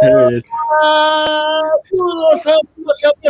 [0.00, 0.44] there it is.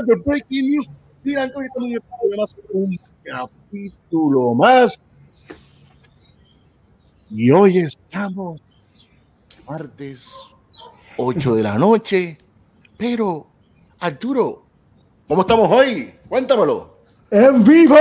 [0.06, 0.88] de Breaking News.
[1.24, 5.02] Mira, además un capítulo más.
[7.30, 8.60] Y hoy estamos
[9.68, 10.30] martes
[11.16, 12.38] 8 de la noche.
[12.96, 13.46] Pero,
[13.98, 14.62] Arturo,
[15.26, 16.14] ¿cómo estamos hoy?
[16.28, 16.96] Cuéntamelo.
[17.30, 17.96] ¡En vivo!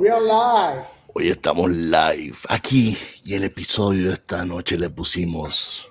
[0.00, 0.99] We are live.
[1.20, 5.86] Hoy estamos live aquí y el episodio de esta noche le pusimos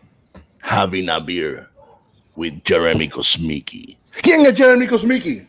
[0.63, 1.69] Having a Beer
[2.35, 3.95] with Jeremy Kosmicki.
[4.23, 5.47] ¿Quién es Jeremy Kosmicki?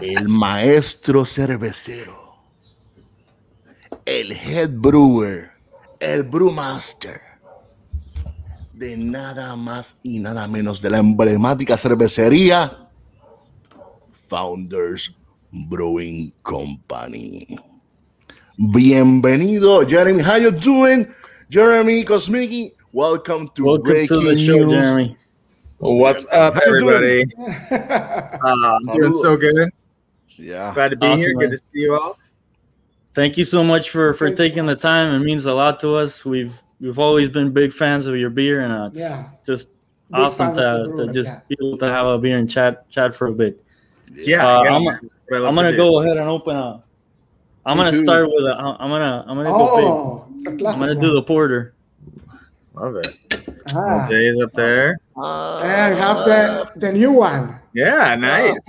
[0.00, 2.34] El maestro cervecero,
[4.06, 5.50] el head brewer,
[6.00, 7.20] el brewmaster
[8.72, 12.88] de nada más y nada menos de la emblemática cervecería
[14.30, 15.14] Founders
[15.54, 17.58] Brewing Company.
[18.60, 20.22] Bienvenido, Jeremy.
[20.22, 21.06] How you doing,
[21.48, 22.72] Jeremy Kosmicki?
[22.92, 24.70] Welcome to Welcome Breaking to the show, News.
[24.72, 25.16] Jeremy.
[25.78, 26.94] What's up, How you doing?
[26.94, 27.24] everybody?
[27.70, 29.70] Uh, I'm doing so good.
[30.36, 30.72] Yeah.
[30.74, 31.36] Glad to be Awesome, here.
[31.36, 31.50] man.
[31.50, 32.18] Good to see you all.
[33.14, 35.14] Thank you so much for for taking the time.
[35.14, 36.24] It means a lot to us.
[36.24, 39.26] We've we've always been big fans of your beer, and uh, it's Yeah.
[39.46, 39.68] just
[40.10, 41.40] Big awesome fan of the to, to just yeah.
[41.48, 43.62] be able to have a beer and chat chat for a bit.
[44.12, 45.40] Yeah, Uh, yeah, I'm- man.
[45.40, 45.76] I love I'm gonna do.
[45.78, 46.86] go ahead and open up.
[47.66, 48.04] I'm Me gonna too.
[48.04, 48.54] start with a.
[48.56, 49.84] I'm gonna I'm gonna go big.
[49.86, 51.74] Oh, it's a I'm gonna do the porter.
[52.74, 53.08] Love it.
[53.74, 54.98] Ah, Jay's up there.
[55.16, 57.58] and have the, the new one.
[57.72, 58.58] Yeah, nice.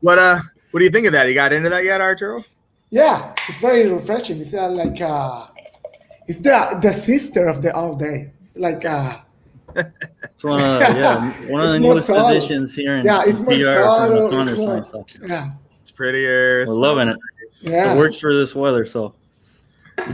[0.00, 0.40] what uh,
[0.70, 1.28] what do you think of that?
[1.28, 2.42] You got into that yet, Arturo?
[2.90, 4.40] yeah, it's very refreshing.
[4.40, 5.48] It's uh, like uh,
[6.28, 8.30] it's the the sister of the all day.
[8.46, 9.18] It's like uh,
[9.76, 12.28] It's one of the, yeah one of the newest subtle.
[12.28, 15.06] additions here in Yeah, it's more PR from the subtle, Founders it's more- Line, so
[15.26, 15.50] yeah,
[15.80, 16.64] It's prettier.
[16.66, 17.16] we're loving it.
[17.62, 17.94] yeah.
[17.94, 18.84] It works for this weather.
[18.86, 19.14] So,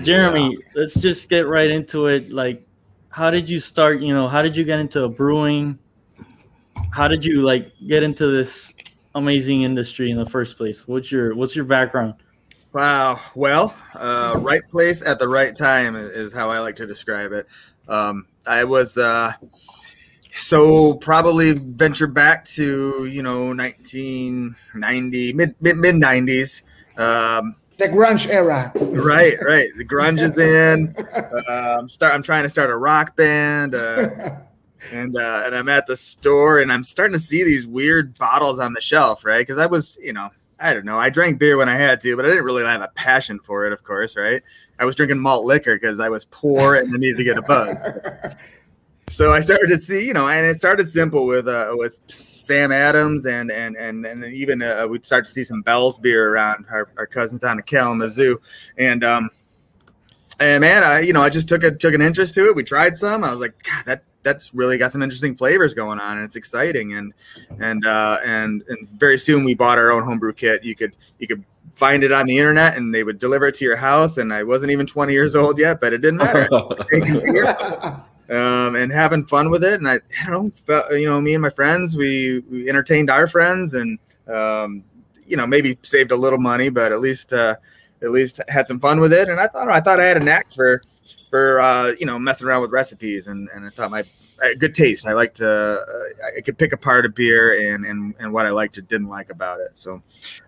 [0.03, 2.31] Jeremy, let's just get right into it.
[2.33, 2.67] Like,
[3.09, 4.01] how did you start?
[4.01, 5.79] You know, how did you get into brewing?
[6.91, 8.73] How did you like get into this
[9.15, 10.87] amazing industry in the first place?
[10.89, 12.15] What's your What's your background?
[12.73, 13.21] Wow.
[13.35, 17.33] Well, uh, right place at the right time is- is how I like to describe
[17.33, 17.47] it.
[17.89, 19.33] Um, I was uh,
[20.33, 26.63] so probably venture back to you know 1990 mid mid mid 90s.
[26.97, 28.73] Um, The grunge era.
[28.77, 29.69] right, right.
[29.77, 30.95] The grunge is in.
[31.49, 32.15] Uh, I'm start.
[32.15, 33.75] I'm trying to start a rock band.
[33.75, 34.39] Uh,
[34.93, 38.59] and uh, and I'm at the store and I'm starting to see these weird bottles
[38.59, 39.47] on the shelf, right?
[39.47, 40.31] Because I was, you know,
[40.63, 42.81] I don't know, I drank beer when I had to, but I didn't really have
[42.81, 44.43] a passion for it, of course, right?
[44.79, 47.43] I was drinking malt liquor because I was poor and I needed to get a
[47.43, 47.77] buzz.
[49.13, 52.73] So I started to see, you know, and it started simple with uh, with Sam
[52.73, 56.65] Adams and and and and even uh, we'd start to see some Bell's beer around
[56.71, 58.41] our, our cousins down in Kalamazoo,
[58.79, 59.29] and um,
[60.41, 62.57] and man, I you know I just took a took an interest to it.
[62.57, 63.23] We tried some.
[63.23, 66.37] I was like, God, that that's really got some interesting flavors going on, and it's
[66.37, 66.95] exciting.
[66.95, 67.13] And
[67.61, 70.65] and uh, and and very soon we bought our own homebrew kit.
[70.65, 71.45] You could you could
[71.75, 74.19] find it on the internet, and they would deliver it to your house.
[74.19, 76.49] And I wasn't even 20 years old yet, but it didn't matter.
[78.31, 79.75] um, and having fun with it.
[79.75, 83.27] And I, I don't know, you know, me and my friends, we, we entertained our
[83.27, 84.85] friends and, um,
[85.27, 87.57] you know, maybe saved a little money, but at least, uh,
[88.03, 89.29] at least had some fun with it.
[89.29, 90.83] And I thought, I thought I had a knack for,
[91.33, 94.05] for, uh, you know, messing around with recipes and, and I thought my
[94.59, 95.07] good taste.
[95.07, 98.51] I liked to, uh, I could pick apart a beer and, and, and what I
[98.51, 99.79] liked or didn't like about it.
[99.79, 100.03] So,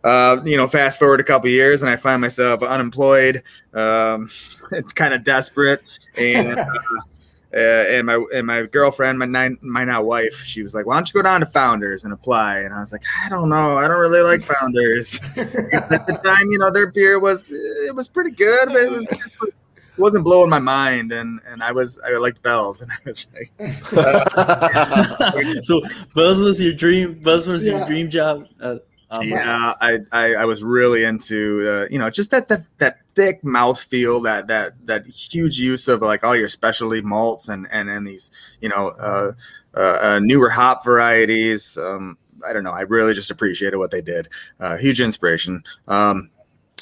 [0.05, 3.43] uh, you know, fast forward a couple years and I find myself unemployed.
[3.73, 4.29] Um,
[4.73, 5.81] it's kind of desperate
[6.19, 6.67] and, uh,
[7.57, 10.97] uh, and my and my girlfriend, my nine, my now wife, she was like, "Why
[10.97, 13.79] don't you go down to Founders and apply?" And I was like, "I don't know,
[13.79, 18.09] I don't really like Founders." At the time, you know, their beer was it was
[18.09, 19.55] pretty good, but it was like,
[19.97, 23.53] wasn't blowing my mind, and and I was I liked Bell's, and I was like,
[25.65, 25.83] so,
[26.15, 27.21] Buzz was your dream.
[27.23, 28.47] Buzz was your dream job.
[28.61, 28.77] Uh,
[29.11, 29.29] awesome.
[29.29, 33.45] yeah, I, I I was really into uh, you know just that that that thick
[33.45, 37.89] mouth feel, that that that huge use of like all your specialty malts and and
[37.89, 38.31] and these
[38.61, 39.33] you know uh,
[39.77, 41.79] uh, uh, newer hop varieties.
[41.79, 42.73] Um, I don't know.
[42.73, 44.29] I really just appreciated what they did.
[44.61, 45.65] Uh, huge inspiration.
[45.89, 46.31] Um,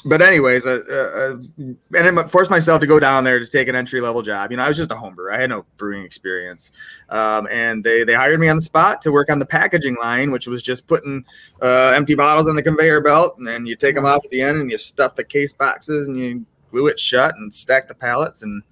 [0.04, 1.66] but anyways, uh, uh,
[1.96, 4.50] and I forced myself to go down there to take an entry level job.
[4.50, 5.32] You know, I was just a home brewer.
[5.32, 6.72] I had no brewing experience,
[7.08, 10.30] um, and they they hired me on the spot to work on the packaging line,
[10.30, 11.24] which was just putting
[11.60, 14.42] uh, empty bottles on the conveyor belt, and then you take them off at the
[14.42, 17.94] end, and you stuff the case boxes, and you glue it shut, and stack the
[17.94, 18.62] pallets, and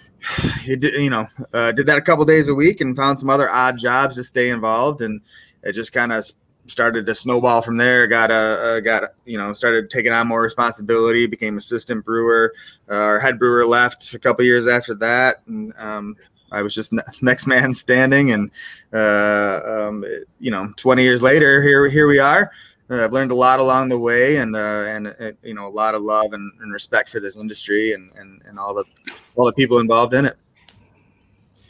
[0.64, 3.30] you did you know uh, did that a couple days a week, and found some
[3.30, 5.20] other odd jobs to stay involved, and
[5.62, 6.30] it just kind of
[6.66, 8.06] started to snowball from there.
[8.06, 11.26] Got a uh, got you know started taking on more responsibility.
[11.26, 12.52] Became assistant brewer.
[12.90, 16.16] Uh, our head brewer left a couple years after that, and um,
[16.50, 16.92] I was just
[17.22, 18.32] next man standing.
[18.32, 18.50] And
[18.92, 20.04] uh, um,
[20.40, 22.50] you know, 20 years later, here here we are.
[22.90, 25.70] Uh, I've learned a lot along the way, and uh, and uh, you know a
[25.70, 28.84] lot of love and, and respect for this industry and, and and all the
[29.36, 30.36] all the people involved in it.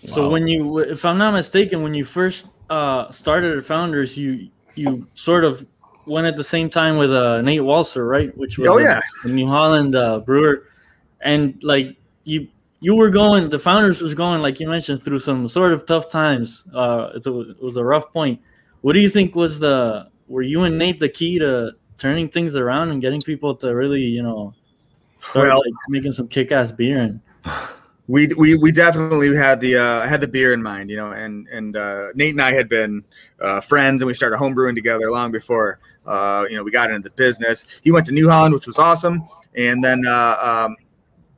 [0.04, 0.30] So Wow.
[0.30, 5.06] when you, if I'm not mistaken, when you first uh, started at Founders, you you
[5.14, 5.66] sort of
[6.06, 8.36] went at the same time with uh, Nate Walser, right?
[8.36, 9.00] Which was Oh, a- yeah.
[9.24, 10.66] a New Holland uh, brewer,
[11.20, 12.48] and like you
[12.80, 16.10] you were going, the Founders was going like you mentioned through some sort of tough
[16.10, 16.64] times.
[16.74, 18.40] Uh, it's a, it was a rough point.
[18.80, 22.56] What do you think was the were you and Nate the key to turning things
[22.56, 24.52] around and getting people to really you know
[25.22, 27.20] start Well- like making some kick ass beer and
[28.12, 31.48] we we we definitely had the uh, had the beer in mind, you know, and
[31.48, 33.02] and uh, Nate and I had been
[33.40, 37.08] uh, friends, and we started homebrewing together long before uh, you know we got into
[37.08, 37.66] the business.
[37.82, 40.36] He went to New Holland, which was awesome, and then uh,
[40.68, 40.76] um,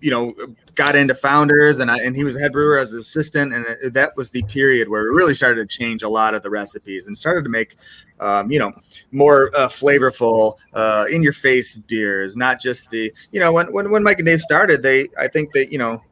[0.00, 0.34] you know
[0.74, 3.64] got into Founders, and I, and he was a head brewer as an assistant, and
[3.80, 6.50] it, that was the period where we really started to change a lot of the
[6.50, 7.76] recipes and started to make
[8.18, 8.72] um, you know
[9.12, 13.92] more uh, flavorful, uh, in your face beers, not just the you know when when
[13.92, 16.02] when Mike and Dave started, they I think that you know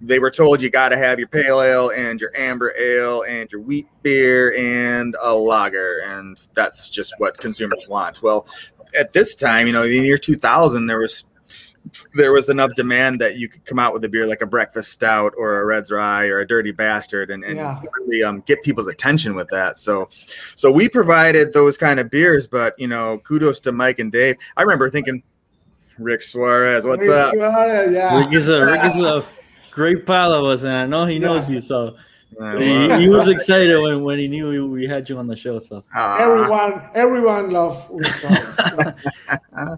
[0.00, 3.50] they were told you got to have your pale ale and your amber ale and
[3.50, 8.46] your wheat beer and a lager and that's just what consumers want well
[8.98, 11.24] at this time you know in the year 2000 there was
[12.14, 14.92] there was enough demand that you could come out with a beer like a breakfast
[14.92, 17.80] stout or a red's rye or a dirty bastard and, and Yeah.
[18.06, 20.06] really um, get people's attention with that so
[20.54, 24.36] so we provided those kind of beers but you know kudos to mike and dave
[24.56, 25.22] i remember thinking
[25.98, 28.18] rick suarez what's up Yeah.
[28.20, 29.24] Rick is a Rick is a
[29.78, 31.54] great pal of us, and I know he knows Yeah.
[31.54, 31.60] you.
[31.60, 31.96] So
[32.58, 35.58] he, he was excited when, when he knew we, we had you on the show.
[35.60, 38.56] So uh, Everyone, everyone loves Rick Suarez.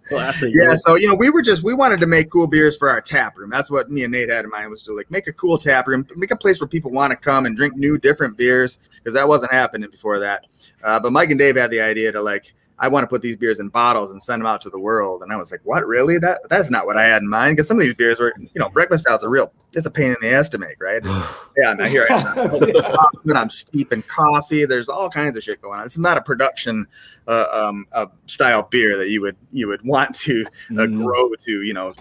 [0.09, 0.53] classic.
[0.55, 3.01] Yeah, so you know, we were just we wanted to make cool beers for our
[3.01, 3.51] tap room.
[3.51, 5.87] That's what me and Nate had in mind was to like make a cool tap
[5.87, 9.15] room, make a place where people want to come and drink new, different beers because
[9.15, 10.47] that wasn't happening before that.
[10.83, 13.37] Uh, but Mike and Dave had the idea to like, I want to put these
[13.37, 15.23] beers in bottles and send them out to the world.
[15.23, 16.17] And I was like, what, really?
[16.19, 18.49] That that's not what I had in mind because some of these beers were, you
[18.59, 19.53] know, breakfast stouts are real.
[19.75, 21.03] It's a pain in the ass to make, right?
[21.05, 21.21] It's,
[21.63, 22.15] yeah, now here I
[23.27, 23.37] am.
[23.37, 24.65] I'm steeping coffee.
[24.65, 25.85] There's all kinds of shit going on.
[25.85, 26.87] It's not a production
[27.29, 31.05] uh, um, uh, style beer that you would you would want to uh, Mm.
[31.05, 31.93] grow to you know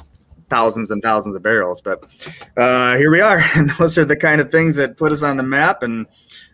[0.50, 1.82] thousands and thousands of barrels.
[1.82, 2.06] But
[2.58, 5.36] uh, here we are, and those are the kind of things that put us on
[5.38, 6.08] the map, and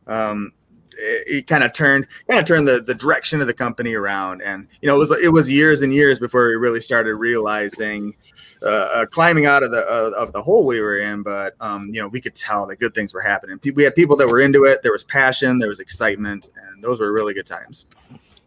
[0.07, 0.51] um,
[0.97, 4.42] it, it kind of turned kind of turned the, the direction of the company around.
[4.42, 8.13] And you know, it was it was years and years before we really started realizing.
[8.63, 11.94] Uh, uh, climbing out of the uh, of the hole we were in, but um,
[11.94, 13.59] you know we could tell that good things were happening.
[13.75, 14.81] We had people that were into it.
[14.81, 17.86] There was passion, there was excitement, and those were really good times.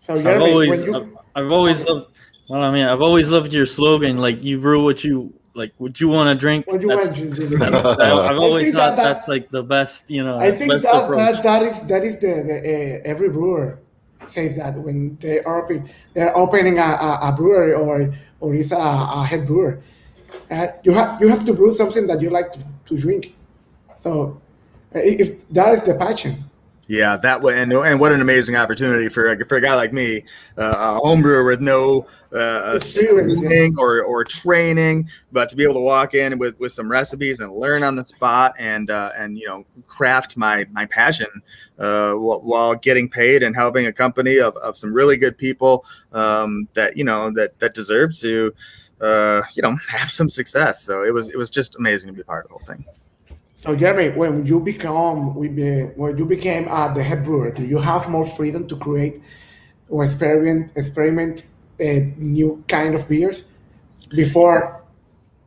[0.01, 2.11] So I've always you, I've, I've always loved.
[2.49, 4.17] Well, I mean, I've always loved your slogan.
[4.17, 6.67] Like you brew what you like, would you want to drink.
[6.67, 9.63] when you That's, went to that's, the, I've always thought that- that- that's like the
[9.63, 10.11] best.
[10.11, 13.79] You know, I think that, that that is that is the, the uh, every brewer
[14.27, 18.73] says that when they are open, they're opening a, a, a brewery or or is
[18.73, 19.81] a, a head brewer,
[20.51, 23.35] uh, you have you have to brew something that you like to, to drink.
[23.97, 24.41] So
[24.95, 26.45] uh, if that is the passion,
[26.87, 29.93] Yeah, that way, and, and what an amazing opportunity for a, for a guy like
[29.93, 30.25] me,
[30.57, 35.75] uh, a home brewer with no uh, schooling or, or training, but to be able
[35.75, 39.39] to walk in with, with some recipes and learn on the spot and uh, and
[39.39, 41.29] you know craft my my passion
[41.79, 45.85] uh, while, while getting paid and helping a company of, of some really good people
[46.13, 48.53] um, that you know that that deserve to
[49.01, 50.83] uh, you know have some success.
[50.83, 52.85] So it was it was just amazing to be part of the whole thing.
[53.55, 58.09] So Jeremy, when you become when you became uh, the head brewer, do you have
[58.09, 59.21] more freedom to create
[59.89, 61.47] or experiment experiment
[61.81, 63.45] new kind of beers
[64.11, 64.83] before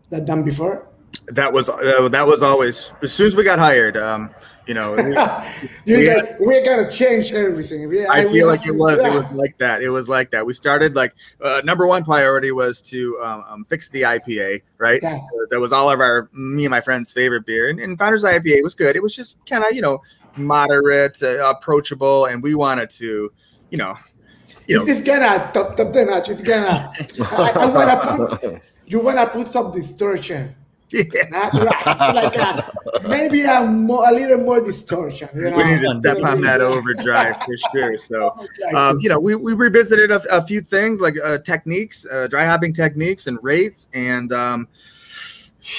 [0.09, 0.87] that done before?
[1.27, 3.95] That was uh, that was always as soon as we got hired.
[3.95, 4.31] Um,
[4.67, 5.03] you know, we-
[5.97, 7.87] We guys, we're gonna change everything.
[7.89, 9.03] We- I feel like it was.
[9.03, 9.81] It was like that.
[9.81, 10.45] It was like that.
[10.45, 14.99] We started like uh, number one priority was to um, um, fix the IPA, right?
[15.01, 15.19] Yeah.
[15.49, 18.63] That was all of our me and my friends' favorite beer, and, and Founders IPA
[18.63, 18.95] was good.
[18.95, 20.01] It was just kind of you know
[20.37, 23.31] moderate, uh, approachable, and we wanted to,
[23.69, 23.95] you know,
[24.71, 26.29] you know, This is gonna top top the notch.
[26.29, 26.93] It's gonna.
[27.19, 28.61] I, I wanna put.
[28.87, 30.55] You wanna put some distortion.
[30.89, 32.15] yeah, That's right.
[32.15, 35.29] like a, maybe a, more, a little more distortion.
[35.33, 35.57] You know?
[35.57, 37.97] we need to step on that overdrive for sure.
[37.97, 38.37] So.
[38.73, 42.45] Um, you know, we, we revisited a, a few things like uh, techniques, uh, dry
[42.45, 44.67] hopping techniques, and rates, and um,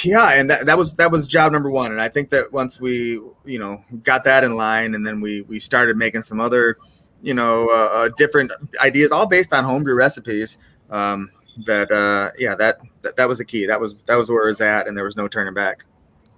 [0.02, 1.90] yeah, and that, that was that was job number one.
[1.90, 5.40] And I think that once we you know got that in line, and then we
[5.42, 6.76] we started making some other
[7.23, 10.59] you know, uh, uh, different ideas, all based on homebrew recipes.
[10.91, 11.31] Um,
[11.67, 13.67] that uh, yeah, that, that that was the key.
[13.67, 15.85] That was that was where it was at, and there was no turning back.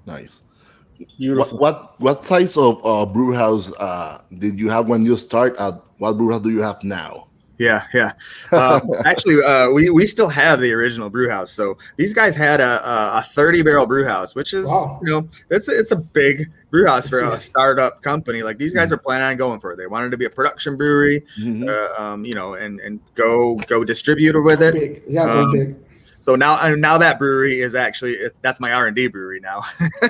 [0.07, 0.43] Nice.
[0.99, 1.59] What Beautiful.
[1.59, 5.57] what what size of uh, brew house uh, did you have when you start?
[5.59, 7.29] At what brew house do you have now?
[7.59, 8.13] Yeah, yeah.
[8.51, 11.53] Uh, actually, uh, we we still have the original brew house.
[11.53, 15.01] So these guys had a a, a thirty barrel brew house, which is Wow.
[15.03, 18.43] you know it's a- it's a big brew house for a startup company.
[18.43, 19.77] Like these guys are planning on going for it.
[19.77, 21.69] They wanted to be a production brewery, Mhm.
[21.69, 24.75] uh, um, you know, and and go go distributor with it.
[24.75, 25.03] Big.
[25.09, 25.77] Yeah, Um, big.
[26.25, 29.63] So now now that brewery is actually that's my R and D brewery now.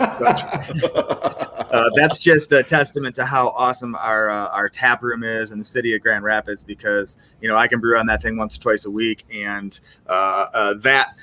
[0.00, 5.58] uh, that's just a testament to how awesome our uh, our tap room is in
[5.58, 8.56] the city of Grand Rapids because you know I can brew on that thing once
[8.56, 11.14] or twice a week and uh, uh, that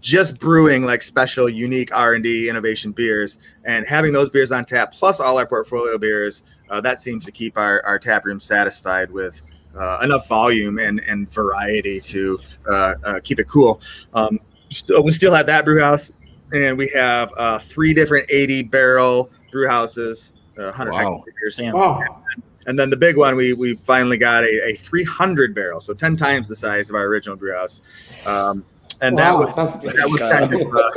[0.00, 5.20] just brewing like special unique R&D innovation beers and having those beers on tap plus
[5.20, 9.42] all our portfolio beers uh, that seems to keep our, our tap room satisfied with
[9.76, 12.38] uh, enough volume and, and variety to
[12.68, 13.80] uh, uh, keep it cool
[14.14, 14.38] um,
[14.70, 16.12] still, we still have that brew house
[16.52, 20.98] and we have uh, three different 80 barrel brew houses, uh, 100 Wow.
[21.00, 21.56] hectoliters.
[21.56, 21.74] Damn.
[21.74, 22.22] Wow.
[22.66, 26.16] And then the big one, we we finally got a, a 300 barrel, so 10
[26.16, 27.82] times the size of our original brew house.
[28.26, 28.64] Um,
[29.02, 30.90] and that was that was kind of uh,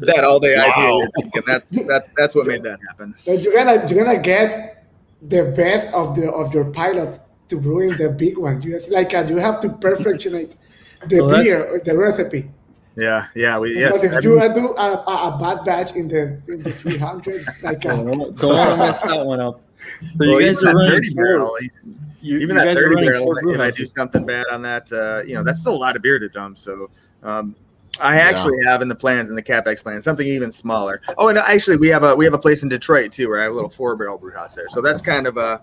[0.00, 3.14] that all day IPA, and that's that that's what made that happen.
[3.20, 4.84] So you're gonna you're gonna get
[5.22, 8.62] the best of the of your pilot to brewing the big one.
[8.62, 10.56] You just like uh, you have to perfectionate
[11.08, 12.50] the So beer or the recipe.
[12.96, 14.00] Yeah, yeah, we yes.
[14.00, 17.46] Because if you uh, do a, a, a bad batch in the in the 300s,
[17.62, 19.60] like uh, Don't, don't want to mess that one up.
[20.00, 21.58] So well, you guys even are that running 30 barrel,
[22.22, 25.22] you, even you that 30 barrel, four if I do something bad on that, uh,
[25.26, 26.58] you know, that's still a lot of beer to dump.
[26.58, 26.90] So,
[27.22, 27.54] um,
[28.00, 31.00] I actually have in the plans in the capex plan something even smaller.
[31.18, 33.44] Oh, and actually, we have a we have a place in Detroit too, where I
[33.44, 34.68] have a little four barrel brew house there.
[34.68, 35.62] So that's kind of a,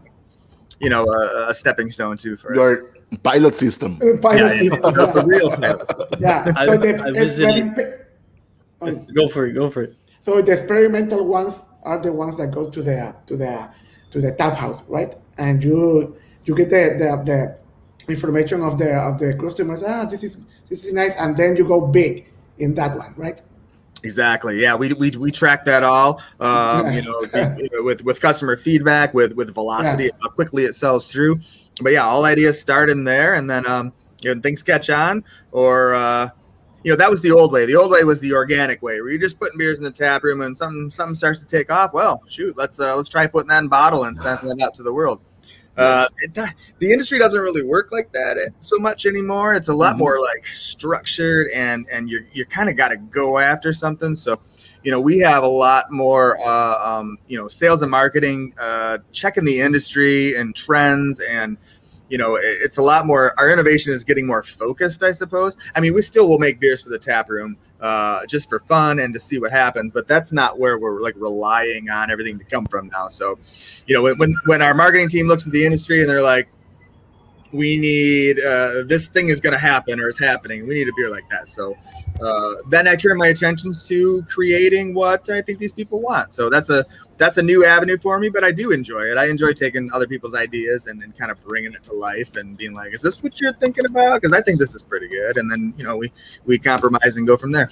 [0.84, 2.54] you know, a, a stepping stone too for.
[2.54, 3.92] Your pilot system.
[4.02, 5.88] uh, pilot Yeah, yeah, the real pilot.
[6.20, 8.00] Yeah, I- so the I visited- experim-
[8.82, 9.54] oh, Go for it.
[9.54, 9.96] Go for it.
[10.22, 13.70] so the experimental ones are the ones that go to the to the
[14.12, 15.13] to the tap house, right?
[15.38, 17.40] And you you get the the, the
[18.13, 19.82] information of the of the customers.
[19.86, 20.38] Ah, this is
[20.70, 22.25] this is nice, and then you go big
[22.58, 23.42] in that one, right?
[24.04, 24.62] Exactly.
[24.62, 26.22] Yeah, we, we, we track that all.
[26.40, 27.26] Um, you know,
[27.84, 31.40] with with customer feedback, with with velocity, how quickly it sells through.
[31.82, 35.24] But yeah, all ideas start in there, and then um, you know, things catch on,
[35.54, 36.30] or uh,
[36.84, 37.66] you know, that was the old way.
[37.66, 40.24] The old way was the organic way, where you're just putting beers in the tap
[40.24, 41.94] room, and something something starts to take off.
[41.94, 44.84] Well, shoot, let's uh, let's try putting that in bottle and sending it out to
[44.84, 45.22] the world.
[45.75, 46.34] Uh, it,
[46.80, 49.56] the industry doesn't really work like that so much anymore.
[49.56, 50.00] It's a lot Mhm.
[50.00, 54.15] more like structured, and and you're you kind of got to go after something.
[54.15, 54.39] So,
[54.84, 59.00] you know, we have a lot more, uh, um, you know, sales and marketing, uh,
[59.12, 61.58] checking the industry and trends, and
[62.10, 63.34] you know, it- it's a lot more.
[63.39, 65.58] Our innovation is getting more focused, I suppose.
[65.74, 67.58] I mean, we still will make beers for the tap room.
[67.84, 71.16] Uh, just for fun and to see what happens, but that's not where we're like
[71.18, 73.10] relying on everything to come from now.
[73.10, 73.38] So,
[73.88, 76.48] you know, when when, our marketing team looks at the industry and they're like,
[77.52, 80.66] we need uh, this thing is going to happen or is happening.
[80.66, 81.50] We need a beer like that.
[81.50, 81.75] So
[82.22, 86.34] uh, then I turn my attentions to creating what I think these people want.
[86.34, 86.86] So that's a
[87.24, 89.18] that's a new avenue for me, but I do enjoy it.
[89.18, 92.58] I enjoy taking other people's ideas and then kind of bringing it to life and
[92.58, 95.38] being like, "Is this what you're thinking about?" Because I think this is pretty good.
[95.38, 96.12] And then you know we
[96.46, 97.70] we compromise and go from there.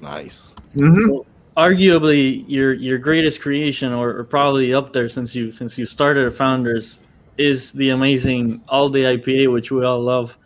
[0.00, 0.54] Nice.
[0.74, 1.20] Mm-hmm.
[1.56, 6.34] Arguably, your your greatest creation, or, or probably up there since you since you started
[6.34, 6.98] Founders,
[7.38, 10.36] is the amazing All Day IPA, which we all love.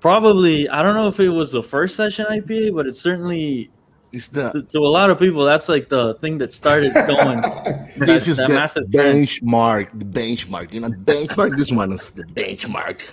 [0.00, 3.70] Probably, I don't know if it was the first session IPA, but it's certainly
[4.16, 7.40] It's the to, to a lot of people that's like the thing that started going.
[7.96, 9.28] this that- is that the massive trend.
[9.28, 9.98] benchmark.
[9.98, 10.72] The benchmark.
[10.72, 11.56] You know, benchmark.
[11.56, 13.08] This one is the benchmark.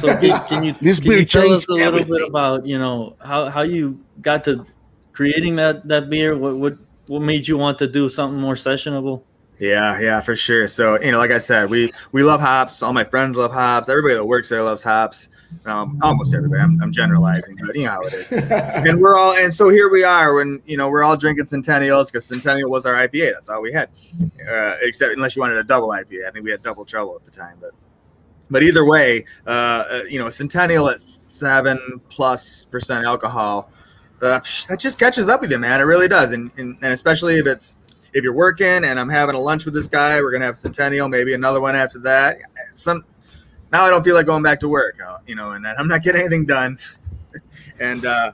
[0.00, 2.78] So can, can you This can you tell us changed a little bit about you
[2.78, 4.64] know how, how you got to
[5.12, 6.36] creating that that beer?
[6.36, 6.74] What what
[7.08, 9.22] what made you want to do something more sessionable?
[9.58, 10.68] Yeah, yeah, for sure.
[10.68, 12.82] So you know, like I said, we we love hops.
[12.82, 13.88] All my friends love hops.
[13.88, 15.28] Everybody that works there loves hops.
[15.64, 16.62] Um, almost everybody.
[16.62, 18.32] I'm, I'm generalizing, but you know how it is.
[18.32, 22.06] and we're all and so here we are when you know we're all drinking Centennials
[22.06, 23.32] because Centennial was our IPA.
[23.32, 23.88] That's all we had,
[24.48, 26.28] uh, except unless you wanted a double IPA.
[26.28, 27.72] I think we had double trouble at the time, but
[28.50, 33.70] but either way, uh, uh, you know, Centennial at seven plus percent alcohol,
[34.22, 35.80] uh, that just catches up with you, man.
[35.80, 37.76] It really does, and, and and especially if it's
[38.12, 41.08] if you're working and I'm having a lunch with this guy, we're gonna have Centennial,
[41.08, 42.38] maybe another one after that.
[42.72, 43.04] Some
[43.72, 46.02] now I don't feel like going back to work, uh, you know, and I'm not
[46.02, 46.78] getting anything done.
[47.80, 48.32] and uh,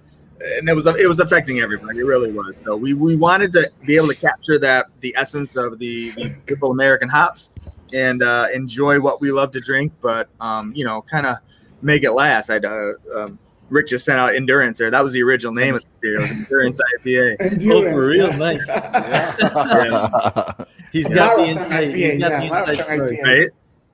[0.59, 1.99] and it was it was affecting everybody.
[2.01, 2.57] It really was.
[2.65, 6.31] So we, we wanted to be able to capture that the essence of the, the
[6.47, 7.51] beautiful American hops
[7.93, 11.37] and uh, enjoy what we love to drink, but um, you know, kind of
[11.83, 12.51] make it last.
[12.51, 14.91] I uh, um, Rick just sent out Endurance there.
[14.91, 16.17] That was the original name of the beer.
[16.17, 17.37] It was Endurance IPA.
[17.41, 18.37] Oh, Endurance, for real, yeah.
[18.37, 18.69] nice.
[18.69, 20.65] yeah.
[20.93, 21.95] He's got the Marathon inside.
[21.95, 23.17] He's IPA, got yeah, the inside story.
[23.17, 23.23] IPA.
[23.23, 23.51] right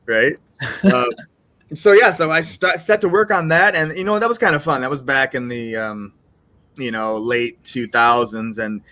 [0.09, 0.37] right?
[0.93, 1.09] Um,
[1.75, 4.39] so yeah so i st- set to work on that and you know that was
[4.39, 4.81] kind of fun.
[4.81, 6.13] That was back in the um,
[6.77, 8.83] you know late 2000s and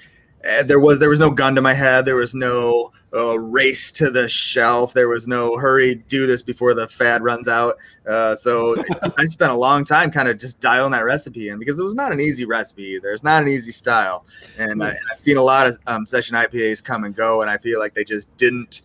[0.46, 2.04] uh, there was there was no gun to my head.
[2.04, 4.92] There was no uh, race to the shelf.
[4.92, 7.76] There was no hurry do this before the fad runs out.
[8.06, 8.76] Uh, so
[9.18, 11.94] i spent a long time kind of just dialing that recipe in because it was
[11.94, 13.12] not an easy recipe either.
[13.12, 14.25] It's not an easy style.
[14.58, 17.58] And I, i've seen a lot of um, session ipas come and go and i
[17.58, 18.82] feel like they just didn't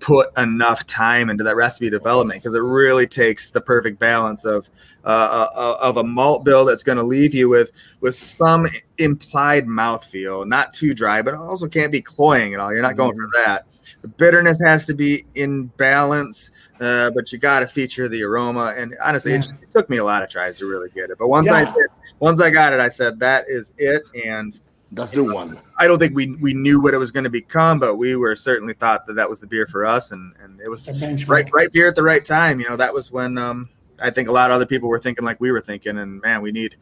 [0.00, 4.68] put enough time into that recipe development because it really takes the perfect balance of
[5.04, 8.66] uh, uh, of a malt bill that's going to leave you with with some
[8.98, 12.72] implied mouthfeel, not too dry, but also can't be cloying at all.
[12.72, 13.66] You're not going for that.
[14.02, 18.74] The bitterness has to be in balance, uh, but you got to feature the aroma.
[18.76, 19.56] And honestly, it, Yeah.
[19.62, 21.18] it took me a lot of tries to really get it.
[21.18, 21.86] But once I did,
[22.20, 24.02] once I got it, I said that is it.
[24.24, 24.58] And
[24.94, 25.58] That's the one.
[25.78, 28.36] I don't think we we knew what it was going to become, but we were
[28.36, 30.88] certainly thought that that was the beer for us, and and it was
[31.28, 32.60] right right beer at the right time.
[32.60, 33.68] You know, that was when um,
[34.00, 36.42] I think a lot of other people were thinking like we were thinking, and man,
[36.42, 36.76] we need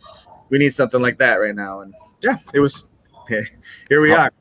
[0.50, 1.81] we need something like that right now.
[1.81, 2.85] And yeah, it was.
[3.88, 4.33] Here we How- are.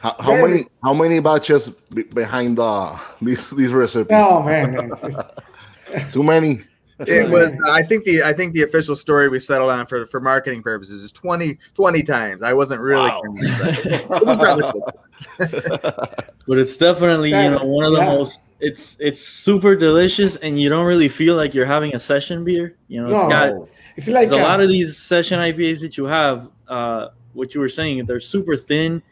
[0.00, 1.70] How, how Very- many how many batches
[2.14, 4.14] behind uh, these this recipe?
[4.14, 4.92] Oh man, man.
[6.12, 6.62] Too many.
[7.00, 7.52] It was.
[7.66, 11.04] I think the I think the official story we settled on for for marketing purposes
[11.04, 12.42] is 20, 20 times.
[12.42, 13.08] I wasn't really.
[13.08, 13.20] Wow.
[13.22, 13.86] convinced.
[13.86, 16.02] It was probably close.
[16.48, 18.14] But it's definitely you know one of the yeah.
[18.14, 18.44] most.
[18.58, 22.74] It's it's super delicious, and you don't really feel like you're having a session beer.
[22.88, 23.28] You know, it's No.
[23.28, 27.08] got It's like There's a uh, lot of these session IPAs that you have, uh,
[27.34, 29.02] what you were saying, they're super thin.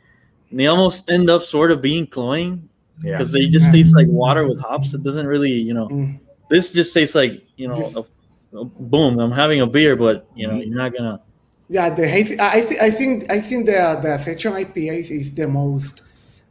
[0.50, 2.69] And they almost end up sort of being cloying
[3.02, 3.12] Yeah.
[3.12, 4.94] because they just taste like water with hops.
[4.94, 6.18] It doesn't really, you know, Mm.
[6.48, 10.26] This just tastes like, you know, Just- a, a boom, I'm having a beer, but,
[10.35, 10.66] you know, Mhm.
[10.66, 11.20] you're not to.
[11.68, 12.37] Yeah, the hazy.
[12.38, 16.02] I think I think I think the the section IPAs is the most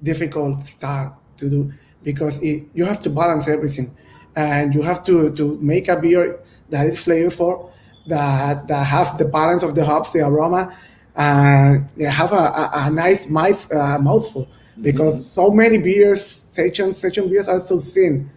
[0.03, 1.71] difficult style to do
[2.03, 3.95] because it, you have to balance everything,
[4.35, 6.37] and you have to to make a beer
[6.69, 7.69] that is flavorful,
[8.07, 10.75] that that have the balance of the hops, the aroma,
[11.15, 14.49] and they have a, a, a nice mouth uh, mouthful
[14.81, 18.29] because so many beers, section section beers are so thin.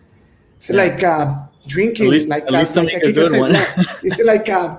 [0.58, 0.76] It's Yeah.
[0.76, 1.34] like uh,
[1.68, 3.52] drinking, At least- like at least to make a good said, one.
[3.54, 4.76] yeah, it's like uh,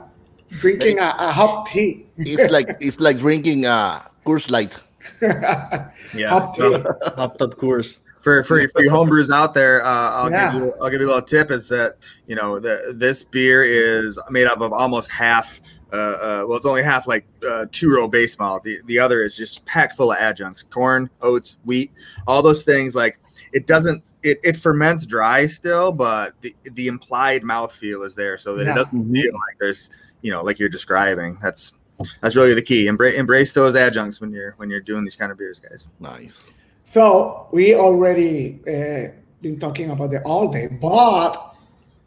[0.60, 2.06] drinking a, a hot tea.
[2.18, 4.76] It's like it's like drinking uh Coors Light.
[5.22, 6.30] Yeah.
[6.30, 6.90] Hop So- tea.
[7.16, 8.00] Hopped up Coors.
[8.22, 10.52] for for, for you homebrews out there, uh, I'll Yeah.
[10.52, 11.98] give you I'll give you a little tip is that
[12.28, 15.62] you know the this beer is made up of almost half.
[15.92, 18.64] Uh, uh, well, it's only half like uh, two row base malt.
[18.64, 21.92] The the other is just packed full of adjuncts: corn, oats, wheat,
[22.28, 22.94] all those things.
[22.94, 23.18] Like
[23.54, 28.56] it doesn't it, it ferments dry still, but the the implied mouthfeel is there, so
[28.56, 28.72] that Yeah.
[28.74, 29.90] it doesn't feel like there's
[30.22, 31.38] you know like you're describing.
[31.42, 31.74] That's
[32.22, 32.88] that's really the key.
[32.88, 35.88] Embrace embrace those adjuncts when you're when you're doing these kind of beers, guys.
[36.00, 36.46] Nice.
[36.84, 41.56] So we already uh, been talking about the all day, but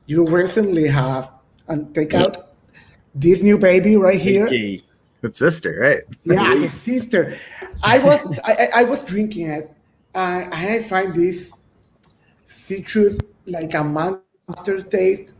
[0.06, 1.30] you recently have
[1.68, 2.54] and take out
[3.14, 4.46] this new baby right here.
[4.46, 4.80] Okay.
[5.22, 6.00] It's sister, right?
[6.24, 7.38] Yeah, the sister.
[7.82, 9.70] I was I, I- I was drinking it,
[10.14, 11.52] and I find this
[12.44, 15.34] citrus like a man aftertaste.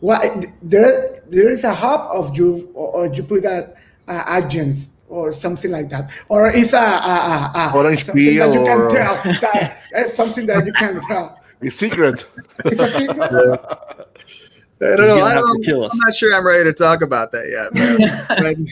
[0.00, 3.76] Well, there there is a hop of you, or, or you put that
[4.08, 8.30] uh, agents or something like that, or it's a, a, a, a Orange something that
[8.32, 9.14] peel you can or- tell.
[9.40, 11.36] That, it's something that you can tell.
[11.60, 12.26] The secret.
[12.64, 13.20] It's a secret.
[13.20, 15.22] I don't know.
[15.22, 15.82] I don't know.
[15.82, 17.74] I am not sure I'm ready to talk about that yet.
[17.74, 18.66] man.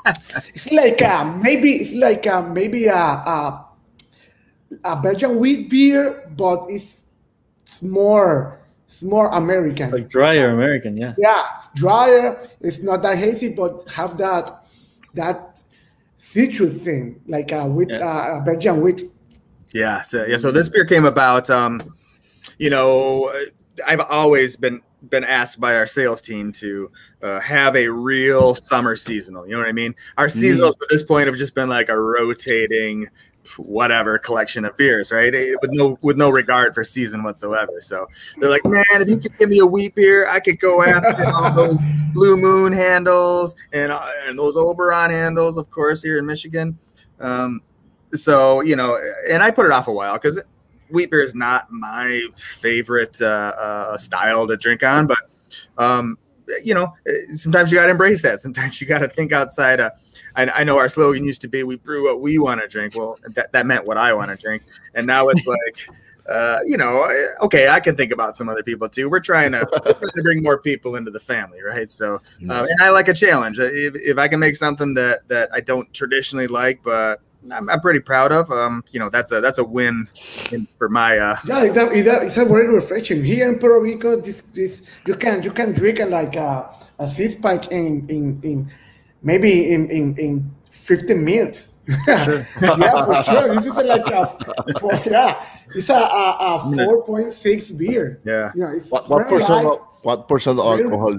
[0.00, 0.16] But-
[0.54, 3.66] It's like uh, maybe it's like uh, maybe a, a
[4.84, 7.04] a Belgian wheat beer, but it's,
[7.62, 9.84] it's more it's more American.
[9.84, 11.14] It's like drier American, yeah.
[11.16, 12.48] yeah, it's drier.
[12.60, 14.66] It's not that hazy, but have that
[15.14, 15.62] that
[16.16, 17.98] citrus thing, like a wheat, Yeah.
[18.06, 19.04] uh, a Belgian wheat.
[19.72, 20.02] yeah.
[20.02, 20.36] So yeah.
[20.38, 21.48] So this beer came about.
[21.50, 21.94] Um,
[22.58, 23.32] you know,
[23.86, 26.90] I've always been been asked by our sales team to
[27.22, 29.46] uh, have a real summer seasonal.
[29.46, 29.94] You know what I mean?
[30.16, 33.08] Our seasonals at this point have just been like a rotating
[33.58, 35.32] whatever collection of beers, right?
[35.60, 37.80] With no with no regard for season whatsoever.
[37.80, 38.06] So
[38.38, 41.24] they're like, man, if you could give me a wheat beer, I could go after
[41.26, 46.26] all those Blue Moon handles and uh, and those Oberon handles, of course, here in
[46.26, 46.78] Michigan.
[47.20, 47.62] Um,
[48.14, 50.40] so you know, and I put it off a while because
[50.90, 55.18] wheat beer is not my favorite uh, uh, style to drink on, but
[55.78, 56.18] um,
[56.62, 56.94] you know,
[57.32, 58.40] sometimes you got to embrace that.
[58.40, 59.80] Sometimes you got to think outside.
[59.80, 59.90] Uh,
[60.36, 62.94] I, I know our slogan used to be, "We brew what we want to drink."
[62.94, 64.62] Well, that that meant what I want to drink,
[64.94, 65.88] and now it's like.
[66.28, 69.08] Uh, you know, uh, okay, I can think about some other people too.
[69.08, 71.90] We're trying to, to bring more people into the family, right?
[71.90, 72.14] So,
[72.48, 73.58] uh, and I like a challenge.
[73.58, 77.80] If, if I can make something that that I don't traditionally like, but I'm, I'm
[77.80, 80.08] pretty proud of, um, you know, that's a that's a win
[80.52, 81.18] in, for my.
[81.18, 83.24] Uh, Yeah, it's, a, it's, a, it's a very refreshing.
[83.24, 87.08] Here in Puerto Rico, this this you can you can drink a, like a, a
[87.08, 88.70] six pack in, in in
[89.22, 91.68] maybe in in, in 15 minutes.
[92.06, 93.54] yeah, for sure.
[93.54, 94.26] This is like a
[94.78, 98.20] four, yeah, it's a, a, a 4.6 beer.
[98.24, 99.64] yeah, You know, it's What, what percent?
[99.64, 101.16] light, Of, what percent of alcohol?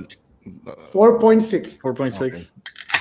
[0.92, 1.80] 4.6.
[1.82, 2.52] Four point six.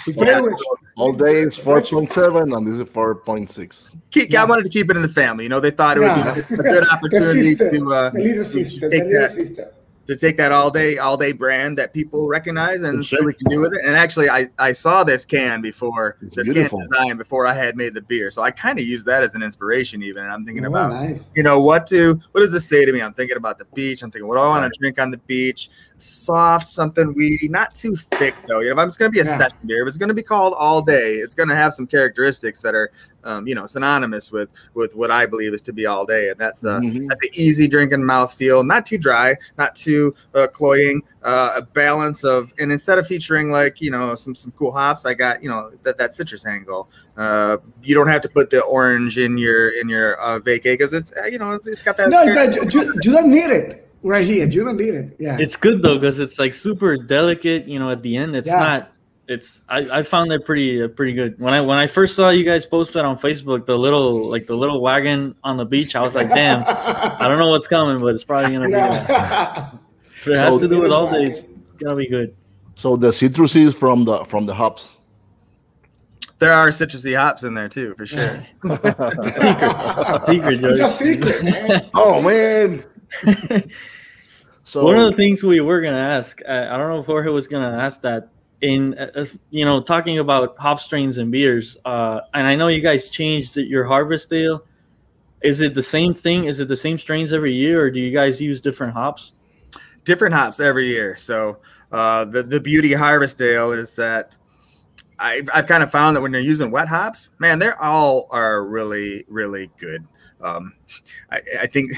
[0.07, 0.59] It's Yeah, very so rich.
[0.97, 3.89] All day is four point seven, and this is four point six.
[4.11, 5.45] keep, I wanted to keep it in the family.
[5.45, 6.35] You know, they thought it Yeah.
[6.35, 9.05] would be a good The opportunity sister, to uh, the little to sister, the take
[9.07, 9.73] little that sister.
[10.13, 13.35] To take that all day all day brand that people recognize and see what we
[13.35, 13.81] can do with it.
[13.85, 16.79] And actually, I I saw this can before It's this beautiful.
[16.81, 19.35] can design before I had made the beer, so I kind of used that as
[19.35, 20.03] an inspiration.
[20.03, 21.21] Even and I'm thinking Oh, about nice.
[21.35, 24.03] you know what to what does this say to me i'm thinking about the beach
[24.03, 27.75] i'm thinking what do i want to drink on the beach soft something weedy not
[27.75, 29.39] too thick though you know if i'm just going to be a Yeah.
[29.39, 31.87] session beer if it's going to be called all day it's going to have some
[31.87, 32.91] characteristics that are
[33.25, 36.39] um, you know synonymous with with what i believe is to be all day and
[36.39, 37.09] that's uh Mhm.
[37.09, 42.25] that's an easy drinking mouthfeel not too dry not too uh, cloying uh, a balance
[42.25, 45.49] of and instead of featuring like you know some some cool hops i got you
[45.49, 49.69] know that that citrus angle uh, you don't have to put the orange in your
[49.81, 52.55] in your uh, vacay because it's uh, you know it's, it's got that No, that,
[52.73, 54.49] you, you don't need it right here.
[54.49, 55.17] You don't need it.
[55.21, 55.37] Yeah.
[55.39, 57.69] It's good though because it's like super delicate.
[57.69, 58.59] You know, at the end, it's Yeah.
[58.59, 58.92] not.
[59.29, 61.39] It's I, I found that pretty uh, pretty good.
[61.39, 64.47] When I when I first saw you guys post that on Facebook, the little like
[64.47, 67.99] the little wagon on the beach, I was like, damn, I don't know what's coming,
[68.01, 68.73] but it's probably gonna be.
[68.73, 69.09] Good.
[69.09, 69.71] yeah.
[70.23, 71.43] If it has So- to do with all day, it's
[71.79, 72.35] gonna be good.
[72.77, 74.91] So the citrus is from the from the hops.
[76.41, 78.45] there are citrusy hops in there too for sure
[80.27, 81.91] Secret, It's a secret, man.
[81.95, 82.85] oh man.
[84.65, 87.31] So One of the things we were gonna ask, uh, I don't know if Jorge
[87.31, 88.29] was gonna ask that.
[88.63, 92.69] In uh, uh, you know, talking about hop strains and beers, uh, and I know
[92.69, 94.65] you guys changed your harvest ale.
[95.43, 96.45] Is it the same thing?
[96.45, 99.35] Is it the same strains every year, or do you guys use different hops?
[100.05, 101.59] different hops every year so
[101.93, 104.37] uh, the, the beauty harvest ale is that
[105.19, 108.65] I've, I've kind of found that when you're using wet hops man they're all are
[108.65, 110.07] really really good
[110.41, 110.75] um,
[111.31, 111.93] I, I think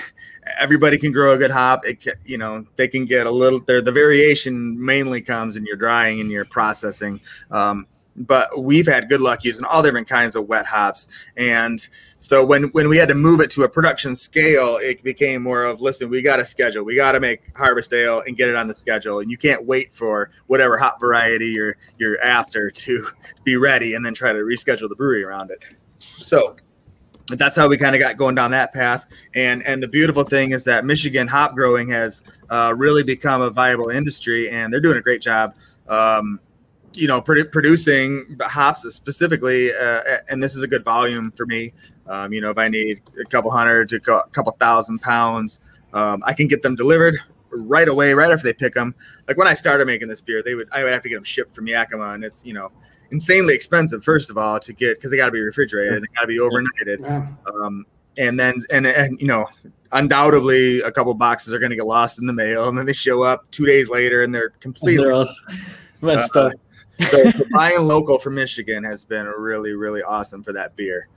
[0.59, 1.87] everybody can grow a good hop.
[1.87, 5.65] It, ca- you know they can get a little there the variation mainly comes in
[5.65, 7.21] your drying and your processing.
[7.51, 11.09] Um, but we've had good luck using all different kinds of wet hops.
[11.37, 11.87] And
[12.19, 15.65] so when when we had to move it to a production scale it became more
[15.65, 16.85] of listen we got a schedule.
[16.85, 19.21] We got to make harvest ale and get it on the schedule.
[19.21, 23.09] And you can't wait for whatever hop variety you're you're after to
[23.45, 25.65] be ready and then try to reschedule the brewery around it.
[25.99, 26.57] So
[27.29, 29.07] that's how we kind of got going down that path.
[29.35, 33.51] And and the beautiful thing is that michigan hop growing has uh, really become a
[33.51, 35.55] viable industry and they're doing a great job
[35.89, 36.41] um,
[36.95, 41.73] you know produ- producing hops specifically uh, and this is a good volume for me.
[42.07, 45.61] Um, you know if i need a couple hundred to a couple thousand pounds
[45.95, 47.19] um, i can get them delivered
[47.51, 48.95] right away right after they pick them
[49.27, 51.25] like when i started making this beer they would i would have to get them
[51.25, 52.71] shipped from yakima and it's you know
[53.15, 56.23] insanely expensive first of all to get because they got to be refrigerated they got
[56.23, 57.27] to be overnighted Yeah.
[57.53, 57.87] um,
[58.19, 59.47] and then and and you know
[59.93, 62.93] undoubtedly a couple boxes are going to get lost in the mail and then they
[62.93, 65.25] show up two days later and they're completely They're
[66.03, 66.53] messed Uh, up.
[67.09, 71.09] so so buying local from Michigan has been really, really awesome for that beer.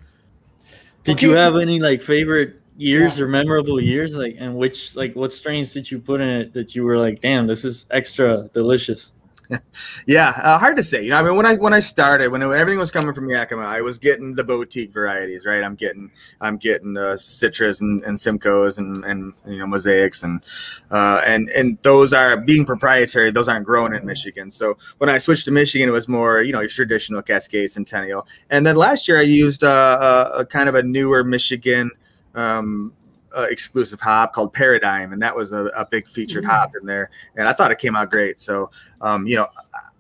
[1.04, 4.16] Did you have any like favorite years or memorable years?
[4.16, 7.22] Like, and which like what strains did you put in it that you were like,
[7.22, 9.14] damn, this is extra delicious?
[10.06, 11.04] Yeah, uh, hard to say.
[11.04, 13.64] You know, I mean, when I when I started, when everything was coming from Yakima,
[13.64, 15.64] I was getting the boutique varieties, right?
[15.64, 20.44] I'm getting I'm getting uh, Citras and, and Simcoes and and you know mosaics and
[20.92, 23.32] uh, and and those are being proprietary.
[23.32, 24.50] Those aren't grown in Michigan.
[24.50, 28.28] So when I switched to Michigan, it was more you know your traditional Cascade Centennial.
[28.50, 31.92] And then last year I used uh, a, a kind of a newer Michigan.
[32.34, 32.94] Um,
[33.38, 36.48] uh, exclusive hop called Paradigm, and that was a, a big featured Mhm.
[36.48, 38.40] hop in there, and I thought it came out great.
[38.40, 38.72] So,
[39.02, 39.46] um, you know,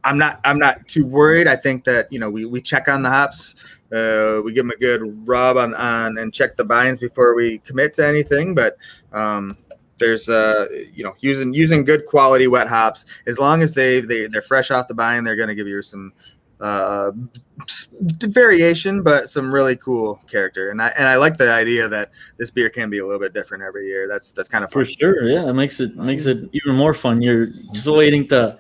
[0.04, 1.47] I'm not I'm not too worried.
[1.47, 3.56] I think that you know we, we check on the hops,
[3.95, 7.60] uh, we give them a good rub on, on and check the bines before we
[7.60, 8.56] commit to anything.
[8.56, 8.78] But
[9.13, 9.56] um,
[10.00, 14.28] there's uh you know using using good quality wet hops as long as they they
[14.28, 16.13] they're fresh off the bine, they're going to give you some
[16.60, 17.12] uh
[18.30, 22.50] variation but some really cool character and i and i like the idea that this
[22.52, 25.24] beer can be a little bit different every year that's that's kind of For sure,
[25.30, 27.22] yeah, it makes it makes it even more fun.
[27.22, 28.58] You're just waiting to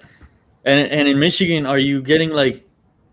[0.65, 2.67] And and in Michigan, are you getting like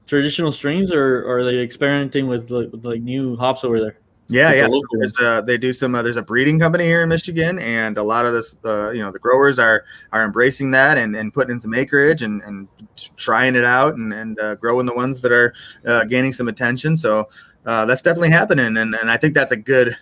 [0.07, 3.99] traditional strains, or, or are they experimenting with like, with, like new hops over there?
[4.29, 4.69] Yeah, yeah.
[4.69, 5.95] So there's a, they do some.
[5.95, 9.03] Uh, there's a breeding company here in Michigan, and a lot of this, uh, you
[9.03, 12.69] know, the growers are are embracing that and, and putting in some acreage and, and
[13.17, 15.53] trying it out and and uh, growing the ones that are
[15.87, 16.97] uh, gaining some attention.
[16.97, 17.29] So
[17.67, 19.97] uh, that's definitely happening, and and I think that's a good.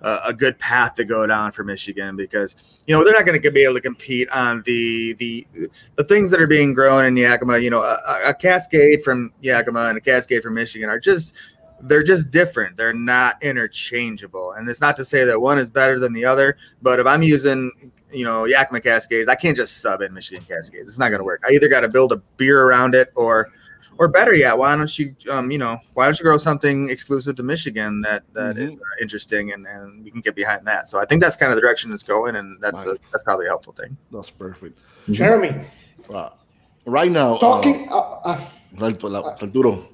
[0.00, 3.42] Uh, a good path to go down for Michigan because you know they're not going
[3.42, 5.44] to be able to compete on the the
[5.96, 7.58] the things that are being grown in Yakima.
[7.58, 11.34] You know, a, a Cascade from Yakima and a Cascade from Michigan are just
[11.82, 12.76] they're just different.
[12.76, 14.52] They're not interchangeable.
[14.52, 17.22] And it's not to say that one is better than the other, but if I'm
[17.22, 17.70] using,
[18.12, 20.88] you know, Yakima Cascades, I can't just sub in Michigan Cascades.
[20.88, 21.42] It's not going to work.
[21.48, 23.50] I either got to build a beer around it or
[24.00, 27.34] or better yet, why don't you um, you know, why don't you grow something exclusive
[27.34, 28.68] to Michigan that that Mhm.
[28.68, 30.86] is uh, interesting and and we can get behind that.
[30.86, 33.46] So I think that's kind of the direction it's going and that's a, that's probably
[33.46, 33.96] a helpful thing.
[34.12, 34.78] That's perfect.
[35.10, 35.66] Jeremy,
[36.14, 36.30] Uh,
[36.86, 37.88] right now, uh, talking.
[37.90, 38.40] Uh, uh,
[38.78, 39.88] Right, la- Arturo.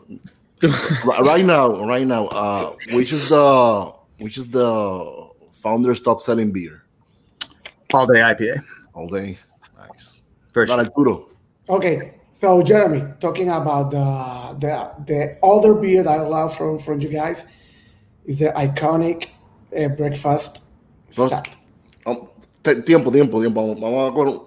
[0.63, 0.71] Ri-
[1.21, 6.83] right now, right now, uh, which is the which is the founder's top selling beer
[7.93, 8.63] All day IPA.
[8.95, 9.39] all day?
[9.79, 10.23] Nice.
[10.53, 10.85] For Got sure.
[10.85, 11.29] Arturo.
[11.69, 17.01] okay, so Jeremy, talking about the the the other beer that I love from from
[17.01, 17.45] you guys
[18.25, 19.29] is the iconic
[19.77, 20.63] uh, breakfast
[21.15, 21.57] Dos- stout.
[22.07, 22.29] Um,
[22.63, 23.61] te- tiempo, tiempo, tiempo.
[23.75, 24.41] Vamos, vamos a con-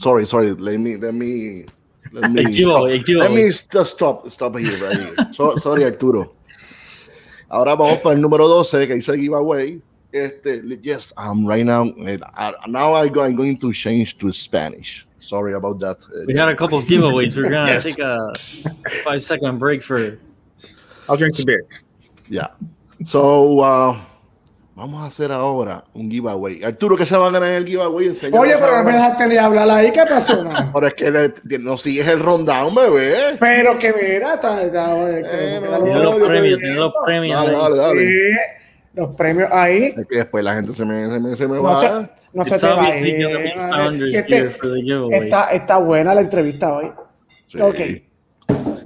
[0.00, 0.52] Sorry, sorry.
[0.54, 1.66] Let me, let me,
[2.12, 2.44] let me.
[2.44, 5.14] A giveaway, a Let me just stop, stop here, right here.
[5.32, 6.32] So, sorry, Arturo.
[7.50, 9.80] Ahora vamos para el número 12 que dice giveaway.
[10.12, 11.84] Este, yes, um, right now,
[12.34, 15.06] I- now I go, I'm going to change to Spanish.
[15.20, 15.98] Sorry about that.
[16.02, 17.36] Uh, We had a couple of giveaways.
[17.36, 17.84] We're gonna Yes.
[17.84, 18.32] take a
[19.04, 20.18] five second break for.
[21.08, 21.62] I'll drink some beer.
[22.28, 22.48] Yeah.
[23.04, 24.00] So, uh,
[24.80, 26.64] vamos a hacer ahora un giveaway.
[26.64, 28.08] Arturo, ¿qué se va a ganar en el giveaway?
[28.32, 29.92] Oye, pero no me dejaste ni hablar ahí.
[29.92, 30.42] ¿Qué pasó?
[30.50, 30.70] man?
[30.72, 33.36] Pero es que le- no sigues el rundown, bebé.
[33.38, 37.40] Pero que mira, está, está- Eh, no, Tiene no, los premios, tiene los premios.
[37.44, 37.62] Dale, ahí.
[37.62, 38.00] dale, dale.
[38.06, 38.36] Sí,
[38.94, 39.94] los premios ahí.
[39.96, 41.80] Es que después la gente se me, se me, se me No va.
[41.80, 41.88] se,
[42.32, 44.14] no se It's te va a ir.
[44.14, 44.56] este-
[45.12, 46.90] está, está buena la entrevista hoy.
[47.48, 47.60] Sí.
[47.60, 47.76] Ok.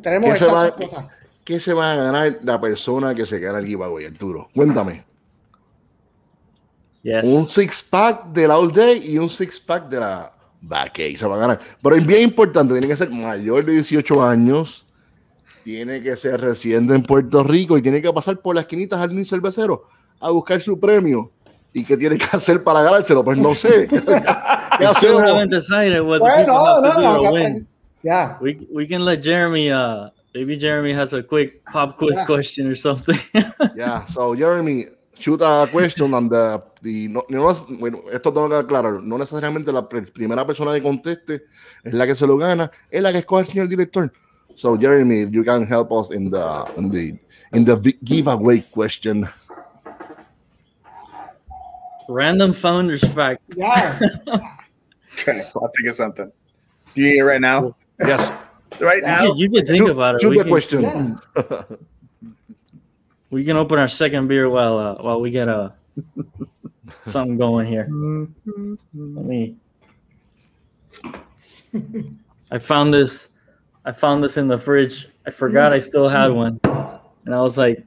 [0.02, 1.04] Tenemos ¿Qué se, estas cosas.
[1.44, 4.48] ¿Qué se va a ganar la persona que se gana el giveaway, Arturo?
[4.54, 5.04] Cuéntame.
[7.05, 7.25] Yes.
[7.27, 11.19] Un six pack de la All Day y un six pack de la Back Eight
[11.19, 11.61] se va a ganar.
[11.81, 14.85] Pero es bien importante, tiene que ser mayor de 18 años,
[15.62, 19.09] tiene que ser residente en Puerto Rico y tiene que pasar por las esquinitas al
[19.09, 19.87] Jardín Cervecero
[20.19, 21.31] a buscar su premio.
[21.73, 23.25] ¿Y qué tiene que hacer para ganárselo?
[23.25, 23.87] Pues no sé.
[24.79, 27.67] The Bueno, no.
[28.03, 28.38] Ya.
[28.40, 29.73] We we can let Jeremy.
[29.73, 32.27] Uh, maybe Jeremy has a quick pop quiz Yeah.
[32.27, 33.19] question or something.
[33.77, 34.87] Yeah, so Jeremy,
[35.18, 39.72] shoot a question and the, the- no, no bueno, esto tengo que aclarar, no necesariamente
[39.72, 41.44] la pr- primera persona que conteste
[41.85, 44.12] es la que se lo gana, es la que escoge el señor director.
[44.57, 47.18] So Jeremy, if you can help us in the in the
[47.53, 49.29] in the giveaway question.
[52.09, 53.40] Random founders fact.
[53.57, 53.98] Ya.
[55.16, 56.31] Okay, I'll think of something.
[56.94, 57.74] Do you need it right now?
[57.98, 58.33] Yes,
[58.81, 59.27] Right You now?
[59.29, 60.20] can, you can think shoot, about it.
[60.20, 60.83] shoot We the can, question.
[61.37, 61.62] Yeah.
[63.35, 65.70] we can open our second beer while uh, while we get uh,
[67.05, 67.88] something going here.
[67.90, 69.57] Let me.
[72.53, 73.31] I found this.
[73.85, 75.09] I found this in the fridge.
[75.27, 77.85] I forgot I still had one, and I was like,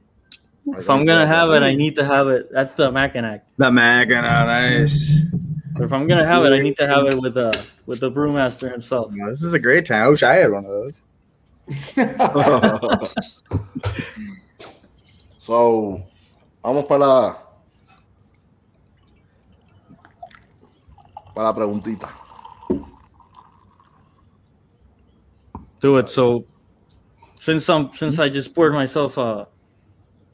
[0.66, 2.52] if I'm gonna have it, I need to have it.
[2.52, 3.46] That's the Mackinac.
[3.56, 5.22] The Mackinac, nice.
[5.80, 7.52] If I'm gonna have it, I need to have it with uh
[7.86, 9.12] with the brewmaster himself.
[9.16, 10.04] Well, this is a great time.
[10.04, 11.02] I wish I had one of those.
[15.48, 16.04] so,
[16.62, 17.42] vamos para la,
[21.34, 22.12] para la preguntita.
[25.80, 26.10] Do it.
[26.10, 26.44] So,
[27.36, 29.48] since since I just poured myself a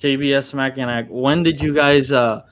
[0.01, 2.11] KBS Mac, Mackinac, when did you guys?
[2.11, 2.43] uh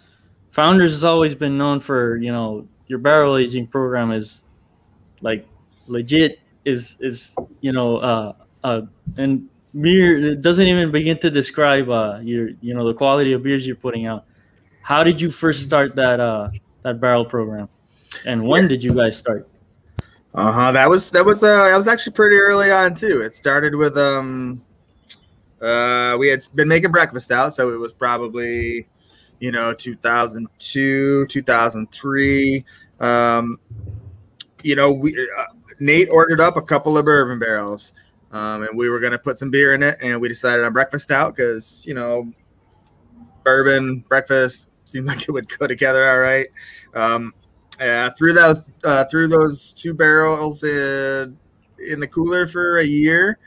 [0.52, 4.44] Founders has always been known for you know your barrel aging program is
[5.20, 5.48] like
[5.88, 8.82] legit is is you know uh uh
[9.16, 9.48] and
[9.80, 13.66] beer it doesn't even begin to describe uh your you know the quality of beers
[13.66, 14.24] you're putting out.
[14.82, 16.50] How did you first start that uh
[16.82, 17.68] that barrel program,
[18.26, 19.48] and when did you guys start?
[20.34, 20.72] Uh huh.
[20.72, 23.22] That was that was uh that was actually pretty early on too.
[23.22, 24.62] It started with um
[25.60, 28.86] uh we had been making breakfast stout, so it was probably
[29.42, 32.64] you know 2002 2003
[33.00, 33.58] um
[34.62, 35.44] you know we uh,
[35.80, 37.92] nate ordered up a couple of bourbon barrels
[38.32, 40.72] um, and we were going to put some beer in it and we decided on
[40.72, 42.30] breakfast stout because you know
[43.44, 46.48] bourbon breakfast seemed like it would go together all right
[46.94, 47.32] um,
[47.80, 51.36] uh, through those uh, through those two barrels in
[51.88, 53.38] in the cooler for a year.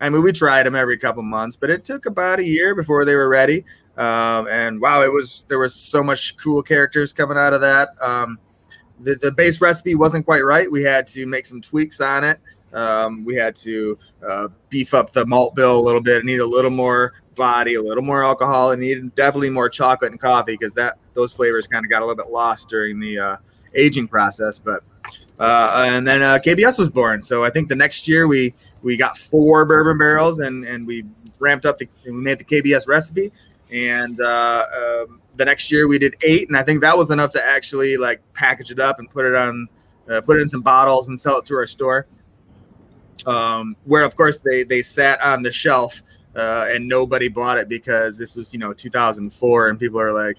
[0.00, 3.04] I mean, we tried them every couple months, but it took about a year before
[3.04, 3.64] they were ready.
[3.96, 7.90] Um, and wow, it was there was so much cool characters coming out of that.
[8.00, 8.38] Um,
[9.00, 10.70] the, the base recipe wasn't quite right.
[10.70, 12.40] We had to make some tweaks on it.
[12.72, 16.18] Um, we had to uh, beef up the malt bill a little bit.
[16.18, 20.10] It needed a little more body, a little more alcohol, and needed definitely more chocolate
[20.10, 23.18] and coffee because that those flavors kind of got a little bit lost during the
[23.18, 23.36] uh,
[23.74, 24.58] aging process.
[24.58, 24.82] But
[25.38, 27.22] uh, and then uh, KBS was born.
[27.22, 31.04] So I think the next year we we got four bourbon barrels and and we
[31.38, 33.32] ramped up the we made the KBS recipe
[33.72, 37.32] and uh, um, the next year we did eight, and I think that was enough
[37.32, 39.68] to actually like package it up and put it on,
[40.08, 42.06] uh, put it in some bottles and sell it to our store.
[43.26, 46.02] Um, where of course they they sat on the shelf
[46.36, 50.38] uh, and nobody bought it because this was you know 2004, and people are like,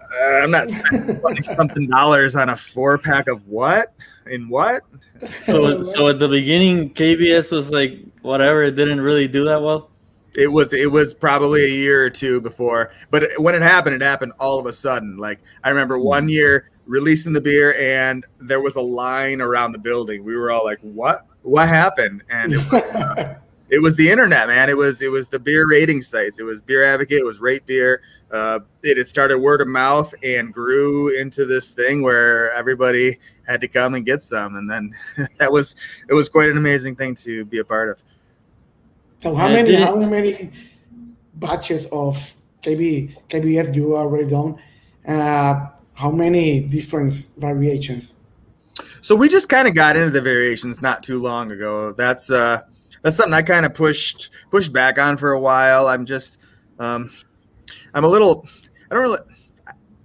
[0.00, 3.92] uh, I'm not spending something dollars on a four pack of what
[4.26, 4.82] in what.
[5.28, 8.64] So so at the beginning, KBS was like whatever.
[8.64, 9.90] It didn't really do that well.
[10.36, 14.02] It was it was probably a year or two before, but when it happened, it
[14.02, 15.16] happened all of a sudden.
[15.16, 16.04] Like I remember hmm.
[16.04, 20.24] one year releasing the beer, and there was a line around the building.
[20.24, 21.26] We were all like, "What?
[21.42, 23.38] What happened?" And it was, uh,
[23.70, 24.68] it was the internet, man.
[24.68, 26.38] It was it was the beer rating sites.
[26.38, 27.18] It was Beer Advocate.
[27.18, 28.02] It was Rate Beer.
[28.30, 33.60] Uh, it had started word of mouth and grew into this thing where everybody had
[33.60, 34.94] to come and get some, and then
[35.38, 35.76] that was
[36.08, 38.02] it was quite an amazing thing to be a part of.
[39.18, 40.50] So how many how many
[41.34, 42.16] batches of
[42.62, 44.56] KB KBS you already done?
[45.06, 48.14] Uh, how many different variations?
[49.02, 51.92] So we just kind of got into the variations not too long ago.
[51.92, 52.62] That's uh
[53.02, 55.86] that's something I kind of pushed pushed back on for a while.
[55.86, 56.38] I'm just
[56.78, 57.10] um
[57.94, 58.46] I'm a little
[58.90, 59.20] I don't really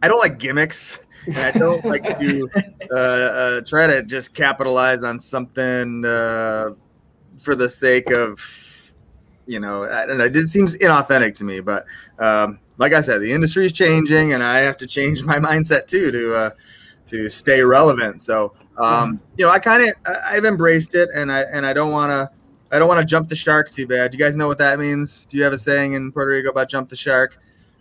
[0.01, 0.99] I don't like gimmicks.
[1.27, 2.49] And I don't like to
[2.91, 6.69] uh, uh, try to just capitalize on something uh,
[7.39, 8.39] for the sake of
[9.47, 11.59] you know, and it seems inauthentic to me.
[11.59, 11.85] But
[12.19, 15.87] um, like I said, the industry is changing, and I have to change my mindset
[15.87, 16.49] too to uh,
[17.07, 18.21] to stay relevant.
[18.21, 21.91] So um, you know, I kind of I've embraced it, and I and I don't
[21.91, 22.29] want to
[22.71, 24.13] I don't want to jump the shark too bad.
[24.13, 25.25] You guys know what that means?
[25.27, 27.39] Do you have a saying in Puerto Rico about jump the shark?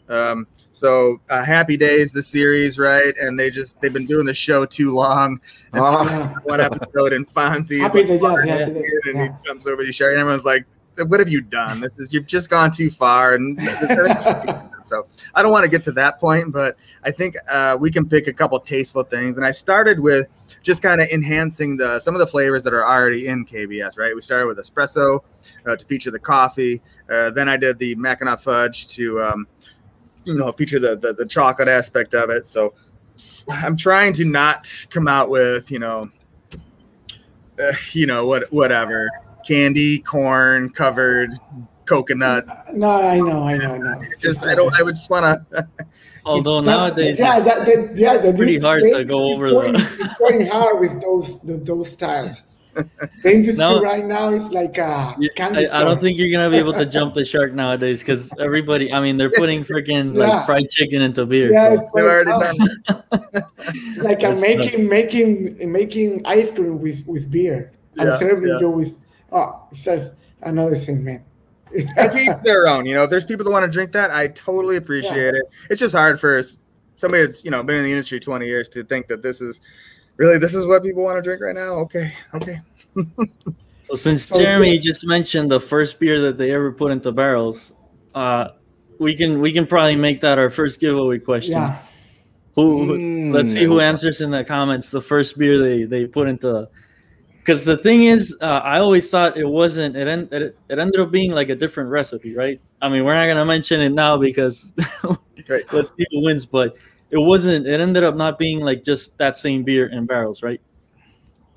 [0.09, 3.15] Um, so uh, Happy Days, the series, right?
[3.21, 5.41] And they just they've been doing the show too long.
[5.73, 8.09] And uh, one episode, and Fonzie's like,
[8.47, 10.67] and he jumps over the shark, and everyone's like,
[11.07, 11.81] what have you done?
[11.81, 13.59] This is you've just gone too far, and
[14.85, 18.09] so I don't want to get to that point, but I think uh, we can
[18.09, 19.37] pick a couple tasteful things.
[19.37, 20.29] And I started with
[20.65, 23.99] just kind of enhancing the some of the flavors that are already in KBS.
[23.99, 25.21] Right, we started with espresso
[25.67, 26.83] uh, to feature the coffee.
[27.09, 29.47] Uh, then I did the Mackinac fudge to um,
[30.25, 32.47] you know feature the, the the chocolate aspect of it.
[32.47, 32.75] So
[33.49, 36.11] I'm trying to not come out with you know
[37.63, 39.11] uh, you know what whatever
[39.47, 41.31] candy corn covered
[41.85, 42.47] coconut.
[42.73, 44.03] No, I know, I know, I know.
[44.19, 44.75] Just I don't.
[44.79, 45.69] I would just want to.
[46.27, 49.51] Although nowadays, yeah, that, that, yeah, that pretty hard they, to go over.
[49.51, 50.17] Going, the...
[50.19, 52.43] going hard with those the, those styles.
[52.75, 56.57] The industry no, right now is like uh, I, I, don't think you're gonna be
[56.57, 58.93] able to jump the shark nowadays because everybody.
[58.93, 60.27] I mean, they're putting freaking yeah.
[60.27, 61.53] like fried chicken into beer.
[61.53, 61.91] Yeah, so.
[61.95, 63.45] they've already done.
[63.99, 68.61] like I'm making making making ice cream with with beer and yeah, serving yeah.
[68.61, 68.99] you with
[69.35, 71.25] Oh, it says another thing, man.
[72.13, 72.87] keep their own.
[72.87, 75.41] You know, if there's people that want to drink that, I totally appreciate yeah.
[75.41, 75.45] it.
[75.71, 76.41] It's just hard for
[76.97, 79.61] somebody that's you know been in the industry 20 years to think that this is
[80.17, 81.75] really this is what people want to drink right now.
[81.81, 82.61] Okay, okay.
[83.83, 87.73] so since Jeremy just mentioned the first beer that they ever put into barrels,
[88.15, 88.49] uh,
[88.99, 91.53] we can we can probably make that our first giveaway question.
[91.53, 91.79] Yeah.
[92.55, 92.97] Who?
[92.97, 93.35] Mm.
[93.35, 96.69] Let's see who answers in the comments the first beer they they put into
[97.45, 99.97] because the thing is, uh, I always thought it wasn't.
[99.97, 102.59] It, en- it it ended up being like a different recipe, right?
[102.81, 104.75] I mean, we're not gonna mention it now because
[105.49, 105.71] right.
[105.71, 106.47] let's see who wins.
[106.47, 106.77] But
[107.11, 107.67] it wasn't.
[107.67, 110.61] It ended up not being like just that same beer in barrels, right?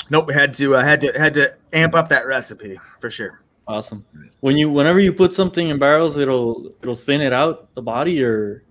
[0.09, 0.27] Nope.
[0.27, 3.41] We had to uh, had to had to amp up that recipe for sure.
[3.65, 4.05] Awesome.
[4.41, 8.21] When you whenever you put something in barrels, it'll it'll thin it out the body
[8.21, 8.63] or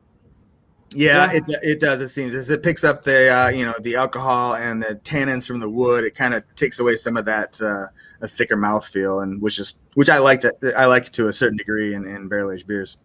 [0.96, 2.00] yeah, yeah, it it does.
[2.00, 5.46] It seems as it picks up the uh, you know the alcohol and the tannins
[5.46, 6.04] from the wood.
[6.04, 7.86] It kind of takes away some of that uh,
[8.20, 11.56] a thicker mouthfeel, and which is which I like to I like to a certain
[11.56, 12.96] degree in, in barrel aged beers.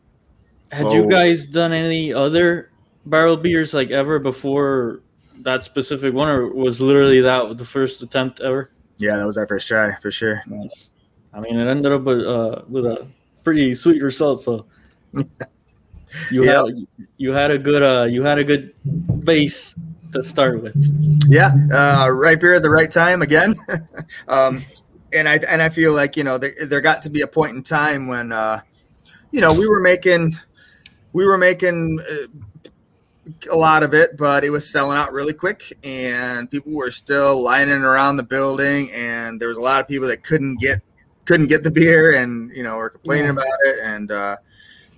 [0.71, 2.71] Had so, you guys done any other
[3.05, 5.01] barrel beers like ever before
[5.41, 8.71] that specific one, or was literally that the first attempt ever?
[8.97, 10.43] Yeah, that was our first try for sure.
[10.47, 10.91] Nice.
[11.33, 13.07] I mean, it ended up with, uh, with a
[13.43, 14.41] pretty sweet result.
[14.41, 14.65] So.
[16.29, 16.65] you yeah.
[16.65, 16.87] had
[17.17, 18.73] you had a good uh you had a good
[19.23, 19.75] base
[20.11, 20.75] to start with.
[21.27, 23.55] Yeah, uh, right beer at the right time again.
[24.27, 24.63] um,
[25.13, 27.55] and I and I feel like you know there there got to be a point
[27.55, 28.61] in time when uh,
[29.31, 30.37] you know we were making
[31.13, 32.27] we were making uh,
[33.51, 37.41] a lot of it, but it was selling out really quick, and people were still
[37.41, 40.81] lining around the building, and there was a lot of people that couldn't get
[41.25, 43.31] couldn't get the beer, and you know were complaining Yeah.
[43.31, 44.37] about it, and uh,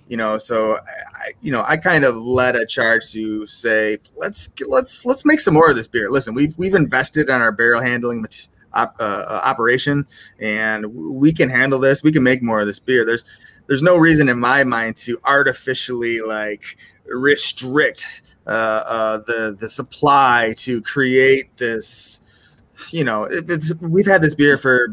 [0.08, 4.50] you know so I, you know I kind of led a charge to say let's
[4.66, 6.10] let's let's make some more of this beer.
[6.10, 8.26] Listen, we've we've invested in our barrel handling
[8.74, 10.06] op, uh, uh, operation,
[10.38, 12.02] and we can handle this.
[12.02, 13.04] We can make more of this beer.
[13.06, 13.24] There's
[13.66, 16.62] there's no reason in my mind to artificially like
[17.06, 22.20] restrict uh, uh, the the supply to create this.
[22.90, 24.88] You know, it, it's we've had this beer for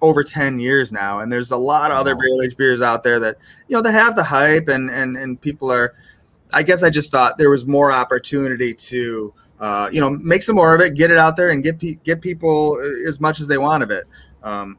[0.00, 3.20] over ten years now, and there's a lot of other barrel aged beers out there
[3.20, 3.36] that
[3.68, 5.94] you know that have the hype, and and and people are.
[6.52, 9.34] I guess I just thought there was more opportunity to.
[9.58, 11.94] Uh, you know, make some more of it, get it out there, and get pe-
[12.04, 12.78] get people
[13.08, 14.04] as much as they want of it.
[14.42, 14.76] Um,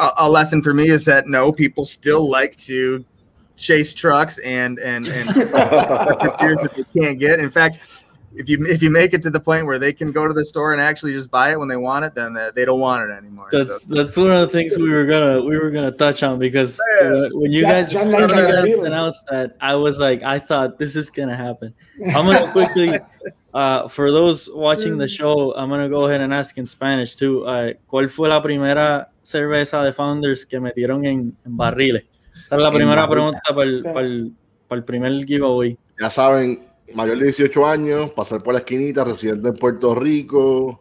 [0.00, 3.04] a, a lesson for me is that no, people still like to
[3.56, 7.40] chase trucks and and and beers that they can't get.
[7.40, 7.78] In fact,
[8.34, 10.44] if you if you make it to the point where they can go to the
[10.44, 13.08] store and actually just buy it when they want it, then they- they don't want
[13.08, 13.48] it anymore.
[13.52, 16.38] So That's that's one of the things we were gonna we were gonna touch on
[16.38, 17.08] because Yeah.
[17.08, 20.78] uh, when you guys John when you guys announced that, I was like, I thought
[20.78, 21.74] this is gonna happen.
[22.14, 22.98] I'm gonna quickly,
[23.54, 27.44] uh, for those watching the show, I'm gonna go ahead and ask in Spanish too.
[27.44, 32.04] Uh, ¿Cuál fue la primera cerveza de Founders que metieron en, en barriles?
[32.46, 34.32] Esa es la primera pregunta para el, para el,
[34.68, 35.76] para el primer giveaway.
[36.00, 36.58] Ya saben,
[36.94, 40.80] mayor de 18 años, pasar por la esquinita, residente en Puerto Rico,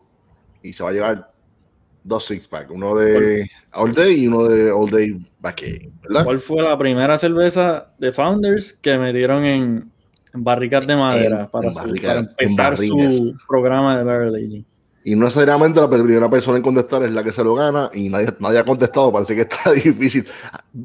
[0.63, 1.31] y se va a llevar
[2.03, 5.61] dos six pack, uno de All Day y uno de All Day Back,
[6.03, 6.23] ¿verdad?
[6.25, 9.91] ¿Cuál fue la primera cerveza de Founders que metieron en,
[10.33, 14.35] en barricas de madera En- para, en su- barrica- para empezar su programa de barrel
[14.35, 14.65] aging?
[15.03, 18.07] Y no necesariamente la primera persona en contestar es la que se lo gana y
[18.07, 20.27] nadie, nadie ha contestado, parece que está difícil.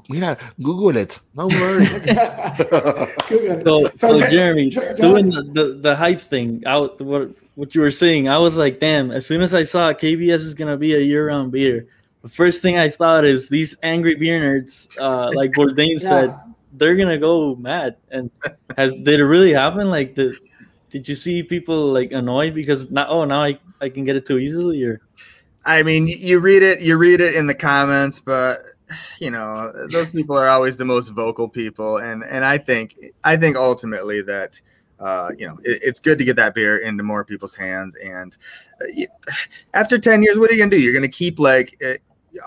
[0.08, 1.86] Mira, Google it, no worry.
[3.62, 7.74] So, So, so Jeremy, Ja- Ja- doing the, the, the hype thing, I, what what
[7.74, 9.10] you were saying, I was like, damn.
[9.10, 11.86] As soon as I saw KBS is gonna be a year-round beer,
[12.22, 16.34] the first thing I thought is these angry beer nerds, uh, like Bourdain said,
[16.74, 17.96] they're gonna go mad.
[18.10, 18.30] And
[18.76, 19.88] has did it really happen?
[19.90, 20.36] Like, the,
[20.90, 24.26] did you see people like annoyed because now, oh, now I, I can get it
[24.26, 25.00] too easily, or
[25.64, 28.62] I mean, you read it, you read it in the comments, but
[29.18, 33.36] you know, those people are always the most vocal people, and and I think I
[33.36, 34.60] think ultimately that
[35.00, 37.96] uh, you know it, it's good to get that beer into more people's hands.
[37.96, 38.36] And
[38.80, 39.06] uh, y-
[39.74, 40.80] after ten years, what are you gonna do?
[40.80, 41.82] You're gonna keep like.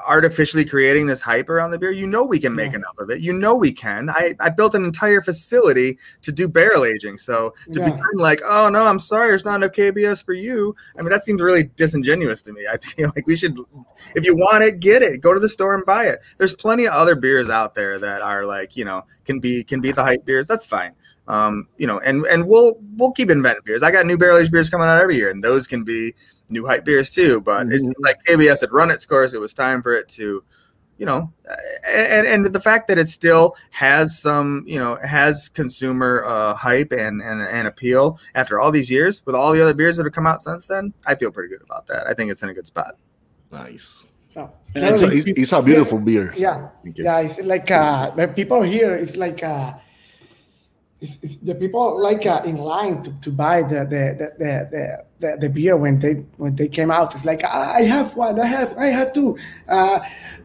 [0.07, 2.79] Artificially creating this hype around the beer you know we can make Yeah.
[2.79, 6.47] enough of it you know we can i i built an entire facility to do
[6.47, 7.97] barrel aging so to Yeah.
[8.15, 11.41] like oh no i'm sorry there's not enough kbs for you i mean that seems
[11.41, 13.57] really disingenuous to me i feel like we should
[14.15, 15.21] if you want it, get it.
[15.21, 16.21] Go to the store and buy it.
[16.37, 19.81] There's plenty of other beers out there that are like, you know, can be can
[19.81, 20.47] be the hype beers.
[20.47, 20.93] That's fine.
[21.27, 23.83] Um, you know, and and we'll we'll keep inventing beers.
[23.83, 26.15] I got new barrel aged beers coming out every year, and those can be
[26.51, 27.41] new hype beers too.
[27.41, 27.93] But it's Mhm.
[27.99, 29.33] like KBS had run its course.
[29.33, 30.43] It was time for it to,
[30.97, 31.31] you know,
[31.87, 36.91] and and the fact that it still has some, you know, has consumer uh, hype
[36.91, 40.13] and, and and appeal after all these years with all the other beers that have
[40.13, 40.93] come out since then.
[41.05, 42.07] I feel pretty good about that.
[42.07, 42.95] I think it's in a good spot.
[43.51, 44.05] nice.
[44.27, 46.31] So, It's a, it's, it's a beautiful beer.
[46.37, 48.93] yeah, yeah, it's like uh, people here.
[48.93, 49.88] It's like uh, it's, it's
[51.43, 55.37] the people like uh, in line to, to buy the the, the the the the
[55.41, 57.15] the beer when they when they came out.
[57.15, 59.37] It's like "Ah, I have one, I have I have two.
[59.67, 59.99] Uh,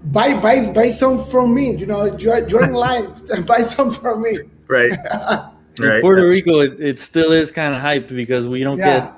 [0.05, 1.75] buy buy buy some from me.
[1.77, 4.39] You know, join, join line and buy some from me.
[4.69, 4.91] Right.
[5.79, 6.01] in right.
[6.01, 9.01] Puerto That's- Rico, it, it still is kind of hyped because we don't Yeah.
[9.01, 9.15] get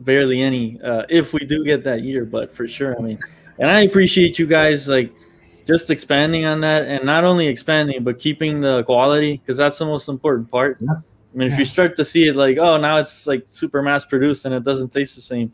[0.00, 3.18] barely any uh, if we do get that year but for sure i mean
[3.58, 5.12] and i appreciate you guys like
[5.66, 9.86] just expanding on that and not only expanding but keeping the quality because that's the
[9.86, 10.92] most important part Yeah.
[10.94, 14.04] i mean if you start to see it like oh now it's like super mass
[14.04, 15.52] produced and it doesn't taste the same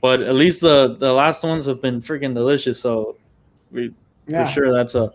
[0.00, 3.16] but at least the the last ones have been freaking delicious so
[3.72, 3.92] we
[4.26, 5.12] Yeah, for sure that's a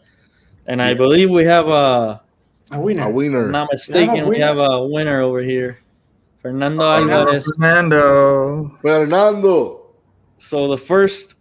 [0.65, 2.21] and i believe we have a
[2.71, 3.03] a winner.
[3.03, 3.45] A winner.
[3.45, 4.45] I'm not mistaken we winner.
[4.47, 5.79] have a winner over here
[6.41, 8.67] fernando Oh, alvarez Fernando.
[8.81, 9.79] Fernando.
[10.37, 11.35] So the first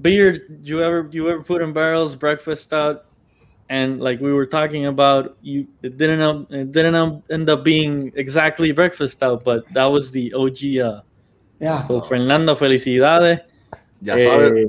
[0.00, 3.04] beer you ever you ever put in barrels, breakfast stout,
[3.68, 7.64] and like we were talking about, you it didn't um, it didn't um, end up
[7.64, 10.80] being exactly breakfast stout, but that was the OG.
[10.80, 11.00] Uh,
[11.60, 13.40] Yeah, so Fernando, felicidades.
[14.00, 14.64] Ya sabes, Eh,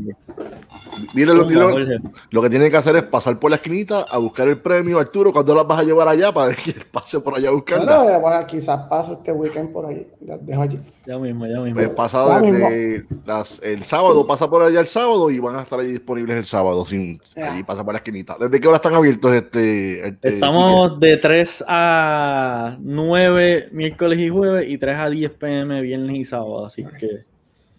[1.14, 2.00] Dile, lo, dile
[2.32, 5.32] lo- que tiene que hacer es pasar por la esquinita a buscar el premio, Arturo.
[5.34, 8.02] ¿Cuándo las vas a llevar allá para que él pase por allá a buscarla?
[8.04, 10.08] Bueno, bueno, quizás paso este weekend por ahí.
[10.26, 10.80] Las dejo allí.
[11.06, 11.76] Ya mismo, ya mismo.
[11.76, 15.62] Pues pasado Ya desde las- el sábado, pasa por allá el sábado y van a
[15.62, 16.86] estar ahí disponibles el sábado.
[16.86, 17.22] Sin.
[17.36, 18.36] Allí pasa por la esquinita.
[18.40, 20.08] ¿Desde qué hora están abiertos este?
[20.08, 26.16] este Estamos de 3 a 9 miércoles y jueves y 3 a 10 pm viernes
[26.16, 26.66] y sábado.
[26.66, 27.08] Así que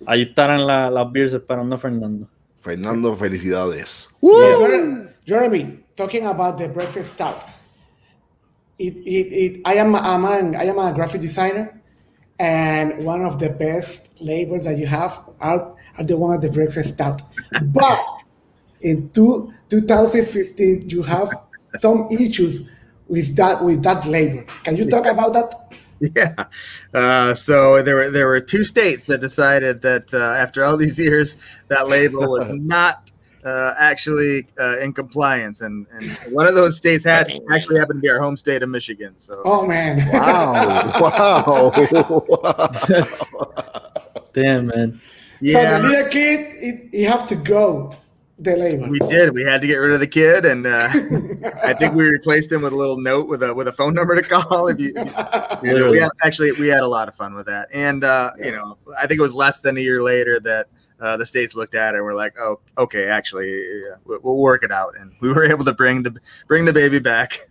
[0.07, 2.27] ahí estarán la- las beers esperando a Fernando.
[2.61, 4.09] Fernando, felicidades.
[4.59, 7.45] Jeremy, Jeremy, talking about the breakfast stout.
[8.79, 10.55] It, it, it, I am a man.
[10.55, 11.81] I am a graphic designer,
[12.39, 16.51] and one of the best labels that you have are, are the one of the
[16.51, 17.23] breakfast stout.
[17.63, 18.07] But
[18.81, 21.31] in two, 2015, you have
[21.79, 22.67] some issues
[23.09, 24.45] with that with that label.
[24.65, 25.75] Can you talk about that?
[26.17, 26.45] Yeah.
[26.95, 30.99] Uh, so there were there were two states that decided that uh, after all these
[30.99, 31.37] years,
[31.69, 33.11] that label was not
[33.45, 38.03] uh, actually uh, in compliance, and, and one of those states had actually happened to
[38.03, 39.15] be our home state of Michigan.
[39.19, 40.09] So Oh man!
[40.11, 41.71] Wow.
[42.29, 42.69] wow.
[42.89, 43.35] That's-
[44.33, 45.01] Damn, man.
[45.03, 47.93] So yeah, the little kid, it, you have to go.
[48.43, 49.35] The we did.
[49.35, 50.89] We had to get rid of the kid, and uh,
[51.63, 54.17] I think we replaced him with a little note with a with a phone number
[54.17, 54.69] to call.
[54.69, 54.89] If you,
[55.63, 58.33] you know, we had, actually we had a lot of fun with that, and uh,
[58.39, 60.69] you know, I think it was less than a year later that
[61.01, 64.37] uh, the states looked at it and were like, "Oh, okay, actually, yeah, we'll, we'll
[64.37, 66.15] work it out," and we were able to bring the
[66.47, 67.49] bring the baby back.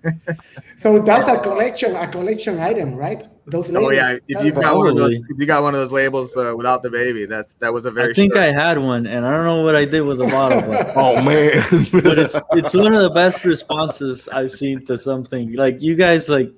[0.78, 3.28] So that's a collection, a collection item, right?
[3.47, 3.86] Those labels.
[3.86, 6.38] oh yeah, if you've got one of those, if you got one of those labels
[6.38, 8.12] uh, without the baby, that's that was a very.
[8.12, 10.28] I think short- I had one, and I don't know what I did with the
[10.28, 11.64] bottle, but, Oh man.
[11.91, 15.54] but it's it's one of the best responses I've seen to something.
[15.54, 16.52] Like you guys, like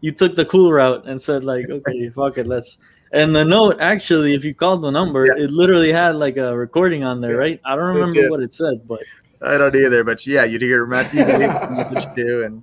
[0.00, 2.78] you took the cool route and said, like, okay, fuck it, let's.
[3.12, 5.44] And the note, actually, if you called the number, Yeah.
[5.44, 7.36] it literally had like a recording on there, Yeah.
[7.38, 7.60] right?
[7.64, 9.02] I don't remember what it said, but
[9.40, 12.62] I don't either, but yeah, you'd hear a message, you'd leave a message too, and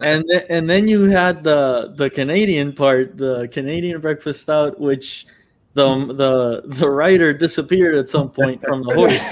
[0.00, 5.26] and th- and then you had the the Canadian part, the Canadian breakfast stout, which
[5.74, 9.28] the the the writer disappeared at some point from the horse.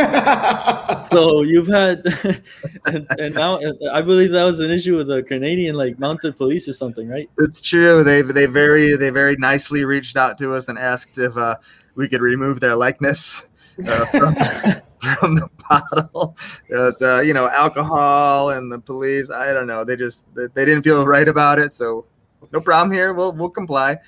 [1.09, 2.05] So you've had,
[2.86, 3.61] and, and now
[3.93, 7.28] I believe that was an issue with the Canadian like mounted police or something, right?
[7.38, 8.05] It's true.
[8.05, 11.57] They they very they very nicely reached out to us and asked if uh,
[11.95, 13.47] we could remove their likeness
[13.86, 14.34] uh, from,
[15.18, 16.36] from the bottle.
[16.68, 19.30] It was uh, you know alcohol and the police.
[19.30, 19.84] I don't know.
[19.84, 21.72] They just they, they didn't feel right about it.
[21.72, 22.07] So
[22.53, 23.12] no problem here.
[23.12, 23.99] We'll we'll comply.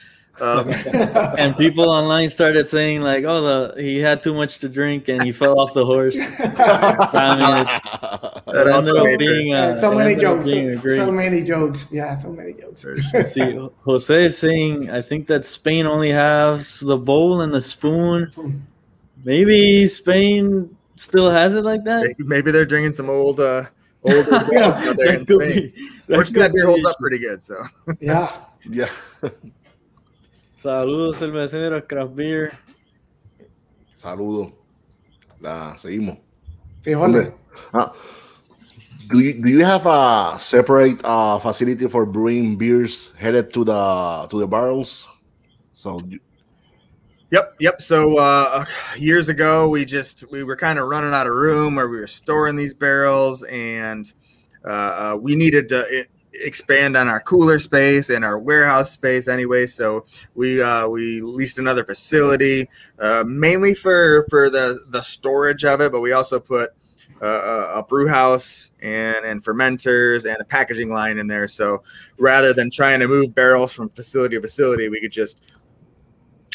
[0.41, 0.69] Um,
[1.39, 3.41] And people online started saying like, "Oh,
[3.75, 7.67] the he had too much to drink and he fell off the horse." I mean,
[7.67, 7.83] it's,
[8.47, 10.45] that ended up made being, uh, Yeah, so many jokes.
[10.45, 11.87] being So, so many jokes.
[11.91, 12.85] Yeah, so many jokes.
[13.33, 18.33] See, Jose is saying, I think that Spain only has the bowl and the spoon.
[19.25, 22.03] Maybe Spain still has it like that.
[22.03, 23.65] maybe- maybe they're drinking some old uh,
[24.03, 25.73] old beers out there in That could Spain.
[25.75, 27.43] be- that that beer holds up pretty good.
[27.43, 27.63] So
[28.01, 28.35] Yeah.
[28.69, 28.89] yeah.
[30.65, 32.59] Saludos, cerveceros, craft beer.
[33.95, 34.53] Saludos.
[35.39, 36.17] La, seguimos.
[36.83, 37.35] Sí, Jorge.
[37.75, 37.93] Ah,
[39.11, 44.27] do you do you have a separate uh, facility for brewing beers headed to the
[44.31, 45.07] to the barrels?
[45.75, 46.21] So you-
[47.31, 47.83] Yep, yep.
[47.83, 48.65] So uh,
[48.97, 52.07] years ago, we just we were kind of running out of room where we were
[52.07, 54.07] storing these barrels, and
[54.65, 56.07] uh, uh, we needed to i-
[56.41, 59.67] expand on our cooler space and our warehouse space anyway.
[59.67, 60.05] So
[60.35, 62.69] we uh, we leased another facility,
[62.99, 66.71] uh, mainly for for the the storage of it, but we also put
[67.23, 71.49] uh, a, brew house and and fermenters and a packaging line in there.
[71.49, 71.83] So
[72.19, 75.43] rather than trying to move barrels from facility to facility, we could just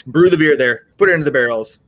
[0.06, 1.80] brew the beer there, put it into the barrels,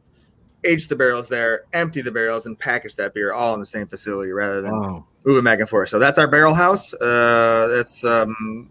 [0.63, 3.87] age the barrels there, empty the barrels, and package that beer all in the same
[3.87, 5.05] facility rather than wow.
[5.23, 5.89] Moving back and forth.
[5.89, 6.93] So that's our barrel house.
[6.93, 8.69] Uh, that's um,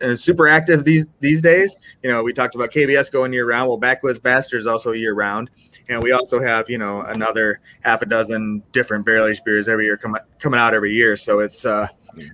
[0.00, 1.76] uh, super active these these days.
[2.02, 3.68] You know, we talked about KBS going year round.
[3.68, 5.50] Well, Backwoods Bastard is also year round,
[5.88, 9.84] and we also have you know another half a dozen different barrel aged beers every
[9.84, 11.16] year coming coming out every year.
[11.16, 11.88] So it's uh,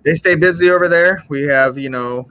[0.05, 1.23] they stay busy over there.
[1.29, 2.29] We have you know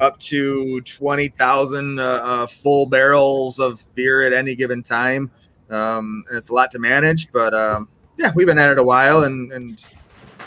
[0.00, 5.30] up to 20,000 uh, uh, full barrels of beer at any given time.
[5.68, 7.86] Um, it's a lot to manage, but um,
[8.16, 9.84] yeah, we've been at it a while and, and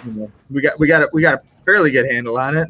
[0.05, 2.67] you know, we got, we got, a, we got a fairly good handle on it.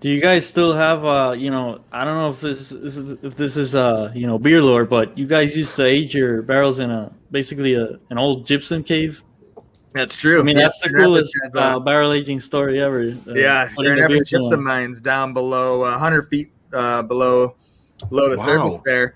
[0.00, 3.36] Do you guys still have uh you know I don't know if this is if
[3.38, 6.78] this is uh you know beer lore, but you guys used to age your barrels
[6.78, 9.22] in a basically a an old gypsum cave.
[9.94, 10.40] That's true.
[10.40, 13.14] I mean Yeah, that's the coolest Rapids have, uh, barrel aging story ever.
[13.26, 14.64] uh, yeah, putting Grand the Rapids gypsum one.
[14.64, 17.56] mines down below uh, 100 feet uh, below
[18.10, 18.44] below the Wow.
[18.44, 19.14] surface there.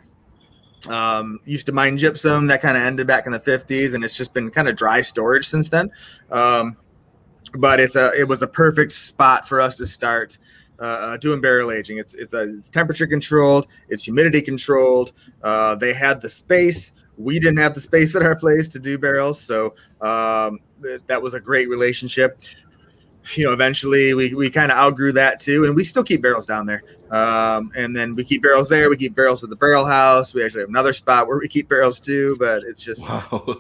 [0.88, 4.16] Um, used to mine gypsum that kind of ended back in the 50s, and it's
[4.16, 5.90] just been kind of dry storage since then.
[6.30, 6.76] Um,
[7.54, 10.38] but it's a it was a perfect spot for us to start
[10.80, 11.98] uh, uh, doing barrel aging.
[11.98, 15.12] It's it's a, it's temperature controlled, it's humidity controlled.
[15.42, 16.92] Uh, they had the space.
[17.16, 21.20] We didn't have the space at our place to do barrels, so um, th- that
[21.20, 22.40] was a great relationship.
[23.34, 26.46] You know, eventually we, we kind of outgrew that too, and we still keep barrels
[26.46, 26.82] down there.
[27.10, 28.88] Um, and then we keep barrels there.
[28.88, 30.32] We keep barrels at the barrel house.
[30.34, 33.56] We actually have another spot where we keep barrels too, but it's just Wow.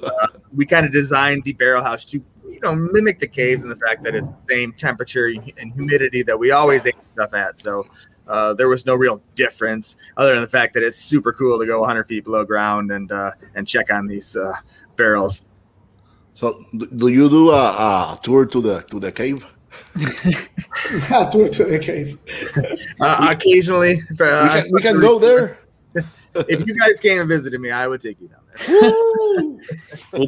[0.54, 3.76] we kind of designed the barrel house to you know mimic the caves and the
[3.76, 7.86] fact that it's the same temperature and humidity that we always ate stuff at so
[8.26, 11.66] uh, there was no real difference other than the fact that it's super cool to
[11.66, 14.54] go 100 feet below ground and uh, and check on these uh,
[14.96, 15.44] barrels
[16.34, 17.64] So, do, do you do a,
[18.14, 19.46] a tour to the to the cave?
[21.10, 22.18] Yeah, to, to the cave.
[23.00, 25.58] uh, occasionally uh, we can, we can go there.
[26.48, 28.80] if you guys came and visited me i would take you down there
[30.12, 30.26] Woo!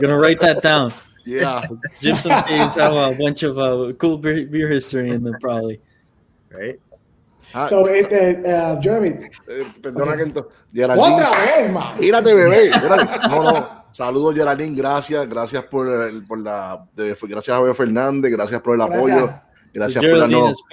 [0.00, 0.92] Gonna write that down.
[1.24, 1.64] yeah.
[2.00, 5.80] Gypsum caves have a bunch of uh, cool beer, beer history in them, probably.
[6.50, 6.78] right
[7.54, 9.10] Ah, So, it, uh, uh, Jeremy,
[9.48, 11.98] eh, perdona que ento- Geraldine- otra vez, man.
[11.98, 12.70] Gírate, bebé.
[12.72, 13.28] Gírate.
[13.30, 13.68] No, no.
[13.96, 14.76] Saludos, Geraldine.
[14.76, 15.26] Gracias.
[15.28, 16.84] Gracias por, el- por la.
[16.94, 18.30] de- gracias a Bebé Fernández.
[18.30, 19.30] Gracias por el apoyo.
[19.72, 20.64] Gracias por darnos,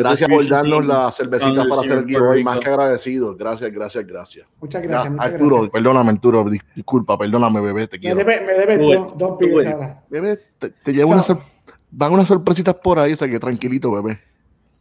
[0.00, 2.42] gracias por darnos cervecitas founders para hacer el giveaway.
[2.44, 3.36] Más que agradecidos.
[3.36, 4.48] Gracias, gracias, gracias.
[4.60, 5.12] Muchas Ya, gracias.
[5.12, 5.72] muchas Arturo, gracias.
[5.72, 6.44] perdóname, Arturo.
[6.44, 7.86] dis- Disculpa, perdóname, bebé.
[7.86, 8.16] Te Me quiero.
[8.16, 10.02] debe, me debe Uy, dos, dos pibes ahora.
[10.10, 11.38] Bebé, te, te llevo una sor-
[11.92, 14.18] Van unas sorpresitas por ahí, o sea que tranquilito, bebé.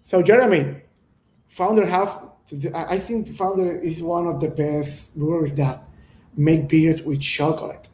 [0.04, 0.78] So Jeremy,
[1.48, 2.12] Founder have
[2.52, 5.82] I I think Founder is one of the best breweries that
[6.40, 7.90] make beers with chocolate.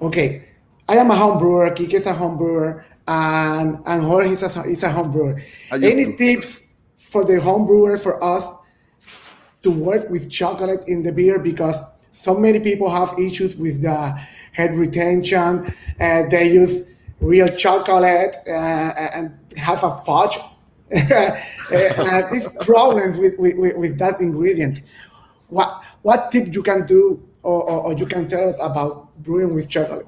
[0.00, 0.44] Okay,
[0.88, 1.70] I am a home brewer.
[1.70, 5.40] Kike is a home brewer, and and Jorge is a, is a home brewer.
[5.70, 6.16] Any to.
[6.16, 6.62] tips
[6.96, 8.44] for the home brewer for us
[9.62, 11.76] to work with chocolate in the beer because
[12.12, 14.18] so many people have issues with the
[14.52, 15.66] head retention.
[16.00, 20.38] Uh, they use real chocolate uh, and have a fudge.
[20.90, 24.80] and these problems with, with, with- with that ingredient.
[25.48, 29.54] What what tip you can do or, or, or you can tell us about brewing
[29.54, 30.06] with chocolate?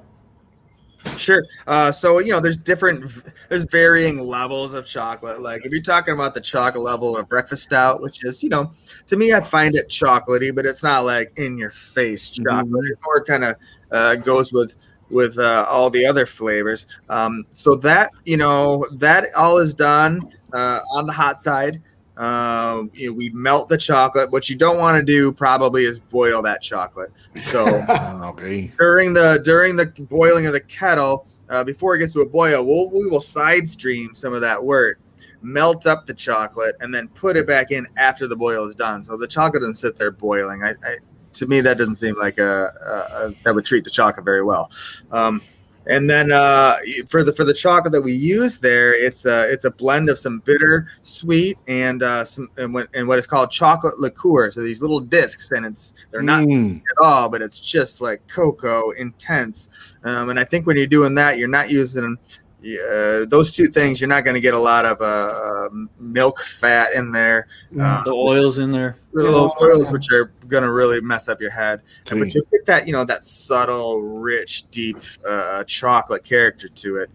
[1.15, 1.45] Sure.
[1.65, 3.09] Uh, so you know, there's different,
[3.47, 5.39] there's varying levels of chocolate.
[5.39, 8.73] Like if you're talking about the chocolate level of breakfast stout, which is, you know,
[9.07, 12.89] to me, I find it chocolatey, but it's not like in your face chocolate.
[12.89, 13.55] It more kind of
[13.91, 14.75] uh, goes with
[15.09, 16.85] with uh, all the other flavors.
[17.09, 21.81] Um, so that you know, that all is done uh, on the hot side.
[22.19, 24.29] Um, you know, we melt the chocolate.
[24.29, 27.11] What you don't want to do probably is boil that chocolate.
[27.43, 28.71] So Ah, ok.
[28.77, 32.65] during the during the boiling of the kettle, uh, before it gets to a boil,
[32.65, 34.99] we'll, we will side stream some of that wort,
[35.41, 39.01] melt up the chocolate, and then put it back in after the boil is done.
[39.01, 40.61] So the chocolate doesn't sit there boiling.
[40.61, 40.97] I, I
[41.31, 44.43] to me that doesn't seem like a, a, a that would treat the chocolate very
[44.43, 44.69] well.
[45.11, 45.41] Um,
[45.89, 46.77] and then uh,
[47.07, 50.19] for the for the chocolate that we use there, it's a it's a blend of
[50.19, 54.51] some bitter, sweet, and uh, some and what, and what is called chocolate liqueur.
[54.51, 58.25] So these little discs, and it's they're not Mm, at all, but it's just like
[58.27, 59.69] cocoa intense.
[60.03, 62.17] Um, and I think when you're doing that, you're not using
[62.61, 64.01] uh, those two things.
[64.01, 67.47] You're not going to get a lot of uh, um, milk fat in there.
[67.79, 68.97] Uh, The oils in there.
[69.13, 69.67] those Yeah.
[69.67, 71.81] oils, which are going to really mess up your head.
[72.05, 72.19] Sí.
[72.19, 74.97] But you get that, you know, that subtle, rich, deep
[75.27, 77.09] uh, chocolate character to it.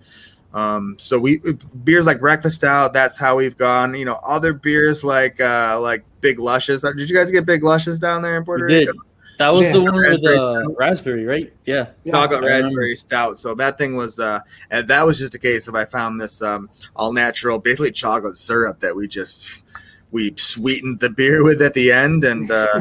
[0.55, 1.41] Um, so we
[1.83, 2.93] beers like breakfast stout.
[2.93, 3.95] That's how we've gone.
[3.95, 6.83] You know, other beers like uh, like Big Lushious.
[6.97, 8.97] Did you guys get Big Lushious down there in Puerto We did.
[9.39, 9.45] Rico?
[9.45, 9.73] That was Yeah.
[9.73, 10.77] the one with Raspberry the stout.
[10.79, 11.53] raspberry, right?
[11.67, 11.87] Yeah.
[12.05, 12.13] Yeah.
[12.13, 12.67] chocolate I remember.
[12.69, 13.39] raspberry stout.
[13.39, 16.43] So that thing was, uh, and that was just a case of I found this
[16.43, 19.63] um, all natural, basically chocolate syrup that we just
[20.13, 22.69] we sweetened the beer with at the end, and uh,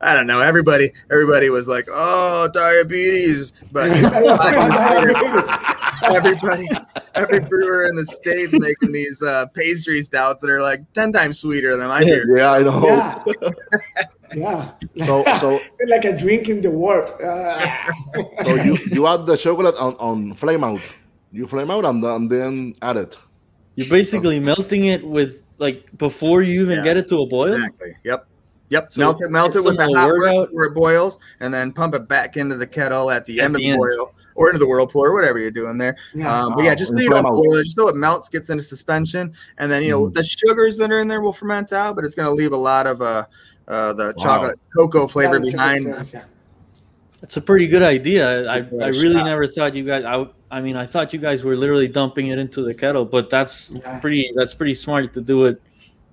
[0.00, 0.40] I don't know.
[0.40, 3.90] Everybody, everybody was like, "Oh, diabetes," but
[6.02, 6.68] everybody,
[7.14, 11.38] every brewer in the states making these uh, pastry stouts that are like ten times
[11.38, 12.06] sweeter than my Yeah.
[12.06, 12.36] beer.
[12.36, 12.86] yeah, I know.
[12.86, 13.24] yeah,
[14.34, 14.72] yeah.
[15.04, 17.10] So, so, like a drink in the world.
[17.24, 17.88] Ah.
[18.44, 20.80] so you, you add the chocolate on, on flame out.
[21.32, 23.18] You flame out and, and then add it.
[23.74, 26.84] You're basically melting it with like before you even Yeah.
[26.84, 27.54] get it to a boil.
[27.54, 27.94] Exactly.
[28.04, 28.26] Yep.
[28.68, 28.92] Yep.
[28.92, 31.52] So melt it, melt it with the some hot wort wort before it boils, and
[31.54, 33.78] then pump it back into the kettle at the At end of the the end.
[33.80, 35.96] boil or into the whirlpool or whatever you're doing there.
[36.14, 36.30] Yeah.
[36.44, 38.50] Um, but yeah, just and so you don't boil it, just so it melts, gets
[38.50, 40.14] into suspension, and then you know Mhm.
[40.14, 42.56] the sugars that are in there will ferment out, but it's going to leave a
[42.56, 43.24] lot of uh,
[43.68, 44.24] uh the Wow.
[44.24, 45.84] chocolate cocoa flavor Yeah, behind.
[45.84, 46.30] chocolate flavors,
[47.22, 48.48] It's a pretty good idea.
[48.48, 49.24] I, Give it I a really shot.
[49.26, 50.04] never thought you guys.
[50.04, 53.30] I, I mean, I thought you guys were literally dumping it into the kettle, but
[53.30, 53.98] that's Yeah.
[53.98, 54.30] pretty.
[54.36, 55.60] That's pretty smart to do it,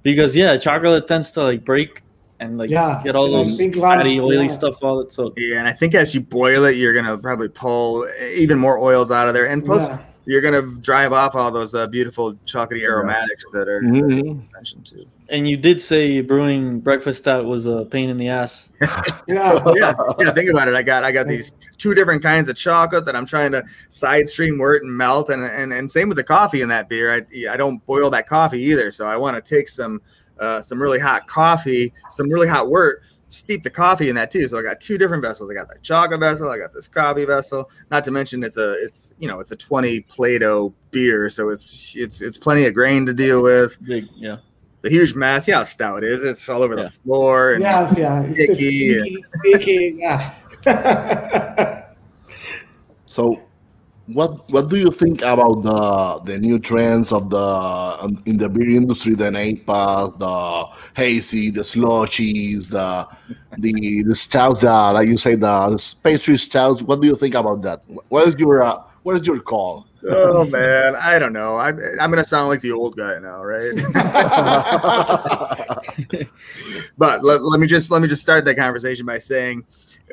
[0.01, 2.01] because yeah, chocolate tends to like break
[2.39, 4.51] and like Yeah, get all those those big lumps, fatty, oily yeah.
[4.51, 5.12] stuff all it.
[5.14, 8.80] So Yeah, and I think as you boil it, you're gonna probably pull even more
[8.80, 9.99] oils out of there, and plus Yeah.
[10.26, 14.51] You're gonna drive off all those uh, beautiful chocolatey aromatics that are Mhm.
[14.53, 15.05] mentioned too.
[15.30, 18.69] and you did say brewing breakfast stout was a pain in the ass.
[19.28, 19.61] Yeah.
[19.76, 20.32] yeah, yeah.
[20.32, 20.76] Think about it.
[20.76, 24.28] I got I got these two different kinds of chocolate that I'm trying to side
[24.30, 27.11] stream where it and melt, and and and same with the coffee in that beer.
[27.13, 30.01] I I don't boil that coffee either, so I want to take some
[30.39, 33.01] uh, some really hot coffee, some really hot wort.
[33.34, 34.47] Steep the coffee in that too.
[34.47, 35.49] So I got two different vessels.
[35.49, 36.49] I got the chocolate vessel.
[36.51, 37.69] I got this coffee vessel.
[37.89, 41.93] Not to mention it's a it's you know it's a 20 Plato beer, so it's
[41.97, 43.75] it's it's plenty of grain to deal with.
[43.84, 44.38] Big, yeah.
[44.75, 45.47] It's a huge mess.
[45.47, 46.23] Yeah, how stout it is.
[46.23, 46.84] It's all over Yeah.
[46.84, 47.53] the floor.
[47.53, 48.21] And Yes, yeah.
[48.34, 48.53] Sticky,
[48.93, 50.34] sticky, sticky, yeah.
[53.05, 53.39] So,
[54.08, 58.49] what what do you think about the the new trends of the um, in the
[58.49, 63.08] beer industry, the NAPAs, the hazy, the slushies, the
[63.60, 66.82] the the stouts, the like you say, the, the pastry stouts?
[66.82, 67.82] What do you think about that?
[68.10, 69.88] What is your uh, what is your call?
[70.06, 71.56] Oh man, I don't know.
[71.56, 73.74] I, I'm gonna sound like the old guy now, right?
[76.97, 79.64] but let, let me just let me just start that conversation by saying,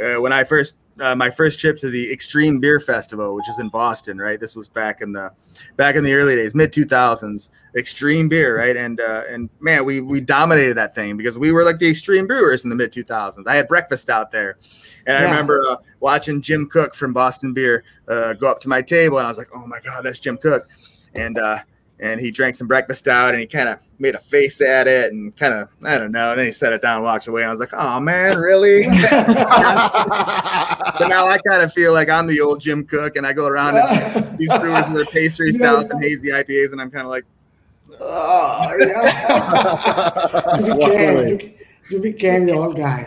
[0.00, 3.58] uh, when I first uh, my first trip to the Extreme Beer Festival, which is
[3.58, 4.38] in Boston, right?
[4.38, 5.32] This was back in the
[5.76, 7.50] back in the early days, mid 2000s.
[7.76, 8.76] Extreme Beer, right?
[8.76, 12.26] And uh, and man, we we dominated that thing because we were like the extreme
[12.26, 13.46] brewers in the mid 2000s.
[13.46, 14.58] I had breakfast stout there,
[15.06, 18.82] and I remember uh, watching Jim Koch from Boston Beer uh, go up to my
[18.82, 20.66] table, and I was like, "Oh my god, that's Jim Koch,"
[21.14, 21.60] and uh,
[22.00, 25.12] and he drank some breakfast stout, and he kind of made a face at it,
[25.12, 27.42] and kind of I don't know, and then he set it down, and walked away.
[27.42, 29.28] And I was like, "Oh man, really?" but
[31.08, 33.76] now I kind of feel like I'm the old Jim Koch, and I go around
[33.76, 37.24] and these brewers with their pastry stouts and hazy IPAs, and I'm kind of like,
[38.00, 40.00] Oh, yeah.
[40.60, 41.54] You, became,
[41.90, 43.06] you became the old guy.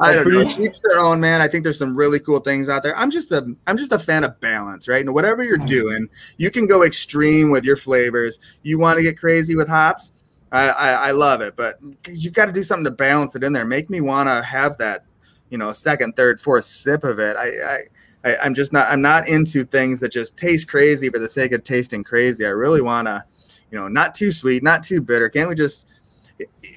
[0.00, 0.40] I don't know.
[0.40, 1.40] Each their own, man.
[1.40, 2.96] I think there's some really cool things out there.
[2.96, 5.04] I'm just a I'm just a fan of balance, right?
[5.04, 5.66] And whatever you're mm-hmm.
[5.66, 8.40] doing, you can go extreme with your flavors.
[8.62, 10.12] You want to get crazy with hops,
[10.52, 11.78] I I, I love it, but
[12.08, 13.64] you got to do something to balance it in there.
[13.64, 15.04] Make me want to have that,
[15.50, 17.36] you know, second, third, fourth sip of it.
[17.36, 17.48] I.
[17.48, 17.78] I
[18.24, 18.88] I, I'm just not.
[18.88, 22.46] I'm not into things that just taste crazy for the sake of tasting crazy.
[22.46, 23.24] I really want to,
[23.68, 25.28] you know, not too sweet, not too bitter.
[25.28, 25.88] Can't we just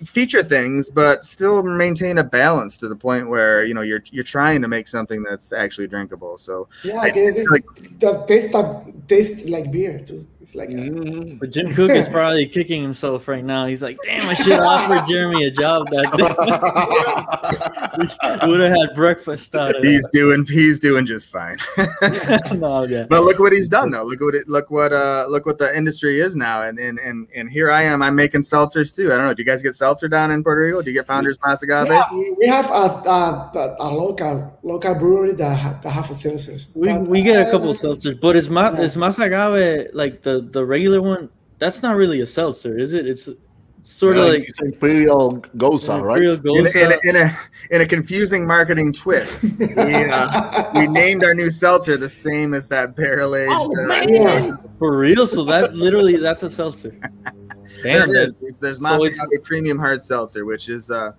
[0.04, 4.24] feature things but still maintain a balance to the point where you know you're you're
[4.24, 8.56] trying to make something that's actually drinkable so Yeah, I- because it's, like- the taste
[8.56, 10.26] of, taste like beer too.
[10.56, 11.40] It's like Mhm.
[11.40, 13.66] But Jim Koch is probably kicking himself right now.
[13.66, 16.12] He's like, "Damn, I should have offered Jeremy a job that
[18.40, 18.48] day.
[18.48, 21.58] Would have had breakfast stout he's doing he's doing just fine
[22.60, 23.06] no, yeah.
[23.10, 25.76] but look what he's done though look what it look what uh look what the
[25.76, 29.18] industry is now and and and, and here i am i'm making seltzers too i
[29.18, 31.38] don't know do you guys get seltzer down in puerto rico do you get founders
[31.46, 31.88] Mas Agave?
[31.90, 36.14] yeah, we we have a, a, a local local brewery that, ha- that have a
[36.14, 36.68] seltzers.
[36.76, 38.82] We, But, we get a uh, couple seltzers, but is ma- Yeah.
[38.82, 41.30] is Masagave like the the regular one?
[41.60, 43.08] That's not really a seltzer, is it?
[43.08, 43.30] It's
[43.82, 46.22] sort of Yeah, like it's Imperial Gose, right?
[46.22, 47.40] Imperial in, in, a, in a
[47.72, 52.68] in a confusing marketing twist we uh we named our new seltzer the same as
[52.68, 54.10] that barrel aged Oh, uh, man.
[54.10, 54.56] Yeah.
[54.80, 55.28] For real?
[55.28, 56.92] So that literally that's a seltzer.
[57.84, 58.56] Damn, There that, is.
[58.60, 61.12] There's so Monte Premium Hard Seltzer, which is uh,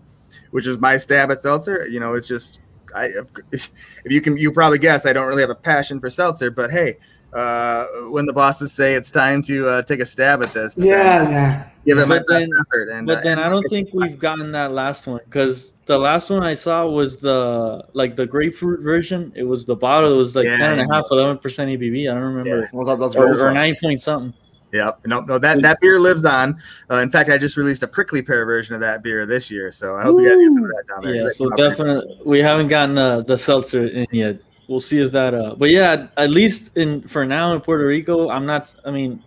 [0.51, 1.87] which is my stab at seltzer.
[1.87, 2.61] You know, it's just
[2.95, 3.13] I
[3.53, 3.71] if,
[4.05, 6.73] if you can you probably guess I don't really have a passion for seltzer, but
[6.73, 6.97] hey,
[7.37, 10.87] uh, when the bosses say it's time to uh, take a stab at this, then
[10.87, 11.69] Yeah, yeah.
[11.85, 12.89] give it my But best then- effort.
[12.89, 15.99] And but uh, then and I don't think we've gotten that last one because the
[15.99, 19.33] last one I saw was the like the grapefruit version.
[19.37, 20.13] It was the bottle.
[20.15, 20.57] It was like Yeah.
[20.57, 22.11] 10 and a half, 11 percent ABV.
[22.11, 22.71] I don't remember.
[22.73, 24.33] Well, that, that's Or, or nine point something.
[24.73, 26.59] Yeah, no, no, that that beer lives on.
[26.91, 29.71] Uh, in fact, I just released a prickly pear version of that beer this year,
[29.71, 31.15] so I hope you guys get some of that down there.
[31.15, 34.07] Yeah, 'cause so that came out pretty- definitely we haven't gotten the the seltzer in
[34.11, 34.39] yet.
[34.69, 35.35] We'll see if that.
[35.35, 38.75] Uh, but yeah, at least in for now in Puerto Rico, I'm not.
[38.85, 39.23] I mean,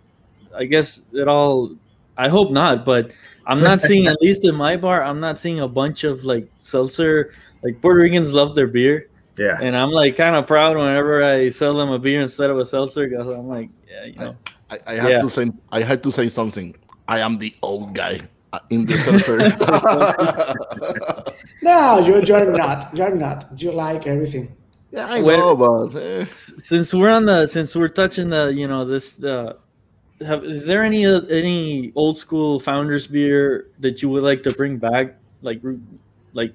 [0.56, 1.74] I guess it all.
[2.16, 3.12] I hope not, but
[3.46, 5.02] I'm not seeing at least in my bar.
[5.02, 7.32] I'm not seeing a bunch of like seltzer.
[7.62, 11.48] Like Puerto Ricans love their beer, Yeah, and I'm like kind of proud whenever I
[11.50, 13.08] sell them a beer instead of a seltzer.
[13.08, 14.36] Because I'm like, yeah, you know,
[14.70, 15.20] I, I had Yeah.
[15.20, 16.74] to say I had to say something.
[17.08, 18.20] I am the old guy
[18.52, 19.38] uh, in the seltzer.
[21.62, 22.88] No, you're, you're not.
[22.96, 23.44] You're not.
[23.60, 24.56] You like everything.
[24.92, 28.46] Yeah, I Where- know, but eh, S- since we're on the since we're touching the
[28.48, 29.56] you know this the
[30.26, 34.52] have, is there any uh, any old school founders beer that you would like to
[34.52, 35.60] bring back like
[36.34, 36.52] like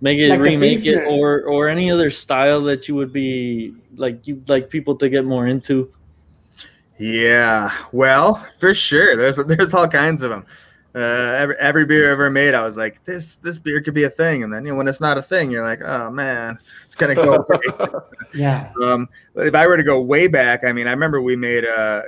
[0.00, 4.26] make it Like remake it or or any other style that you would be like
[4.26, 5.90] you'd like people to get more into
[6.96, 7.72] yeah.
[7.90, 10.46] Well, for sure, there's there's all kinds of them.
[10.94, 14.10] Uh, every every beer ever made, I was like, this this beer could be a
[14.10, 16.84] thing, and then you know when it's not a thing, you're like, oh man, it's,
[16.84, 17.34] it's gonna go.
[17.34, 17.86] away.
[18.34, 18.72] Yeah.
[18.82, 21.68] um, if I were to go way back, I mean, I remember we made uh,
[21.68, 22.00] uh,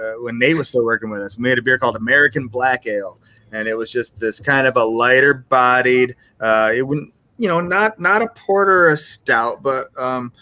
[0.00, 2.86] uh, when Nate was still working with us, we made a beer called American Black
[2.86, 3.18] Ale,
[3.50, 6.14] and it was just this kind of a lighter bodied.
[6.40, 10.32] Uh, it wouldn't, you know, not not a porter or a stout, but um,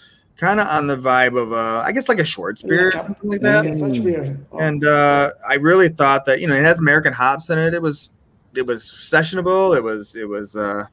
[0.41, 3.31] kind of on the vibe of a, I guess like a Schwartz beer, Like something
[3.31, 3.79] like that.
[3.79, 4.39] such beer.
[4.51, 7.75] Oh, And uh, I really thought that you know it has American hops in it.
[7.75, 8.11] It was
[8.57, 9.77] it was sessionable.
[9.77, 10.85] It was it was uh,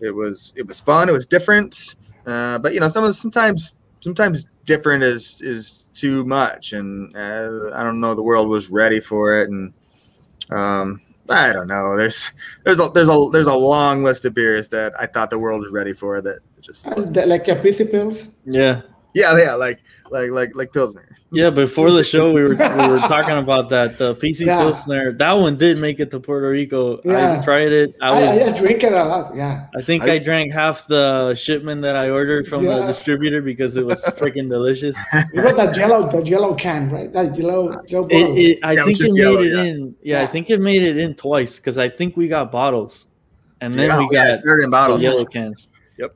[0.00, 1.08] it was it was fun.
[1.08, 1.96] It was different.
[2.26, 7.70] Uh, but you know some of sometimes sometimes different is is too much, and uh,
[7.74, 9.48] I don't know the world was ready for it.
[9.50, 9.72] And
[10.50, 11.96] um, I don't know.
[11.96, 12.30] There's
[12.64, 15.60] there's a there's a there's a long list of beers that I thought the world
[15.62, 18.28] was ready for that just the- like a PC Pils.
[18.44, 18.82] Yeah.
[19.14, 19.80] Yeah yeah like
[20.10, 21.06] like like like pilsner.
[21.32, 24.62] Yeah, before the show, we were we were talking about that the PC Yeah.
[24.62, 25.12] Pilsner.
[25.12, 27.00] That one did make it to Puerto Rico.
[27.04, 27.38] Yeah.
[27.38, 27.94] I tried it.
[28.02, 28.48] I I, I, was.
[28.48, 29.32] I drink it a lot.
[29.36, 29.66] Yeah.
[29.76, 33.76] I think I- I, drank half the shipment that I ordered from the distributor because
[33.76, 34.96] it was freaking delicious.
[35.32, 37.12] It was that yellow, the yellow can, right?
[37.12, 39.62] That yellow, yellow It, it, I Yeah, think it just made yellow, it yeah.
[39.62, 39.94] in.
[40.02, 43.06] Yeah, I think it made it in twice because I think we got bottles,
[43.60, 45.00] and then yeah, we yeah, got it's started in the bottles.
[45.02, 45.68] yellow cans.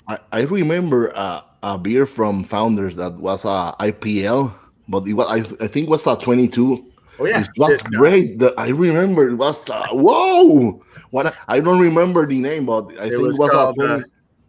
[0.09, 4.53] I, I remember uh, a beer from Founders that was a IPL,
[4.87, 6.85] but it was, I, I think it was a 22.
[7.19, 8.39] Oh yeah, It was It- great.
[8.39, 10.83] The, I remember it was uh, whoa.
[11.11, 13.79] What a- I don't remember the name, but I It think was it was called,
[13.81, 14.01] a uh,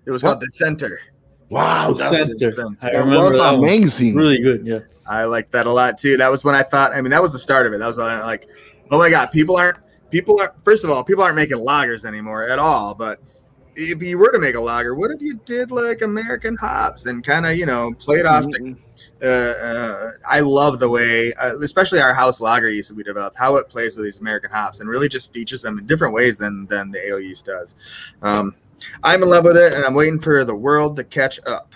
[0.06, 0.30] It was What?
[0.32, 1.00] called the center.
[1.50, 1.94] wow.
[1.94, 2.52] That's, Center.
[2.52, 2.76] Center.
[2.82, 3.60] I that remember was that one.
[3.64, 4.16] amazing.
[4.16, 4.66] Really good.
[4.66, 4.80] Yeah.
[5.08, 6.18] I like that a lot too.
[6.18, 6.92] That was when I thought.
[6.94, 7.78] I mean, that was the start of it.
[7.80, 8.48] That was like,
[8.92, 9.78] oh my god, people aren't
[10.10, 12.94] people are first of all, people aren't making lagers anymore at all.
[12.96, 13.22] But
[13.76, 17.24] if you were to make a lager, what if you did like American hops and
[17.24, 18.78] kind of you know played off the Mhm.
[19.22, 23.38] uh, uh, I love the way, uh, especially our house lager yeast that we developed,
[23.38, 26.38] how it plays with these American hops and really just features them in different ways
[26.38, 27.76] than than the ale yeast does.
[28.22, 28.56] Um,
[29.04, 31.74] I'm in love with it, and I'm waiting for the world to catch up.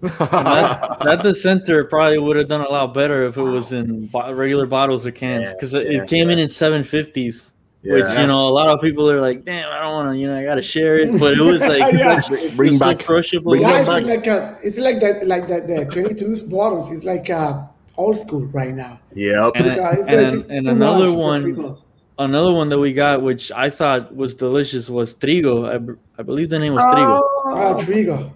[0.00, 4.06] that, that the center probably would have done a lot better if it was in
[4.06, 7.52] bo- regular bottles or cans Yeah, because it, yeah, it came in in 750s
[7.82, 10.26] which you know a lot of people are like damn i don't want to you
[10.26, 12.20] know i gotta share it but it was like Yeah.
[12.54, 14.04] Bring was so back- crushable bring yeah, it's back.
[14.04, 16.92] like a, it's like that, like that, the 22 bottles.
[16.92, 17.62] It's like uh,
[17.96, 19.00] old school right now.
[19.14, 19.52] Yep.
[19.56, 21.76] And- Yeah, and- like it's and another one-
[22.18, 25.76] another one that we got which i thought was delicious was trigo I,
[26.20, 28.30] I believe the name was trigo Ah, Trigo.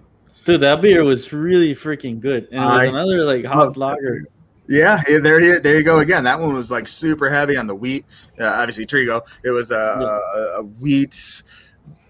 [0.47, 4.24] dude that beer was really freaking good and it was I another like hot lager
[4.68, 6.24] Yeah, yeah, there, you- there you go again.
[6.24, 8.04] That one was like super heavy on the wheat.
[8.40, 9.20] Uh, obviously, Trigo.
[9.44, 11.42] It was a, a, a wheat.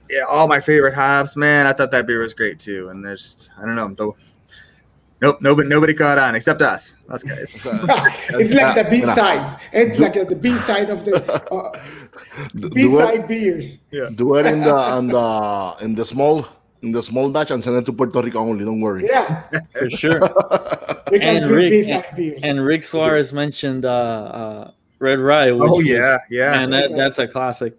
[0.08, 1.66] Yeah, all my favorite hops, man.
[1.66, 2.90] I thought that beer was great too.
[2.90, 4.16] And there's, I don't know, though.
[5.20, 7.48] Nope, nobody, nobody caught on except us, us guys.
[7.64, 9.62] it's like the B sides.
[9.72, 11.16] It's like the B side of the
[11.50, 11.80] uh,
[12.74, 13.78] B side beers.
[13.90, 16.46] do it in the in the in the small
[16.84, 18.64] in the small batch and send it to Puerto Rico only.
[18.64, 19.06] Don't worry.
[19.06, 19.42] Yeah,
[19.78, 20.20] for sure
[21.12, 22.40] And drink Rick- B side beers.
[22.44, 26.60] and rick suarez mentioned uh, uh red rye which oh was- yeah, yeah.
[26.60, 27.76] and that, that's a classic.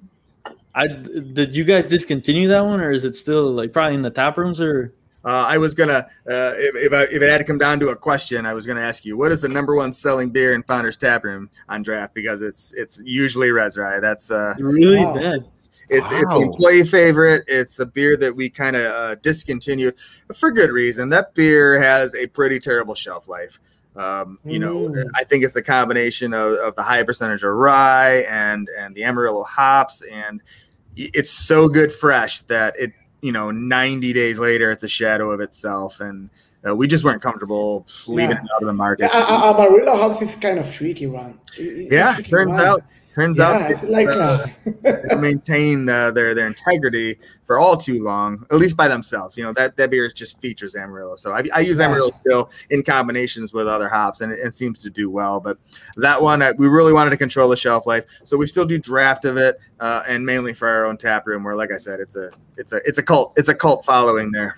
[0.74, 4.10] I did you guys discontinue that one, or is it still like probably in the
[4.12, 4.94] tap rooms or?
[5.24, 7.90] Uh, I was gonna, uh, if if, I, if it had to come down to
[7.90, 10.62] a question, I was gonna ask you, what is the number one selling beer in
[10.64, 12.14] Founders Tap Room on draft?
[12.14, 14.00] Because it's it's usually Red's Rye.
[14.00, 15.16] That's uh, Really Wow.
[15.16, 15.46] bad.
[15.90, 16.38] It's it's Wow.
[16.38, 17.44] an employee favorite.
[17.48, 19.96] It's a beer that we kind of uh, discontinued
[20.36, 21.10] for good reason.
[21.10, 23.60] That beer has a pretty terrible shelf life.
[23.96, 25.06] Um, you know, Mm.
[25.16, 29.04] I think it's a combination of, of the high percentage of rye and and the
[29.04, 30.42] Amarillo hops, and
[30.98, 35.40] it's so good fresh that it you know 90 days later it's a shadow of
[35.40, 36.30] itself, and
[36.68, 38.42] uh, we just weren't comfortable leaving Yeah.
[38.44, 39.12] it out of the market.
[39.14, 41.40] Yeah, Amarillo hops is kind of tricky one.
[41.58, 42.66] It's yeah, tricky turns one.
[42.68, 42.82] out
[43.16, 44.46] turns yeah, out like uh,
[44.86, 49.38] uh, they maintain uh, their their integrity for all too long, at least by themselves.
[49.38, 51.86] You know that that beer just features Amarillo, so I, I use Yeah.
[51.86, 55.40] Amarillo still in combinations with other hops, and it, it seems to do well.
[55.40, 55.58] But
[55.96, 58.78] that one, uh, we really wanted to control the shelf life, so we still do
[58.78, 61.44] draft of it, uh, and mainly for our own tap room.
[61.46, 64.32] Where, like I said, it's a it's a it's a cult it's a cult following
[64.32, 64.58] there.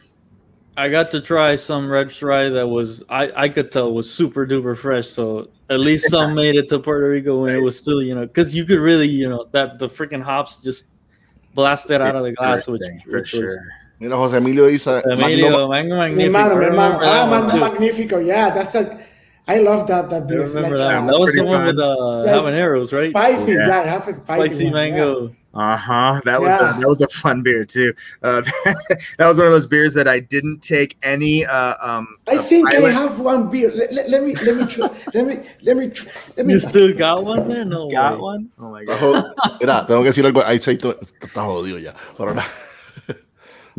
[0.78, 4.46] I got to try some red rye that was I I could tell was super
[4.46, 5.08] duper fresh.
[5.08, 8.26] So at least some made it to Puerto Rico when it was still you know
[8.28, 10.86] because you could really you know that the freaking hops just
[11.56, 13.58] blasted out of the glass, which, Thing, for which was sure.
[14.00, 14.86] Mira, Jose Emilio dice.
[14.86, 16.32] Emilio, Magno- Mango mi Magnifico.
[16.32, 16.96] hermano, mi hermano.
[16.98, 17.60] Ah, that one, Mango too.
[17.60, 18.20] Magnifico.
[18.20, 19.00] Yeah, that's a.
[19.48, 20.42] I love that that beer.
[20.42, 20.98] It's remember like, that.
[20.98, 21.08] uh, one.
[21.08, 21.66] That was the one fun.
[21.68, 22.34] with uh, Yeah.
[22.34, 23.12] habaneros, right?
[23.12, 23.52] spicy.
[23.54, 23.68] Yeah.
[23.68, 24.80] Yeah, it has a spicy, Spicy one, yeah.
[24.92, 25.36] mango.
[25.54, 26.22] Uh huh.
[26.26, 26.78] That was Yeah.
[26.78, 27.94] a, that was a fun beer too.
[28.22, 28.42] Uh,
[29.18, 31.46] that was one of those beers that I didn't take any.
[31.46, 33.72] Uh, um, I uh, think I have one beer.
[33.74, 36.54] Let, let, let me let me try, let me let me try, let me.
[36.54, 37.64] You still got one there?
[37.66, 38.20] No Just got way.
[38.20, 38.50] one.
[38.60, 39.34] Oh my Está god.
[39.34, 40.44] jod- Mira, tengo que decir algo.
[40.46, 41.94] Ahí está, está jodido ya.
[42.18, 42.46] Pero nada.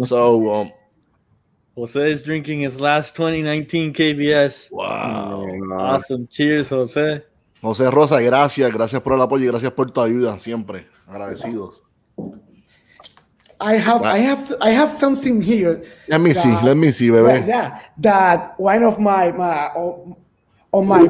[0.04, 0.72] So, um,
[1.78, 4.68] Jose is drinking his last 2019 KBS.
[4.72, 5.46] wow.
[5.78, 6.26] Awesome.
[6.26, 7.22] Cheers, Jose.
[7.62, 10.86] José Rosa, gracias, gracias por el apoyo y gracias por tu ayuda siempre.
[11.06, 11.82] Agradecidos.
[13.60, 15.82] I have I have I have something here.
[16.08, 17.46] Let me see, let me see, Yeah, bebé.
[17.46, 20.16] yeah, that one of my my of
[20.72, 21.08] of my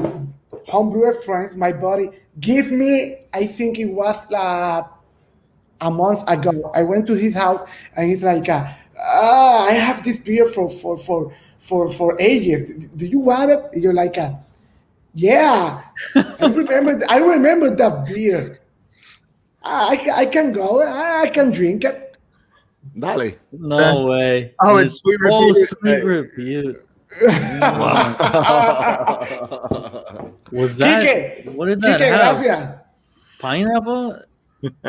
[0.66, 2.11] homebrewer friends, my buddy,
[2.41, 3.27] give me.
[3.35, 4.83] I think it was uh,
[5.83, 6.71] a month ago.
[6.75, 7.62] I went to his house
[7.97, 8.64] and he's like, uh,
[9.01, 12.87] ah, I have this beer for for for for for ages.
[12.89, 13.63] Do you want it?
[13.75, 14.33] You're like, uh,
[15.15, 15.83] yeah.
[16.15, 17.01] I remember.
[17.09, 18.61] I remember that beer.
[19.63, 20.83] I, I can go.
[20.83, 22.17] I, I can drink it.
[22.99, 23.33] Dale.
[23.53, 24.55] No That's- way.
[24.65, 25.69] Oh, it's Sweet Oh, Repute.
[25.69, 26.85] sweet repute.
[30.53, 31.03] Was that?
[31.03, 32.43] Kike, What did that Kike, have?
[32.43, 32.79] gracias.
[33.41, 34.23] Pineapple?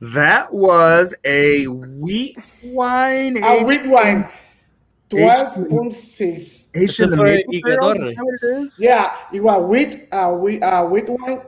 [0.00, 3.42] That was a wheat wine.
[3.42, 4.28] A wheat wine,
[5.08, 6.68] twelve point six.
[6.74, 7.96] aged in the Eso fue maple Ike barrels.
[7.96, 8.06] Torre.
[8.08, 8.78] Is that what it is?
[8.78, 11.40] Yeah, it was wheat, uh, wheat, uh, wheat wine,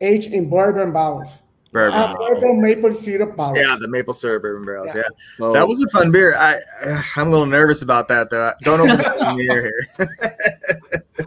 [0.00, 1.42] aged in bourbon barrels.
[1.70, 1.98] Bourbon.
[2.00, 3.58] Uh, bourbon maple syrup barrels.
[3.60, 4.88] Yeah, the maple syrup bourbon barrels.
[4.92, 5.02] Yeah.
[5.02, 5.08] Yeah,
[5.38, 6.34] So, that was a fun beer.
[6.36, 6.58] I
[7.14, 8.52] I'm a little nervous about that though.
[8.62, 9.88] Don't open it in the air here.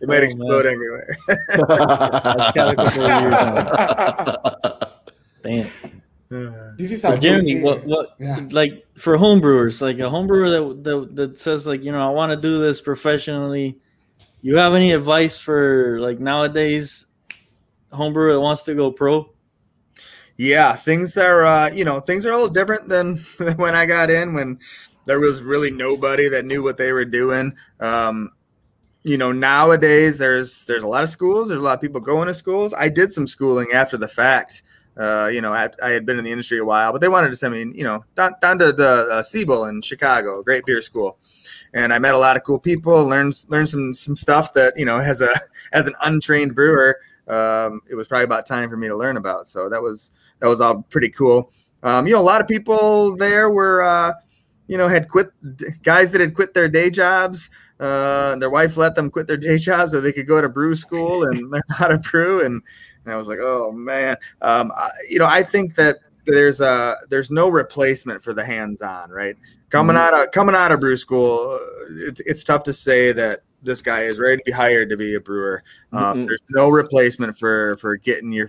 [0.00, 0.72] it might Oh, explode man.
[0.72, 1.16] everywhere.
[1.28, 4.88] That's got a couple of years on it.
[5.42, 5.97] Damn.
[6.30, 8.46] This is So a Jeremy, what what Yeah.
[8.50, 12.32] like for homebrewers, like a homebrewer that, that that says like you know I want
[12.32, 13.78] to do this professionally.
[14.42, 17.06] You have any advice for like nowadays
[17.92, 19.30] homebrewer that wants to go pro?
[20.36, 23.86] Yeah, things are uh, you know things are a little different than, than when I
[23.86, 24.58] got in when
[25.06, 27.54] there was really nobody that knew what they were doing.
[27.80, 28.30] Um,
[29.02, 31.48] you know, nowadays there's there's a lot of schools.
[31.48, 32.74] There's a lot of people going to schools.
[32.76, 34.62] I did some schooling after the fact.
[34.98, 37.28] Uh, you know, I, I had been in the industry a while, but they wanted
[37.28, 40.82] to send me, you know, down, down to the uh, Siebel in Chicago, great beer
[40.82, 41.18] school,
[41.72, 43.04] and I met a lot of cool people.
[43.04, 45.30] learned learned some some stuff that you know, as a
[45.72, 49.46] as an untrained brewer, um, it was probably about time for me to learn about.
[49.46, 51.52] So that was that was all pretty cool.
[51.84, 54.12] Um, you know, a lot of people there were, uh,
[54.66, 55.30] you know, had quit
[55.84, 57.50] guys that had quit their day jobs.
[57.78, 60.74] Uh, their wives let them quit their day jobs so they could go to brew
[60.74, 62.44] school and learn how to brew.
[62.44, 62.62] And,
[63.08, 66.96] and I was like, oh man, um, I, you know, I think that there's a
[67.08, 69.34] there's no replacement for the hands-on, right?
[69.70, 71.58] Coming out of coming out of brew school,
[72.06, 75.14] it's, it's tough to say that this guy is ready to be hired to be
[75.14, 75.62] a brewer.
[75.92, 76.26] Um, Mhm.
[76.28, 78.48] There's no replacement for for getting your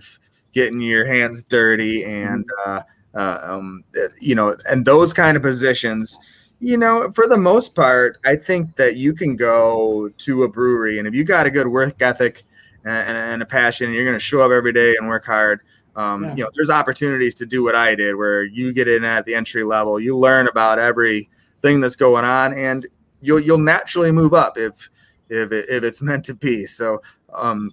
[0.52, 2.82] getting your hands dirty and uh,
[3.14, 3.82] uh, um,
[4.20, 6.18] you know and those kind of positions
[6.60, 10.98] you know for the most part i think that you can go to a brewery
[10.98, 12.44] and if you got a good work ethic
[12.84, 15.60] and, and, a passion and you're going to show up every day and work hard
[15.96, 16.30] um, Yeah.
[16.30, 19.34] you know there's opportunities to do what i did where you get in at the
[19.34, 22.86] entry level you learn about everything that's going on and
[23.20, 24.88] you'll you'll naturally move up if
[25.28, 27.00] if, it, if it's meant to be so
[27.34, 27.72] um,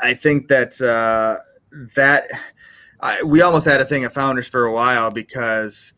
[0.00, 1.36] i think that uh,
[1.94, 2.28] that
[3.00, 5.92] I, we almost had a thing at Founders for a while because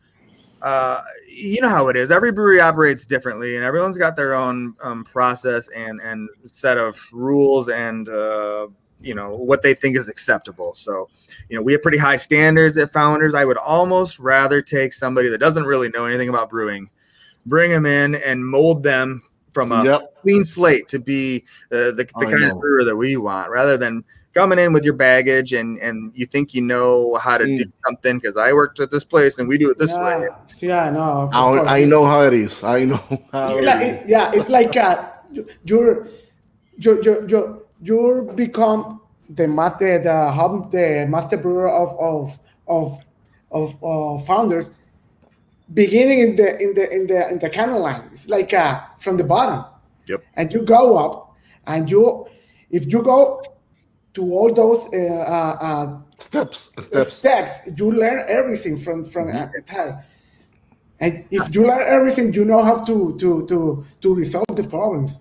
[0.61, 1.01] uh,
[1.31, 2.11] you know how it is.
[2.11, 6.99] Every brewery operates differently, and everyone's got their own um, process and and set of
[7.11, 8.67] rules and uh,
[9.01, 10.73] you know what they think is acceptable.
[10.75, 11.09] So
[11.49, 13.35] you know we have pretty high standards at Founders.
[13.35, 16.89] I would almost rather take somebody that doesn't really know anything about brewing,
[17.45, 19.21] bring them in and mold them
[19.51, 20.21] from a Yep.
[20.21, 24.03] clean slate to be uh, the, the kind of brewer that we want, rather than
[24.33, 27.71] coming in with your baggage and and you think you know how to do Mm.
[27.85, 30.19] something because I worked at this place and we do it this yeah.
[30.19, 30.27] way.
[30.59, 31.29] Yeah, no.
[31.33, 31.67] I, course.
[31.67, 32.63] I know how it is.
[32.63, 32.95] I know
[33.31, 33.93] how It's it like, is.
[34.03, 36.07] it- yeah, it's like uh, you- you're
[36.77, 42.99] you you you you become the master the hub the master brewer of of of
[43.51, 44.71] of uh, founders
[45.73, 48.09] beginning in the in the in the in the canon line.
[48.13, 49.65] It's like uh, from the bottom.
[50.07, 50.23] Yep.
[50.35, 51.35] And you go up,
[51.67, 52.27] and you
[52.71, 53.43] if you go
[54.13, 57.15] to all those uh, uh, uh, Steps, steps.
[57.15, 59.31] steps, you learn everything from from
[59.65, 59.97] time.
[60.99, 65.17] And if you learn everything, you know how to to to to resolve the problems.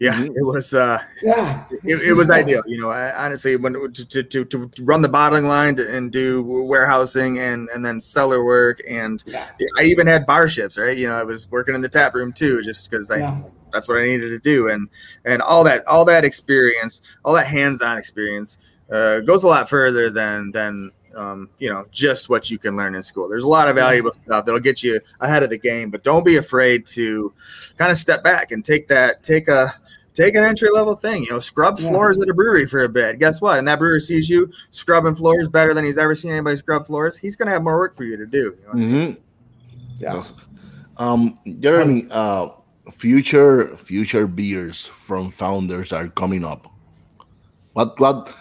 [0.00, 0.28] Yeah, Mhm.
[0.36, 1.64] it was uh, Yeah.
[1.84, 2.62] it, it was ideal.
[2.66, 6.42] You know, I, honestly, when to, to, to, to run the bottling line and do
[6.44, 9.44] warehousing and and then cellar work and Yeah.
[9.78, 10.78] I even had bar shifts.
[10.78, 13.42] Right, you know, I was working in the tap room too, just because I Yeah.
[13.72, 14.88] That's what I needed to do, and
[15.24, 18.58] and all that all that experience, all that hands-on experience,
[18.90, 22.94] uh, goes a lot further than than um, you know just what you can learn
[22.94, 23.28] in school.
[23.28, 26.24] There's a lot of valuable stuff that'll get you ahead of the game, but don't
[26.24, 27.32] be afraid to
[27.76, 29.74] kind of step back and take that take a
[30.14, 31.22] take an entry level thing.
[31.24, 31.90] You know, scrub Yeah.
[31.90, 33.18] floors at a brewery for a bit.
[33.20, 33.58] Guess what?
[33.58, 37.16] And that brewer sees you scrubbing floors better than he's ever seen anybody scrub floors.
[37.16, 38.56] He's gonna have more work for you to do.
[38.60, 38.72] You know?
[38.72, 39.16] Mhm.
[39.98, 40.14] Yeah.
[40.14, 40.32] Yes.
[40.96, 42.48] Um, Jeremy, uh,
[42.92, 46.66] future future beers from founders are coming up.
[47.72, 48.34] What what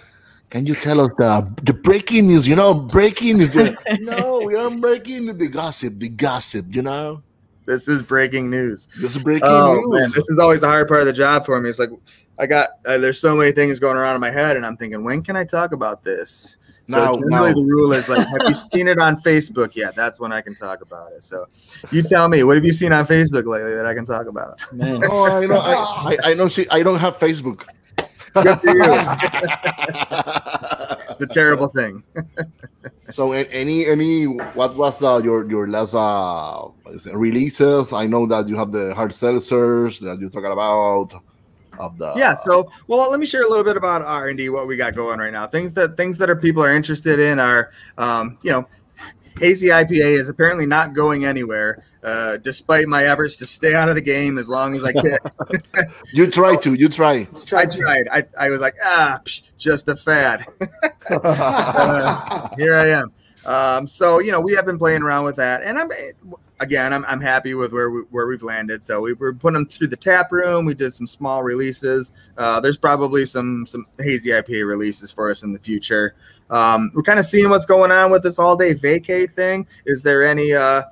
[0.49, 2.47] can you tell us the the breaking news?
[2.47, 3.55] You know, breaking news.
[4.01, 6.65] no, we aren't breaking the gossip, the gossip.
[6.73, 7.21] You know,
[7.65, 8.87] This is breaking news.
[8.99, 9.87] this is breaking Oh news.
[10.01, 11.69] man, this is always the hard part of the job for me.
[11.69, 11.91] It's like
[12.39, 15.03] I got uh, there's so many things going around in my head, and I'm thinking,
[15.03, 16.57] when can I talk about this?
[16.89, 17.53] So Now- generally, now.
[17.55, 19.93] the rule is like, have you seen it on Facebook yet?
[19.93, 21.21] That's when I can talk about it.
[21.23, 21.45] So,
[21.91, 24.61] you tell me, what have you seen on Facebook lately that I can talk about?
[24.71, 25.57] Man, oh, I know.
[25.57, 26.65] I, I, I don't see.
[26.71, 27.63] I don't have Facebook.
[28.33, 28.83] Good for you.
[31.19, 32.03] It's a terrible thing.
[33.11, 37.91] So any any what was the, your your last uh what is it, releases?
[37.91, 41.11] I know that you have the hard seltzers that you're talking about
[41.79, 44.75] of the yeah so well let me share a little bit about r&d what we
[44.75, 45.47] got going right now.
[45.47, 48.67] Things that things that are people are interested in are um, you know
[49.39, 53.95] hazy ipa is apparently not going anywhere uh, despite my efforts to stay out of
[53.95, 55.17] the game as long as i can.
[56.13, 57.27] You try to you try.
[57.55, 58.07] i tried.
[58.11, 60.45] I, I was like ah psh, just a fad.
[62.57, 63.11] Here i am.
[63.45, 65.89] Um, so you know we have been playing around with that and i'm
[66.59, 68.83] again i'm, I'm happy with where, we, where we've landed.
[68.83, 70.65] So we were putting them through the tap room.
[70.65, 72.11] We did some small releases.
[72.37, 76.15] Uh, there's probably some some hazy ipa releases for us in the future.
[76.49, 79.67] Um, we're kind of seeing what's going on with this all day vacay thing.
[79.85, 80.83] Is there any uh,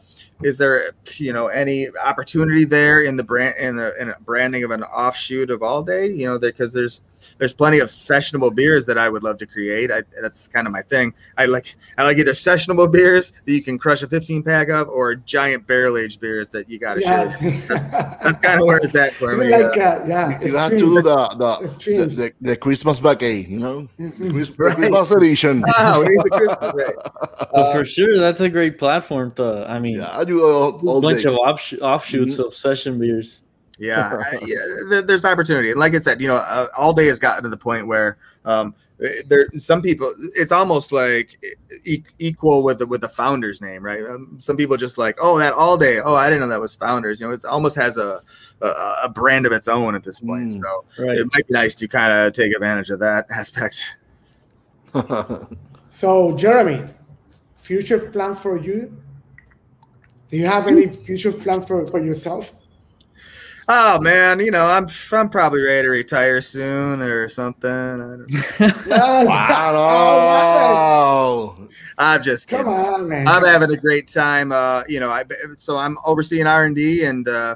[0.44, 4.64] is there you know any opportunity there in the brand in a, in a branding
[4.66, 7.02] of an offshoot of all day you know because there's
[7.38, 10.74] there's plenty of sessionable beers that i would love to create I, that's kind of
[10.74, 14.44] my thing i like i like either sessionable beers that you can crush a 15
[14.44, 18.18] pack of or giant barrel aged beers that you gotta share yeah.
[18.22, 20.78] that's kind of where it's at for me like uh, uh, yeah, You have to
[20.78, 24.32] do the the, the, the, the Christmas bucket, you know, Mhm.
[24.34, 24.76] Chris, Right.
[24.76, 25.64] Christmas edition.
[25.78, 26.96] wow, we need the Christmas break.
[27.52, 29.66] but for sure, that's a great platform to.
[29.70, 31.30] I mean, Yeah, I do all, a all bunch day.
[31.30, 32.46] of offsh- offshoots Mhm.
[32.48, 33.42] of session beers.
[33.78, 37.20] yeah, I- yeah there's opportunity and like i said you know uh, all day has
[37.20, 38.74] gotten to the point where um
[39.28, 41.38] there some people it's almost like
[41.84, 45.38] e- equal with the with the founders name right um, some people just like oh
[45.38, 47.98] that all day oh i didn't know that was founders you know it almost has
[47.98, 48.22] a
[48.62, 48.68] a,
[49.04, 50.62] a brand of its own at this point Mm.
[50.62, 51.18] so Right.
[51.18, 53.98] it might be nice to kind of take advantage of that aspect
[55.90, 56.84] So, Jeremy,
[57.56, 58.96] future plan for you?
[60.32, 62.52] Do you have any future plan for, for yourself?
[63.68, 68.30] oh man you know i'm i'm probably ready to retire soon or something I don't
[68.30, 68.42] know.
[68.92, 71.56] Oh, wow.
[71.98, 73.28] i'm just kidding Come on, man.
[73.28, 74.52] I'm having a great time.
[74.52, 75.24] Uh, you know, I
[75.58, 77.56] so I'm overseeing R and D, and uh,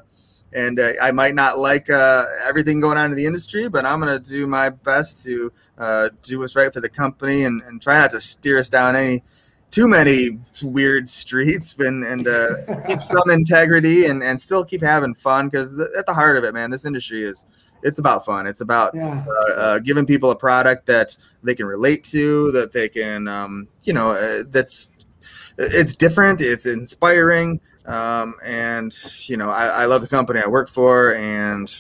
[0.54, 4.00] and uh, I might not like uh, everything going on in the industry, but I'm
[4.00, 7.98] gonna do my best to uh, do what's right for the company and, and try
[8.00, 9.24] not to steer us down any
[9.72, 15.14] too many weird streets and and uh, keep some integrity and and still keep having
[15.14, 17.46] fun because at the heart of it, man, this industry is
[17.84, 18.48] it's about fun.
[18.48, 19.24] It's about yeah.
[19.28, 23.68] uh, uh, giving people a product that they can relate to, that they can, um,
[23.84, 24.90] you know, uh, that's
[25.58, 28.94] it's different, it's inspiring, um, and
[29.28, 31.74] you know, I, I love the company I work for, and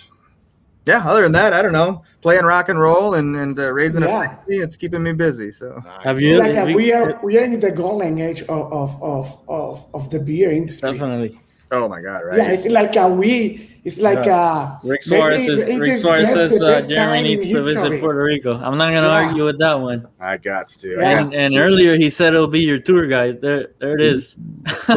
[0.91, 1.91] yeah, other than that, I don't know,
[2.25, 4.09] playing rock and roll and and uh, raising Yeah.
[4.09, 5.49] a family, it's keeping me busy.
[5.51, 5.67] So
[6.07, 6.33] Have you?
[6.43, 9.73] like a, we- we are we are in the golden age of of of of,
[9.97, 10.91] of the beer industry.
[10.91, 11.31] Definitely.
[11.71, 12.37] oh my god, right?
[12.39, 13.65] Yeah, it's like a we.
[13.87, 17.45] It's like a Rick Suarez maybe says, it's Rick the Suarez says uh, Jeremy needs
[17.47, 17.91] to visit.
[18.01, 18.53] Puerto Rico.
[18.65, 19.23] I'm not going to Yeah.
[19.27, 20.05] argue with that one.
[20.19, 20.89] I got to.
[20.99, 21.19] Yeah.
[21.23, 23.39] And, and earlier he said it'll be your tour guide.
[23.41, 24.35] There, there it is.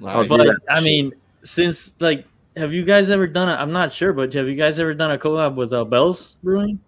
[0.00, 0.56] But.
[0.68, 1.12] I mean,
[1.42, 2.26] since like,
[2.58, 3.48] have you guys ever done?
[3.48, 6.36] A, I'm not sure, but have you guys ever done a collab with uh, Bell's
[6.42, 6.78] Brewing?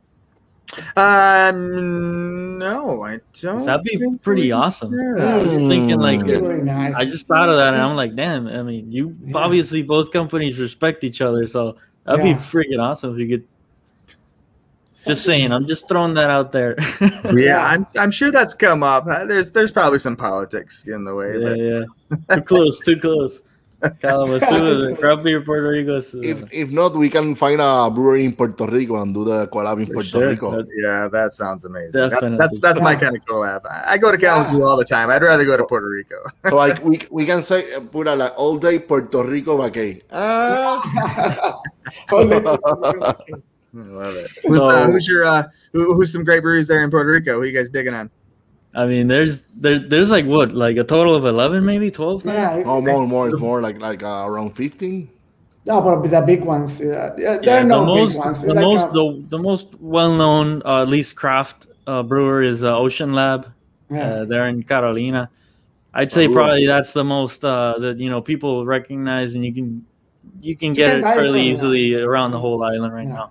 [0.97, 3.65] Um, no, I don't.
[3.65, 4.93] That'd be pretty awesome.
[4.93, 5.25] Yeah.
[5.37, 6.65] I was thinking like, Mm.
[6.65, 6.95] Nice.
[6.95, 8.47] I just thought of that, and I'm like, damn.
[8.47, 9.39] I mean, you Yeah.
[9.39, 12.35] obviously both companies respect each other, so that'd Yeah.
[12.35, 13.47] be freaking awesome if you could.
[15.07, 16.77] Just saying, I'm just throwing that out there.
[17.33, 19.07] Yeah, I'm, I'm sure that's come up.
[19.07, 22.37] Uh, There's there's probably some politics in the way, yeah, but yeah.
[22.37, 23.43] Too close, too close.
[24.01, 25.97] Kalamazoo, the craft beer Puerto Rico.
[25.97, 29.25] Is, uh, If, if not, we can find a brewery in Puerto Rico and do
[29.25, 30.29] the collab in Puerto sure.
[30.29, 30.51] Rico.
[30.57, 31.93] That- Yeah, that sounds amazing.
[31.93, 32.39] That- Definitely.
[32.39, 33.65] that's that's my kind of collab.
[33.65, 35.09] I, I go to Kalamazoo all the time.
[35.11, 36.17] I'd rather go to Puerto Rico.
[36.49, 40.03] So like we, we can say uh, put a like all day Puerto Rico vacay.
[40.13, 41.61] Ah,
[42.11, 42.15] I
[43.75, 44.31] love it.
[44.45, 47.39] Who's, uh, who's your uh, who, who's some great breweries there in Puerto Rico?
[47.41, 48.11] Who you guys digging on?
[48.75, 52.25] I mean, there's there, there's like what, like a total of eleven, maybe twelve.
[52.25, 52.33] now?
[52.33, 55.09] yeah, it's, oh, more, and more, it's more like like uh, around fifteen.
[55.67, 56.81] no, but the big ones.
[56.81, 58.43] Yeah, yeah, there Yeah, are no the most, big ones.
[58.43, 62.77] the Like, most, uh, the, the most well-known, uh, least craft uh, brewer is uh,
[62.79, 63.53] Ocean Lab.
[63.91, 64.23] yeah.
[64.23, 65.29] Uh, they're in Carolina.
[65.93, 66.33] I'd say Oh.
[66.33, 69.85] probably that's the most uh, that you know people recognize, and you can
[70.41, 72.95] you can You get can it buy it fairly from, easily around the whole island
[72.95, 73.15] right Yeah.
[73.15, 73.31] now.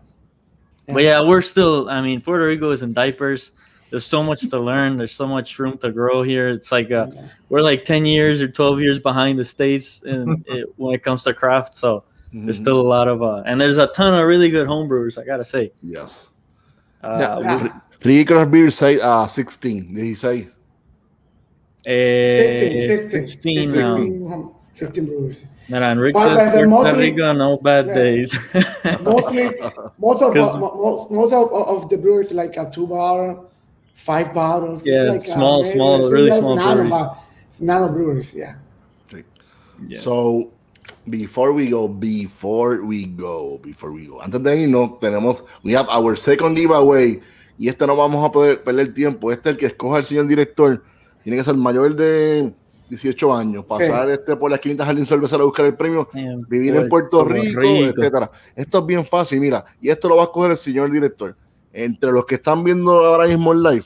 [0.91, 1.87] But yeah, we're still.
[1.89, 3.53] I mean, Puerto Rico is in diapers.
[3.89, 4.97] There's so much to learn.
[4.97, 6.49] There's so much room to grow here.
[6.49, 7.07] It's like uh,
[7.49, 11.23] we're like ten years or twelve years behind the states in it, when it comes
[11.23, 11.75] to craft.
[11.75, 12.61] So there's Mhm.
[12.63, 15.17] still a lot of uh, and there's a ton of really good homebrewers.
[15.19, 15.71] I gotta say.
[15.81, 16.29] yes.
[17.03, 17.79] Uh, Yeah.
[18.03, 18.23] Yeah.
[18.25, 19.93] Craft Beer say uh 16.
[19.95, 20.47] Did he say?
[21.85, 23.95] eh, 16, 16 16, now.
[23.95, 25.45] 16, um, 15 breweries.
[25.69, 27.93] Nah, and Rick But says they're Puerto mostly- Rico, no bad Yeah.
[27.93, 28.35] days.
[29.01, 29.49] Mostly,
[29.99, 33.49] most of 'Cause- mo- most, most of, of the breweries like a two bottle,
[33.93, 34.81] five bottles.
[34.81, 37.07] It's Yeah, like, small, maybe small, it's really small nano, breweries.
[37.49, 38.33] it's nano breweries.
[38.33, 38.55] Yeah.
[39.87, 40.01] Yeah.
[40.01, 40.49] So,
[41.09, 45.87] before we go, before we go, before we go, antes de irnos, tenemos, we have
[45.89, 47.21] our second giveaway.
[47.57, 49.31] Y este no vamos a poder perder tiempo.
[49.31, 50.83] Este, el que escoja el señor director,
[51.23, 52.53] tiene que ser mayor de
[52.89, 56.75] 18 años, pasar este por la esquinita Jardín Cervecero a buscar el premio, Man, vivir
[56.75, 57.85] en Puerto Puerto Rico, Rico.
[58.01, 58.31] etcétera.
[58.55, 61.35] Esto es bien fácil, mira, y esto lo va a escoger el señor director.
[61.71, 63.85] Entre los que están viendo ahora mismo el live,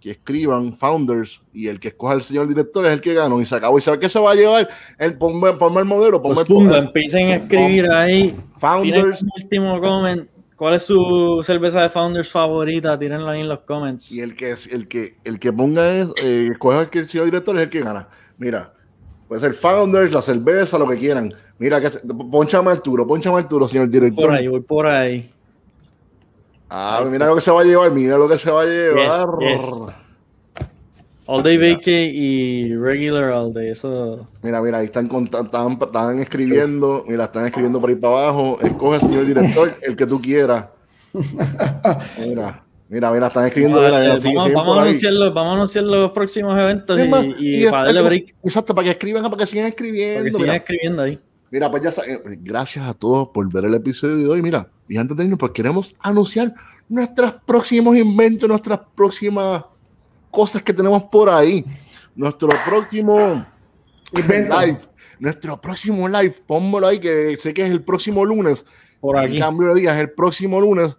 [0.00, 3.46] que escriban founders y el que escoja el señor director es el que ganó y
[3.46, 3.78] se acabó.
[3.78, 4.68] ¿Y sabe qué se va a llevar?
[4.98, 8.36] El, ponme, ponme el modelo, ponme Pues el empiecen a escribir ahí.
[8.58, 10.28] Founders un último comment.
[10.58, 12.98] ¿Cuál es su cerveza de Founders favorita?
[12.98, 14.10] Tírenlo ahí en los comments.
[14.10, 17.62] y el que el que el que ponga es eh, escoja el señor director es
[17.62, 18.08] el que gana.
[18.38, 18.72] Mira,
[19.28, 21.32] puede ser founders, la cerveza, lo que quieran.
[21.58, 21.90] Mira que
[22.30, 24.26] ponchame Arturo, ponchame Arturo, señor director.
[24.26, 25.30] Por ahí, voy por ahí.
[26.70, 29.28] Ah, mira lo que se va a llevar, mira lo que se va a llevar.
[29.40, 29.64] yes.
[31.30, 33.68] All Day Vacay y Regular All Day.
[33.68, 34.26] Eso.
[34.42, 38.58] Mira, mira, ahí están, están, están escribiendo, mira, están escribiendo por ahí para abajo.
[38.62, 40.66] Escoge, señor director, el que tú quieras.
[42.18, 43.80] Mira, mira, mira, están escribiendo.
[43.80, 44.88] Mira, mira, siguen- vamos, vamos a ahí.
[44.88, 47.02] anunciar los, vamos a anunciar los próximos eventos y,
[47.44, 48.34] y y es- para darle break.
[48.44, 50.24] Exacto, para que escriban, para que sigan Para escribiendo.
[50.24, 51.18] que sigan Mira, escribiendo ahí.
[51.50, 54.42] Mira, pues ya saben, gracias a todos por ver el episodio de hoy.
[54.42, 56.54] Mira, y antes de irnos, pues queremos anunciar
[56.88, 59.64] nuestros próximos inventos, nuestras próximas
[60.30, 61.64] cosas que tenemos por ahí.
[62.14, 63.46] Nuestro próximo
[64.12, 64.60] Invento.
[64.60, 64.78] live,
[65.20, 68.66] nuestro próximo live, pónmelo ahí, que sé que es el próximo lunes.
[69.00, 69.38] Por En aquí.
[69.38, 70.96] cambio de días, el próximo lunes.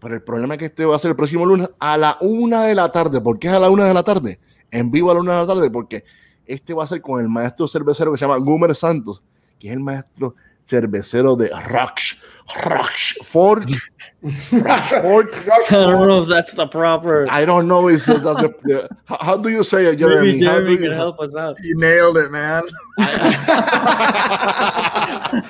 [0.00, 2.64] Pero el problema es que este va a ser el próximo lunes a la una
[2.64, 3.20] de la tarde.
[3.20, 4.40] ¿Por qué es a la una de la tarde?
[4.70, 6.04] En vivo a la una de la tarde, porque
[6.46, 9.22] este va a ser con el maestro cervecero que se llama Gumer Santos,
[9.62, 10.34] que es el maestro
[10.64, 12.16] cervecero de Rox,
[12.64, 13.68] Roxford.
[14.52, 15.28] Roxford.
[15.70, 17.28] I don't know if that's the proper.
[17.30, 17.88] I don't know.
[17.88, 20.32] Is that the, the- how, how do you say it, Jeremy?
[20.32, 21.56] Maybe Jeremy you- can help us out.
[21.62, 22.62] You nailed it, man.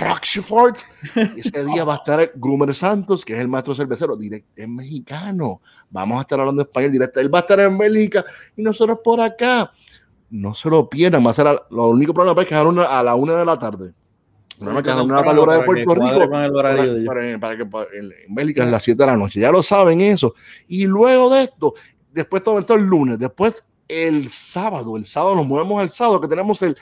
[0.00, 0.76] Rockford.
[1.36, 5.60] Ese día va a estar Gumer Santos, que es el maestro cervecero, directo, es mexicano.
[5.90, 7.20] Vamos a estar hablando español directo.
[7.20, 8.24] Él va a estar en Bélgica
[8.56, 9.70] y nosotros por acá.
[10.30, 11.24] No se lo pierdan.
[11.26, 13.58] Va a ser a- lo único problema es que es a la una, de la
[13.58, 13.92] tarde.
[14.58, 16.30] Problema es que es a la una de la tarde hora de Puerto Rico.
[16.30, 17.62] Para, para- para que
[17.98, 19.40] en, en Bélgica es las 7 de la noche.
[19.40, 20.34] Ya lo saben eso.
[20.68, 21.74] Y luego de esto,
[22.12, 26.26] después todo esto el lunes, después el sábado, el sábado nos movemos al sábado que
[26.28, 26.76] tenemos el,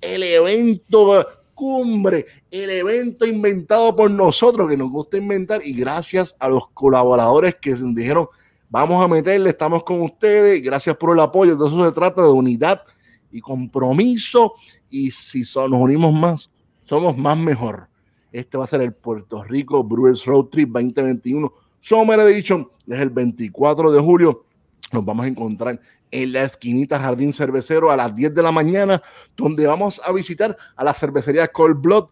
[0.00, 6.48] el evento cumbre, el evento inventado por nosotros que nos gusta inventar y gracias a
[6.48, 8.26] los colaboradores que dijeron
[8.72, 12.30] vamos a meterle, estamos con ustedes, gracias por el apoyo, de eso se trata de
[12.30, 12.82] unidad
[13.30, 14.54] y compromiso.
[14.88, 16.50] Y si so- nos unimos más,
[16.86, 17.88] somos más mejor.
[18.32, 23.10] Este va a ser el Puerto Rico Brewers Road Trip 2021 Summer Edition, es el
[23.10, 24.46] 24 de julio,
[24.90, 25.78] nos vamos a encontrar
[26.10, 29.02] en la esquinita Jardín Cervecero a las 10 de la mañana,
[29.36, 32.06] donde vamos a visitar a la cervecería Cold Blood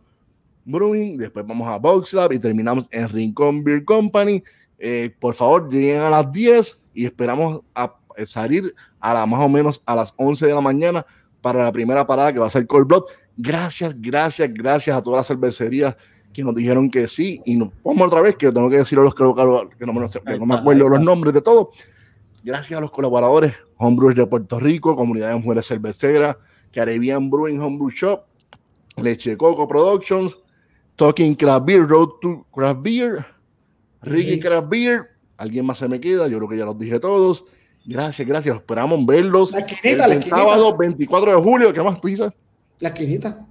[0.67, 4.43] Brewing, después vamos a Box Lab y terminamos en Rincón Beer Company.
[4.81, 7.95] Eh, por favor, lleguen a las 10 y esperamos a
[8.25, 11.05] salir a la, más o menos a las 11 de la mañana
[11.43, 13.03] para la primera parada que va a ser Cold Blood.
[13.37, 15.95] Gracias, gracias, gracias a todas las cervecerías
[16.33, 17.41] que nos dijeron que sí.
[17.45, 19.23] Y nos vamos otra vez, que tengo que decir a los que,
[19.79, 21.71] que no, me- que no me acuerdo los nombres de todo.
[22.43, 26.37] Gracias a los colaboradores, Homebrewers de Puerto Rico, Comunidad de Mujeres Cerveceras,
[26.73, 28.25] Caribbean Brewing Homebrew Shop,
[28.97, 30.39] Leche Coco Productions,
[30.97, 33.27] Talking Craft Beer, Road to Craft Beer,
[34.03, 34.39] Ricky.
[34.39, 35.11] Craft Beer.
[35.37, 36.29] ¿Alguien más se me queda?
[36.29, 37.45] Yo creo que ya los dije todos.
[37.85, 38.57] Gracias, gracias.
[38.57, 39.53] Esperamos verlos.
[39.53, 41.73] La esquinita, la el sábado 24 de julio.
[41.73, 42.35] ¿Qué más pisa?
[42.79, 43.47] La esquinita.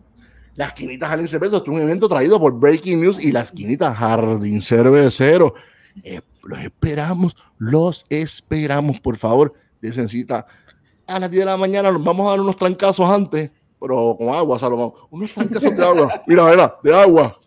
[0.56, 1.58] La esquinita Jardín Cervecero.
[1.58, 5.56] Esto es un evento traído por Breaking News y la esquinita Jardín Cervecero.
[6.04, 9.54] Eh, los esperamos, los esperamos, por favor.
[9.82, 10.46] Dicen cita
[11.08, 11.92] a las 10 de la mañana.
[11.92, 13.50] Nos vamos a dar unos trancazos antes,
[13.80, 14.94] pero con agua, Salomón.
[15.10, 16.22] Unos trancazos de agua.
[16.28, 17.40] Mira, mira, de agua.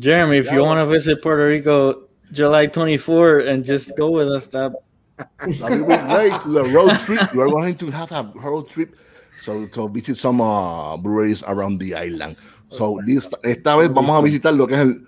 [0.00, 4.46] Jeremy, if you want to visit Puerto Rico July 24 and just go with us,
[4.48, 4.72] that
[5.18, 7.34] That will be great to the road trip.
[7.34, 8.94] You are going to have a road trip.
[9.40, 12.36] So to visit some uh, breweries around the island.
[12.70, 15.06] So this, esta vez vamos a visitar lo que es el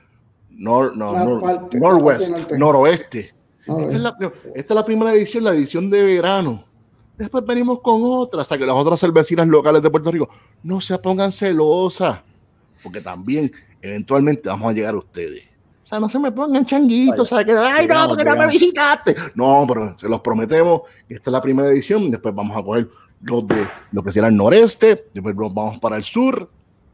[0.51, 3.33] nor, no, nor- norwest, noroeste.
[3.67, 4.17] No, Esta es, la,
[4.55, 6.65] esta es la primera edición, la edición de verano.
[7.19, 10.29] Después venimos con otra, o sea que las otras cervecinas locales de Puerto Rico
[10.63, 12.21] no se pongan celosas,
[12.83, 13.53] porque también
[13.83, 15.50] eventualmente vamos a llegar a ustedes.
[15.91, 18.37] O sea, no se me pongan changuitos, o sea, que, ay, no, Llegamos, porque no
[18.37, 19.17] me visitaste.
[19.35, 20.83] No, pero se los prometemos.
[21.09, 22.89] Esta es la primera edición, después vamos a coger
[23.23, 26.49] los de lo que será el noreste, después nos vamos para el sur,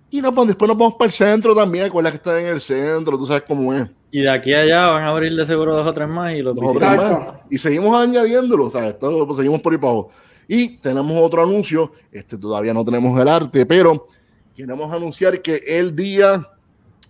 [0.09, 3.19] y nos después nos vamos para el centro también, acuérdate que está en el centro,
[3.19, 3.87] tú sabes cómo es.
[4.11, 6.41] y de aquí a allá van a abrir de seguro dos o tres más y
[6.41, 7.39] los Dos más.
[7.51, 10.11] Y seguimos añadiéndolo, o sea, esto, pues, seguimos por ahí para abajo.
[10.49, 14.09] Y tenemos otro anuncio, este todavía no tenemos el arte, pero
[14.57, 16.49] queremos anunciar que el día,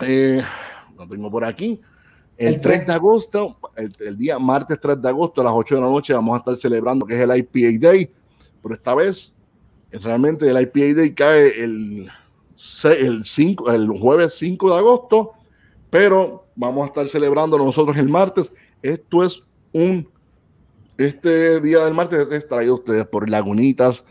[0.00, 0.42] eh,
[0.97, 1.81] lo tengo por aquí,
[2.36, 2.86] el, El 3 tres.
[2.86, 6.12] de agosto, el, el día martes 3 de agosto a las 8 de la noche
[6.12, 8.10] vamos a estar celebrando que es el IPA Day,
[8.62, 9.32] pero esta vez
[9.90, 12.10] realmente el IPA Day cae el,
[12.85, 15.32] el, 5, el jueves 5 de agosto,
[15.90, 18.52] pero vamos a estar celebrando nosotros el martes.
[18.82, 19.43] Esto es
[19.73, 20.09] un,
[20.98, 24.05] este día del martes es traído a ustedes por Lagunitas,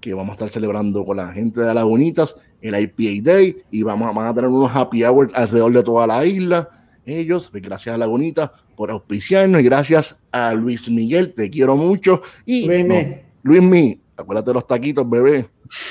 [0.00, 4.08] que vamos a estar celebrando con la gente de Lagunitas el IPA Day y vamos
[4.08, 6.68] a, van a tener unos happy hours alrededor de toda la isla.
[7.04, 12.22] Ellos, pues, gracias a Lagunitas por auspiciarnos y gracias a Luis Miguel, te quiero mucho.
[12.46, 13.16] Y Luis no, Mi.
[13.60, 15.48] Luis acuérdate de los taquitos, bebé.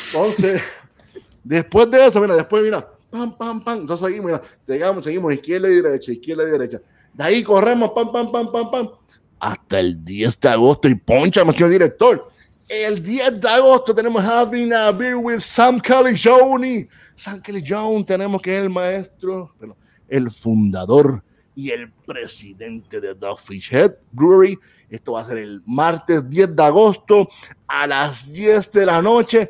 [0.07, 0.61] Entonces,
[1.43, 3.79] después de eso, mira, después, mira, pam, pam, pam.
[3.81, 6.81] Entonces seguimos, mira, llegamos, seguimos izquierda y derecha, izquierda y derecha.
[7.13, 8.89] De ahí corremos, pam, pam, pam, pam, pam.
[9.39, 10.87] Hasta el 10 de agosto.
[10.87, 12.29] Y poncha, señor director.
[12.73, 16.87] El 10 de agosto tenemos Having a Beer with Sam Kelly Jones.
[17.15, 19.75] Sam Kelly Jones, tenemos que es el maestro, bueno,
[20.07, 21.21] el fundador
[21.53, 24.57] y el presidente de Dogfish Head Brewery.
[24.89, 27.27] Esto va a ser el martes 10 de agosto
[27.67, 29.49] a las 10 de la noche.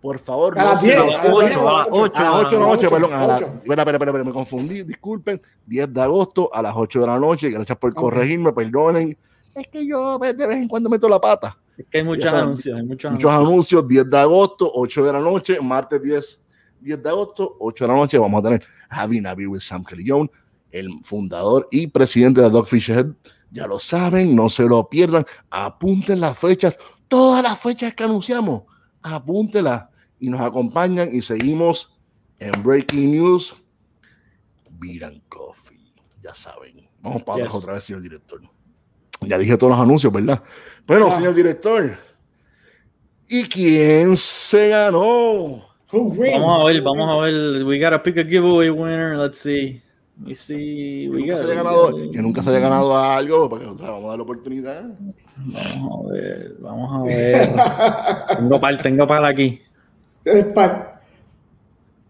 [0.00, 1.56] Por favor, A las se 10, lo- a las 10,
[1.90, 3.12] ocho, a las a las 8 de la noche, perdón.
[3.12, 3.46] A la, ocho.
[3.46, 5.42] espera, espera, espera, me confundí, disculpen.
[5.66, 7.50] 10 de agosto a las 8 de la noche.
[7.50, 9.18] Gracias por corregirme, perdonen.
[9.56, 11.58] Es que yo de vez en cuando meto la pata.
[11.80, 13.48] Es que hay muchos saben, anuncios, hay muchos, Muchos anuncios.
[13.52, 16.42] anuncios, 10 de agosto, 8 de la noche, martes 10,
[16.80, 19.82] 10 de agosto, 8 de la noche, vamos a tener Having a Beer with Sam
[19.84, 20.30] Kelly Jones,
[20.70, 23.06] el fundador y presidente de Dogfish Head.
[23.50, 26.76] Ya lo saben, no se lo pierdan, apunten las fechas,
[27.08, 28.62] todas las fechas que anunciamos,
[29.02, 29.84] apúntelas
[30.18, 31.98] y nos acompañan y seguimos
[32.38, 33.54] en Breaking News,
[35.02, 35.92] and Coffee,
[36.22, 36.88] ya saben.
[37.00, 37.54] Vamos para Yes.
[37.54, 38.40] otra vez, señor director.
[39.20, 40.42] Ya dije todos los anuncios, ¿verdad?
[40.86, 41.16] Bueno, Ah.
[41.16, 41.96] señor director.
[43.28, 45.66] ¿Y quién se ganó?
[45.92, 47.64] Vamos a ver, vamos a ver.
[47.64, 49.16] We gotta pick a giveaway winner.
[49.16, 49.82] Let's see.
[50.16, 51.04] Me see.
[51.04, 53.78] Que We nunca, got se haya ganado, que nunca se haya ganado algo, porque o
[53.78, 54.84] sea, vamos a dar la oportunidad.
[55.36, 57.48] Vamos a ver, vamos a ver.
[58.38, 59.60] tengo par, tengo par aquí.
[60.24, 61.00] Eres par.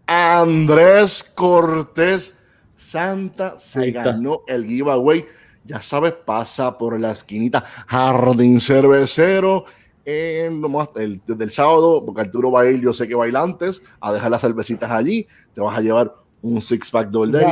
[0.07, 2.35] Andrés Cortés
[2.75, 5.25] Santa se ganó el giveaway.
[5.65, 9.65] Ya sabes, pasa por la esquinita Jardín Cervecero.
[10.03, 10.63] En,
[10.95, 14.31] el, desde el sábado, porque Arturo va a ir, yo sé que bailantes, a dejar
[14.31, 15.27] las cervecitas allí.
[15.53, 16.11] Te vas a llevar
[16.41, 17.45] un six pack doble.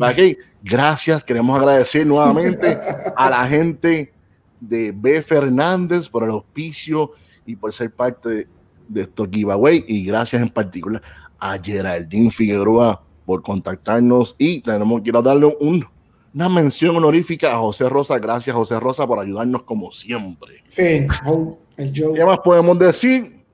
[0.00, 0.36] Aquí.
[0.62, 2.76] Gracias, queremos agradecer nuevamente
[3.16, 4.12] a la gente
[4.60, 5.22] de B.
[5.22, 7.12] Fernández por el auspicio
[7.46, 8.48] y por ser parte de,
[8.88, 9.84] de estos giveaway.
[9.86, 11.00] Y gracias en particular
[11.38, 14.34] a Geraldine Figueroa por contactarnos.
[14.36, 15.86] Y tenemos, quiero darle un,
[16.38, 18.16] una mención honorífica a José Rosa.
[18.20, 20.62] Gracias, José Rosa, por ayudarnos como siempre.
[20.68, 21.04] Sí,
[21.76, 23.44] el ¿Qué más podemos decir?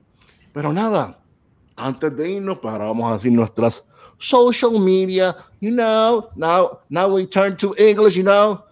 [0.53, 1.17] Pero nada,
[1.75, 3.83] antes de irnos, pues ahora vamos a decir nuestras
[4.19, 5.35] social media.
[5.59, 8.63] You know, now, now we turn to English, you know.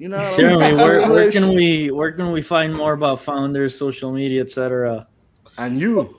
[0.00, 4.10] You know, Jeremy, where, where can we where can we find more about founders, social
[4.10, 5.06] media, etc.?
[5.58, 6.18] And you.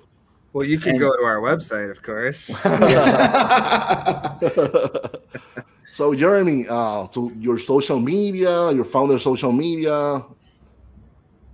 [0.53, 2.49] Well, you can And- go to our website, of course.
[5.91, 10.23] so, Jeremy, uh, to your social media, your founder social media,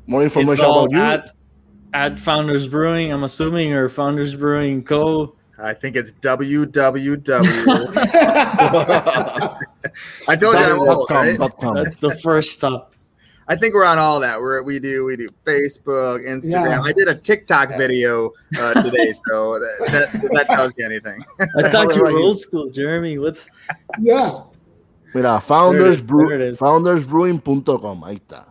[0.06, 1.02] more It's information all about you.
[1.02, 1.32] at
[1.94, 5.34] at Founders Brewing, I'm assuming, or Founders Brewing Co.
[5.58, 6.78] I think it's www.
[10.28, 11.40] I told you I'm old, right?
[11.74, 12.94] That's the first stop.
[13.50, 14.40] I think we're on all that.
[14.42, 16.70] We're we do we do Facebook, Instagram.
[16.70, 16.82] Yeah.
[16.82, 21.24] I did a TikTok video uh, today, so that, that that tells you anything.
[21.58, 23.18] I thought you were old school, Jeremy.
[23.18, 23.50] What's
[24.00, 24.44] yeah.
[25.14, 26.58] Mira, Founders There it is.
[26.60, 28.04] foundersbrewing.com.
[28.04, 28.46] Ahí está.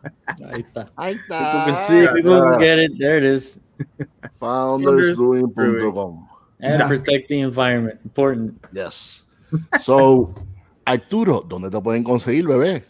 [0.51, 0.87] ahí está.
[0.97, 1.65] Ahí People está.
[1.67, 2.99] can see, people can get it.
[2.99, 3.59] There it is.
[4.41, 6.29] Foundersbrewing.com.
[6.61, 6.89] And Yeah.
[6.89, 8.01] protect the environment.
[8.05, 8.65] Important.
[8.73, 9.25] Yes.
[9.83, 10.35] So,
[10.87, 12.83] Arturo, ¿dónde te pueden conseguir, bebé?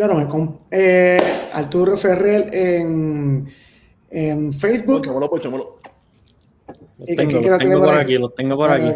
[0.00, 0.22] Bueno, me
[0.70, 1.18] eh,
[1.52, 3.46] Arturo Ferrer en,
[4.10, 5.04] en Facebook.
[5.04, 5.78] Chámalo, pues, chámalo.
[6.98, 8.86] Lo ¿Y qué- tengo, por aquí, lo tengo por aquí.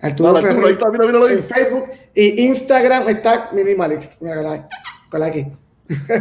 [0.00, 1.84] Arturo Dale, Arturo, ahí Ferrer en Facebook
[2.14, 4.22] y Instagram está Minimalist.
[4.22, 4.68] Mira, con la-
[5.10, 5.46] con la aquí.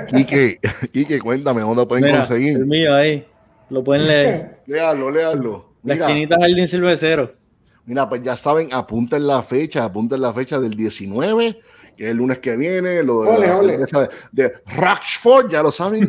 [0.10, 0.60] Quique,
[0.92, 2.58] Quique, cuéntame, ¿dónde pueden Mira, conseguir?
[2.58, 3.24] el mío ahí.
[3.70, 4.62] Lo pueden leer.
[4.66, 5.66] Léalo, léalo.
[5.84, 7.34] La esquinita Jardín Silvecero.
[7.86, 11.60] mira, pues ya saben, apunten la fecha, apunten la fecha del 19,
[11.96, 14.54] que es el lunes que viene, lo de Ole, de, de
[15.50, 16.08] ya lo saben,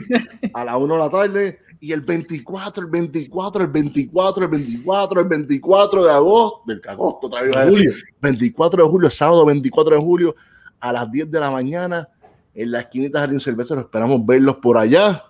[0.55, 1.59] a la 1 de la tarde.
[1.81, 7.27] Y el 24, el 24, el 24, el 24, el 24 de agosto, del agosto,
[7.27, 10.35] otra vez decir, 24 de julio, sábado 24 de julio,
[10.79, 12.09] a las 10 de la mañana,
[12.55, 15.25] en la esquinita Jardín Silvestre, esperamos verlos por allá.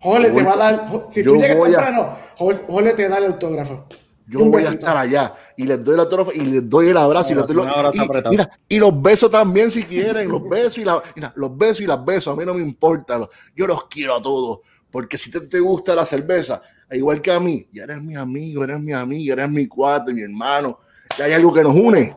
[0.00, 0.86] Jole te va a dar.
[1.10, 3.86] Si tú llegas a- temprano, Jo- Jole te da el autógrafo.
[4.26, 7.30] Yo voy a estar allá y les doy el autógrafo y les doy el abrazo
[7.30, 8.30] y, les doy Un los- abrazo y- apretado.
[8.30, 11.86] mira, y los besos también si quieren, los besos y la, mira, los besos y
[11.86, 14.60] las besos, a mí no me importa, los- yo los quiero a todos,
[14.90, 18.64] porque si te, te gusta la cerveza, igual que a mí, ya eres mi amigo,
[18.64, 20.78] eres mi amiga, eres mi cuate, mi hermano,
[21.18, 22.16] ya hay algo que nos une.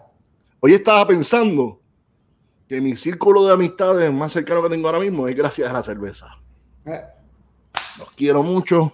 [0.60, 1.80] Hoy estaba pensando
[2.70, 5.84] que mi círculo de amistades más cercano que tengo ahora mismo es gracias a la
[5.84, 6.28] cerveza.
[6.86, 7.02] Eh,
[7.99, 8.94] Los quiero mucho.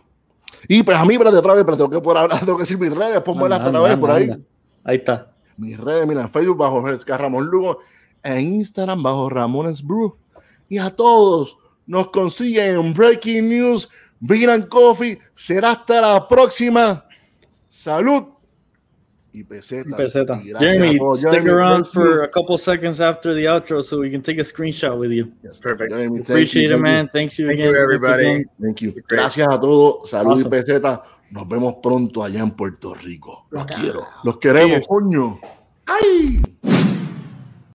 [0.68, 2.78] Y pues a mí, espérate otra vez, pero tengo que por hablar, tengo que decir
[2.78, 4.24] mis redes, pónmelas Anda, otra vez por ahí.
[4.24, 4.40] anda.
[4.84, 5.32] Ahí está.
[5.58, 6.82] Mis redes, mira, en Facebook bajo
[7.18, 7.80] Ramón Lugo,
[8.24, 10.16] en Instagram bajo Ramones Brew.
[10.70, 15.20] Y a todos nos consiguen en Breaking News, Bean and Coffee.
[15.34, 17.06] Será hasta la próxima.
[17.68, 18.24] Salud.
[19.32, 19.96] Y pesetas.
[19.96, 20.42] Peseta.
[20.44, 24.22] Y Jeremy, stick Jeremy, around for a couple seconds after the outro so we can
[24.22, 25.32] take a screenshot with you.
[25.62, 25.96] Perfect.
[25.96, 27.10] Jeremy, thank Appreciate you, it, man.
[27.10, 27.74] Thanks you Thank again.
[27.74, 28.46] you, everybody.
[28.60, 28.94] Thank you.
[29.08, 30.10] Gracias a todos.
[30.10, 30.48] Salud Awesome.
[30.48, 31.04] y peseta.
[31.32, 33.46] Nos vemos pronto allá en Puerto Rico.
[33.52, 34.08] Los quiero.
[34.24, 35.40] Los queremos, coño.
[35.86, 36.42] ¡Ay!